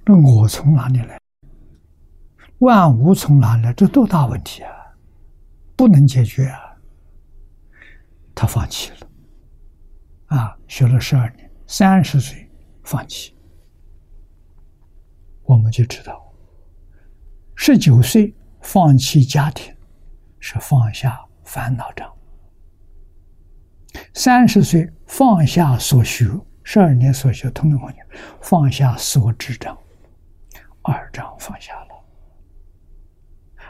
[0.05, 1.19] 那我从哪里来？
[2.59, 3.73] 万物从哪来？
[3.73, 4.71] 这多大问题啊！
[5.75, 6.59] 不能解决啊！
[8.35, 9.07] 他放弃了。
[10.27, 11.49] 啊，学了十二年。
[11.65, 12.49] 三十岁
[12.83, 13.32] 放弃，
[15.53, 16.33] 我们就知道，
[17.55, 19.71] 十九岁放弃家庭
[20.39, 22.09] 是放下烦恼障；
[24.15, 26.25] 三十岁放下所学，
[26.63, 28.03] 十二年所学通通放下，
[28.41, 29.77] 放下所知障，
[30.81, 32.03] 二障放下了，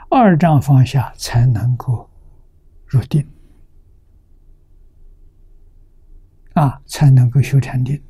[0.10, 2.10] 二障放下才能够
[2.88, 3.28] 入定。
[6.54, 8.02] 啊，才能够修禅定，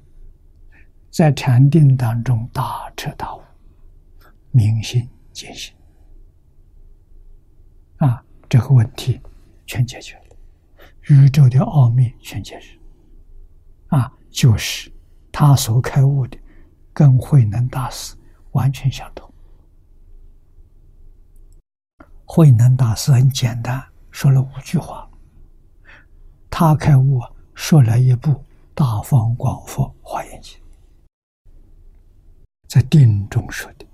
[1.09, 3.41] 在禅定当中大彻大悟，
[4.53, 5.75] 明心见性，
[7.97, 9.19] 啊，这个问题
[9.65, 10.35] 全解决了，
[11.09, 12.79] 宇宙的奥秘全解释，
[13.87, 14.89] 啊，就是
[15.31, 16.37] 他所开悟的，
[16.93, 18.15] 跟慧能大师
[18.51, 19.29] 完全相同。
[22.23, 25.09] 慧能大师很简单，说了五句话，
[26.49, 27.19] 他开悟。
[27.55, 28.31] 说了一部
[28.73, 30.59] 《大方广佛华严经》，
[32.67, 33.85] 在定中说的。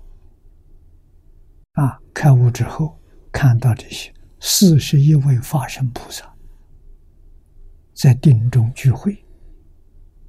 [1.72, 2.98] 啊，开悟之后
[3.30, 6.30] 看到这些四十一位法身菩萨
[7.94, 9.24] 在定中聚会，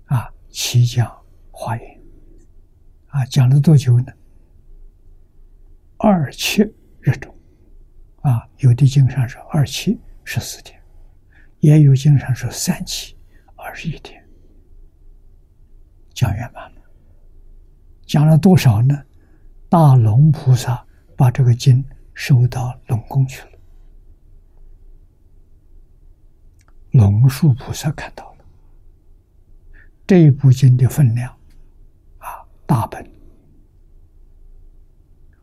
[0.06, 1.12] 啊，齐讲
[1.50, 2.02] 华严，
[3.08, 4.14] 啊，讲了多久呢？
[5.98, 6.62] 二七
[7.00, 7.34] 日中，
[8.22, 10.80] 啊，有的经上说二七十四天，
[11.60, 13.16] 也有经上说三七。
[13.64, 14.20] 二十一天
[16.16, 16.82] 讲圆满了，
[18.08, 19.04] 讲了多少呢？
[19.70, 20.84] 大龙菩萨
[21.22, 21.86] 把这个经
[22.16, 23.52] 收到龙宫去了，
[26.94, 28.46] 龙树菩萨看到了
[30.08, 31.32] 这一部经的分量
[32.18, 33.08] 啊，大本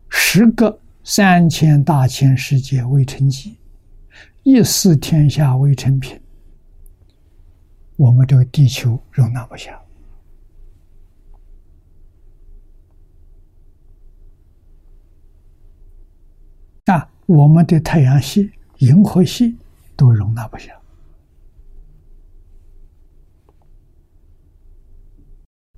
[0.09, 3.56] 十个三千大千世界未成记，
[4.42, 6.20] 一四天下未成品。
[7.94, 9.80] 我们这个地球容纳不下，
[16.84, 19.55] 那我们的太阳系、银河系
[19.94, 20.74] 都容纳不下。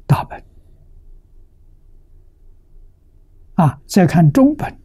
[0.06, 0.40] 大本
[3.54, 4.78] 啊，再看中本，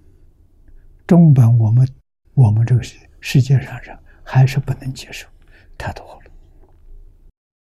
[1.05, 1.87] 中本我们
[2.33, 5.27] 我们这个世世界上人还是不能接受，
[5.77, 6.31] 太多了。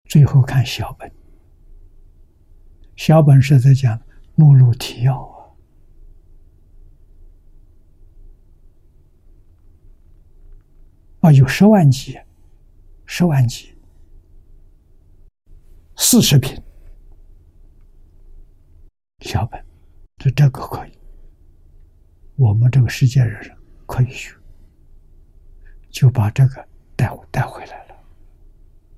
[0.06, 1.12] 最后看小本，
[2.96, 4.00] 小本是在讲
[4.36, 5.43] 目录提要啊，
[11.24, 12.20] 啊有十万集，
[13.06, 13.74] 十万集，
[15.96, 16.62] 四十品，
[19.20, 19.66] 小本，
[20.18, 20.92] 这这个可以，
[22.36, 24.36] 我们这个世界人可以学，
[25.90, 26.68] 就把这个
[26.98, 27.96] 带带回来了。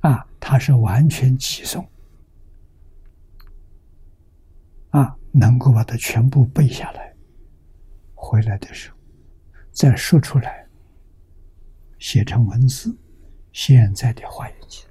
[0.10, 1.86] 啊，他是完全记诵，
[4.90, 7.14] 啊，能够把它全部背下来，
[8.16, 8.98] 回来的时候
[9.70, 10.65] 再说出来，
[12.00, 12.98] 写成文字，
[13.52, 14.86] 现在的华严经。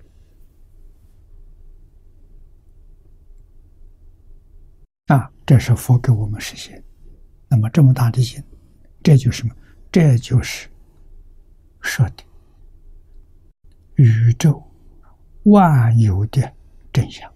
[5.06, 6.82] 啊，这是佛给我们实现。
[7.48, 8.42] 那么这么大的心，
[9.02, 9.54] 这就是什么？
[9.92, 10.68] 这就是
[11.80, 12.26] 设定
[13.94, 14.60] 宇宙
[15.44, 16.52] 万有的
[16.92, 17.32] 真相，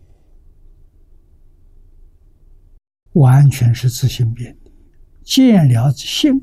[3.13, 4.71] 完全是自性变的。
[5.23, 6.41] 见了性，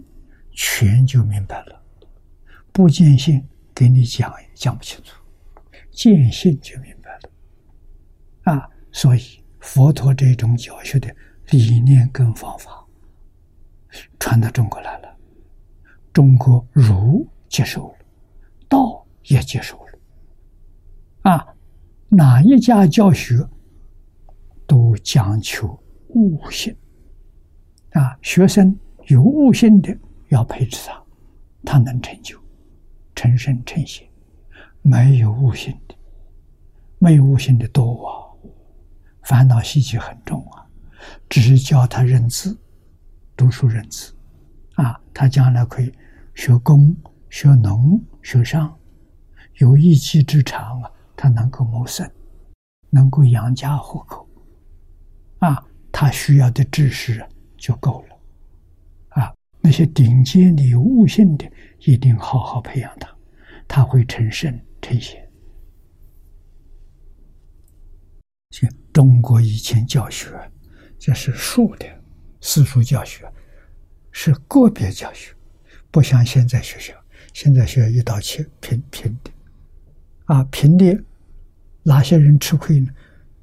[0.51, 1.83] 全就明白了；
[2.75, 3.41] 不见性，
[3.73, 5.15] 给你讲也讲不清楚；
[5.91, 8.53] 见性就明白了。
[8.53, 9.21] 啊，所以。
[9.59, 11.13] 佛陀这种教学的
[11.49, 12.85] 理念跟方法
[14.19, 15.17] 传到中国来了，
[16.13, 17.95] 中国儒接受了，
[18.69, 19.99] 道也接受了，
[21.31, 21.47] 啊，
[22.09, 23.43] 哪一家教学
[24.67, 25.67] 都讲求
[26.09, 26.77] 悟性，
[27.93, 28.77] 啊，学生
[29.07, 29.97] 有悟性的
[30.29, 31.03] 要培植他，
[31.63, 32.39] 他能成就
[33.15, 34.05] 成圣成贤；
[34.81, 35.95] 没有悟性的，
[36.99, 38.11] 没有悟性的多啊。
[39.23, 40.63] 烦恼习气很重啊，
[41.27, 42.55] 只是教他认字，
[43.35, 44.13] 读书认字，
[44.75, 45.91] 啊，他将来可以
[46.35, 46.95] 学工、
[47.31, 48.77] 学农、学商，
[49.55, 52.07] 有一技之长啊，他能够谋生，
[52.91, 54.29] 能够养家糊口，
[55.39, 57.25] 啊，他需要的知识
[57.57, 58.14] 就够了，
[59.65, 63.17] 那些顶尖的有悟性的，一定好好培养他，
[63.67, 65.27] 他会成圣成贤。
[68.93, 70.29] 中国以前教学，
[70.99, 71.87] 这是数的
[72.41, 73.27] 私塾教学，
[74.11, 75.33] 是个别教学，
[75.89, 76.93] 不像现在学校。
[77.33, 79.31] 现在学校一刀切，平平的，
[80.25, 81.03] 啊，平的，
[81.81, 82.93] 哪些人吃亏呢？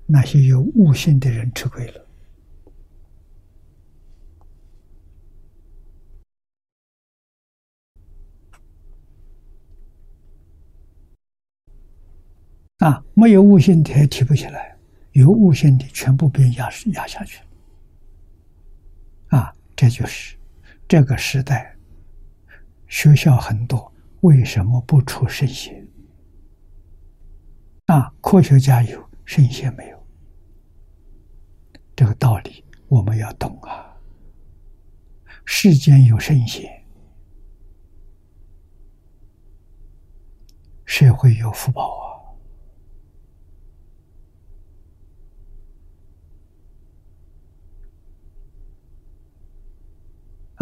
[0.06, 2.06] 那些有悟性的人吃亏了。
[12.82, 14.76] 啊，没有悟性的也提不起来。
[15.12, 17.40] 有悟性的全部被压压下去
[19.28, 19.54] 啊！
[19.76, 20.36] 这就是
[20.88, 21.76] 这个时代
[22.88, 23.92] 学校很多，
[24.22, 25.86] 为什么不出圣贤？
[27.86, 30.06] 啊，科学家有，圣贤没有，
[31.94, 33.94] 这个道理我们要懂啊！
[35.44, 36.84] 世间有圣贤，
[40.86, 42.11] 社会有福报啊！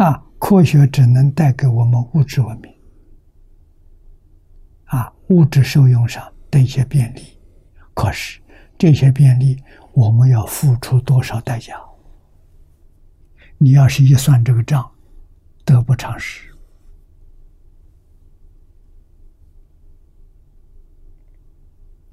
[0.01, 2.73] 啊，科学只能带给我们物质文明，
[4.85, 7.39] 啊，物质受用上的一些便利。
[7.93, 8.41] 可是
[8.79, 9.61] 这些便利，
[9.93, 11.79] 我们要付出多少代价？
[13.59, 14.91] 你要是一算这个账，
[15.63, 16.49] 得不偿失。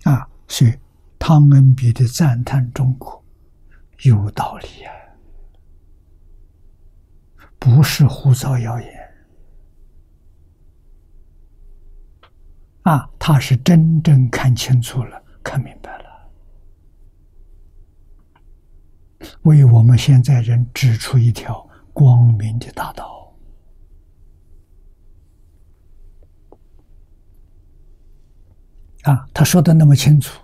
[0.03, 0.75] 啊，所以
[1.19, 3.25] 汤恩比的赞叹中国
[4.03, 4.93] 有道理呀。
[7.59, 8.91] 不是胡造谣言
[12.83, 13.11] 啊！
[13.19, 16.31] 他是真正看清楚了，看明白了，
[19.43, 23.35] 为我们现在人指出一条光明的大道
[29.03, 29.29] 啊！
[29.35, 30.41] 他说的那么清楚，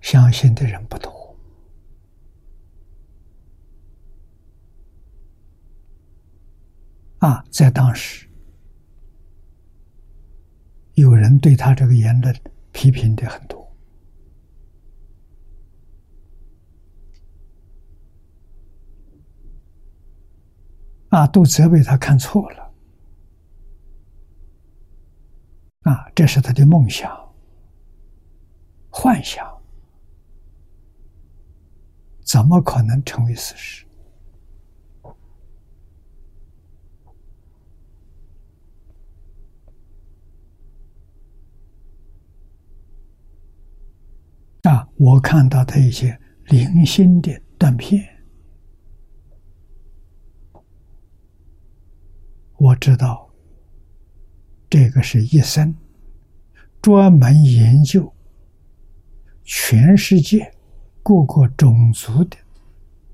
[0.00, 1.21] 相信的人不多。
[7.22, 8.28] 啊，在当时，
[10.94, 12.34] 有人对他这个言论
[12.72, 13.72] 批评的很多，
[21.10, 22.74] 啊，都责备他看错了，
[25.82, 27.08] 啊，这是他的梦想、
[28.90, 29.46] 幻想，
[32.24, 33.86] 怎么可能成为事实？
[44.62, 46.16] 啊，我看到的一些
[46.46, 48.00] 零星的断片，
[52.58, 53.28] 我知道
[54.70, 55.74] 这个是一生
[56.80, 58.12] 专门研究
[59.42, 60.54] 全世界
[61.02, 62.36] 各个种族的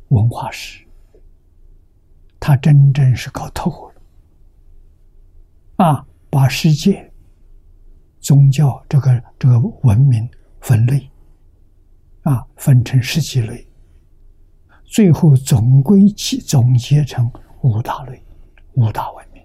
[0.09, 0.85] 文化史，
[2.39, 3.95] 他真正是搞透了。
[5.77, 7.11] 啊，把世界
[8.21, 10.29] 宗教这个这个文明
[10.61, 11.11] 分类，
[12.29, 13.67] 啊，分成十几类，
[14.85, 17.33] 最后总归其总结成
[17.63, 18.23] 五大类，
[18.75, 19.43] 五大文明。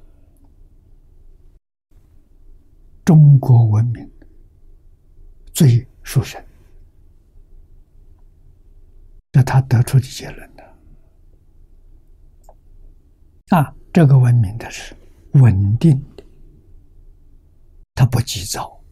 [3.06, 4.06] 中国文明
[5.54, 6.44] 最殊胜，
[9.32, 10.76] 这他得出的结论的。
[13.56, 14.94] 啊，这个文明的是
[15.36, 16.24] 稳定的，
[17.96, 18.83] 它不急躁，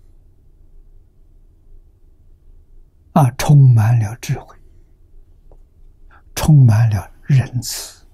[3.13, 4.55] 啊，充满了智慧，
[6.33, 8.05] 充满了仁慈，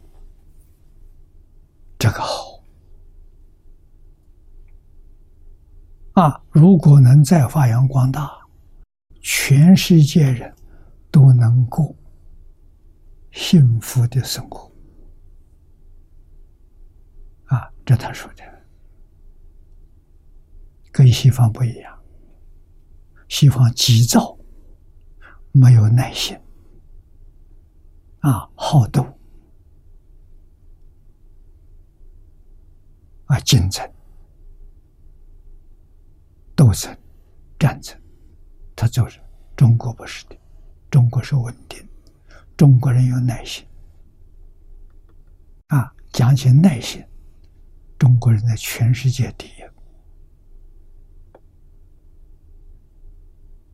[1.99, 2.63] 这个好。
[6.13, 8.31] 啊，如果能再发扬光大，
[9.21, 10.51] 全世界人
[11.11, 11.95] 都能够
[13.31, 14.71] 幸福的生活
[17.45, 17.71] 啊。
[17.85, 18.43] 这他说的，
[20.91, 21.99] 跟西方不一样。
[23.29, 24.36] 西方急躁，
[25.59, 26.39] 没有耐心，
[28.19, 29.03] 啊，好斗，
[33.25, 33.89] 啊，竞争、
[36.55, 36.95] 斗争、
[37.57, 37.99] 战争，
[38.75, 39.19] 他就是。
[39.55, 40.37] 中国不是的，
[40.91, 41.83] 中国是稳定，
[42.55, 43.65] 中国人有耐心，
[45.69, 47.03] 啊，讲起耐心。
[47.97, 49.63] 中国人在全世界第一。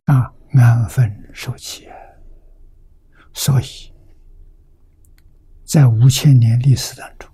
[0.06, 0.32] 啊，
[0.62, 1.88] 安分守己，
[3.32, 3.92] 所以，
[5.64, 7.30] 在五千年历史当中，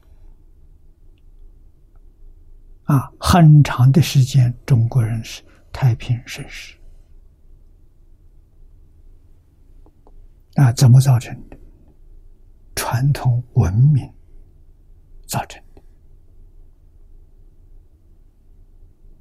[2.85, 5.43] 啊，很长的时间，中国人是
[5.73, 6.77] 太平盛世。
[10.55, 11.57] 啊，怎么造成的？
[12.75, 14.13] 传统文明
[15.27, 15.83] 造成的。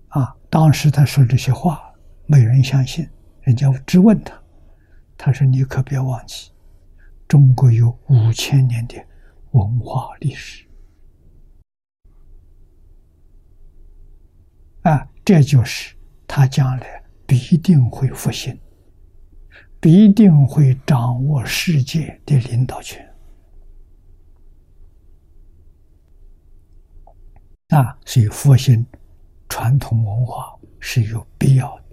[0.09, 0.35] 啊！
[0.49, 1.93] 当时他说这些话，
[2.25, 3.07] 没人相信。
[3.49, 4.39] 人家质问他，
[5.17, 6.51] 他说：“你可别忘记，
[7.27, 8.95] 中国有五千年的
[9.53, 10.67] 文化历史。
[14.83, 15.95] 啊，这就是
[16.27, 18.55] 他将来必定会复兴，
[19.79, 23.03] 必定会掌握世界的领导权。
[27.69, 28.85] 啊，所以复兴。”
[29.49, 31.88] 传统文化是有必要的，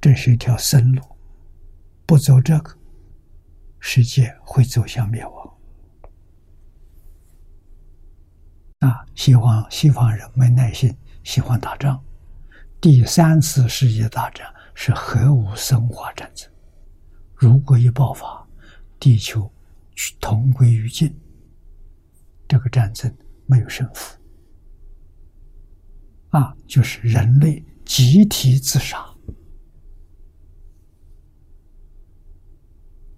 [0.00, 1.02] 这是一条生路，
[2.06, 2.74] 不走这个，
[3.78, 5.58] 世界会走向灭亡。
[8.78, 12.02] 啊，西方西方人没耐心，喜欢打仗。
[12.80, 16.50] 第三次世界大战是核武生化战争，
[17.34, 18.48] 如果一爆发，
[18.98, 19.52] 地球
[20.18, 21.14] 同归于尽。
[22.48, 23.14] 这个战争
[23.44, 24.18] 没有胜负。
[26.30, 29.09] 啊，就是人类集体自杀，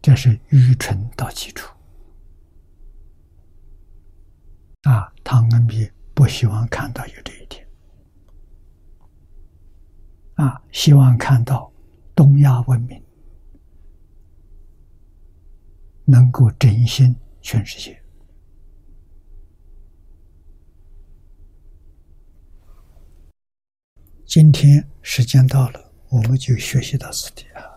[0.02, 1.72] 这是愚蠢到极处。
[4.82, 7.64] 啊，唐恩比不希望看到有这一天。
[10.34, 11.72] 啊，希望看到
[12.16, 13.00] 东亚文明
[16.04, 18.02] 能够振兴全世界。
[24.26, 27.71] 今天时间到了，我们就学习到此地啊。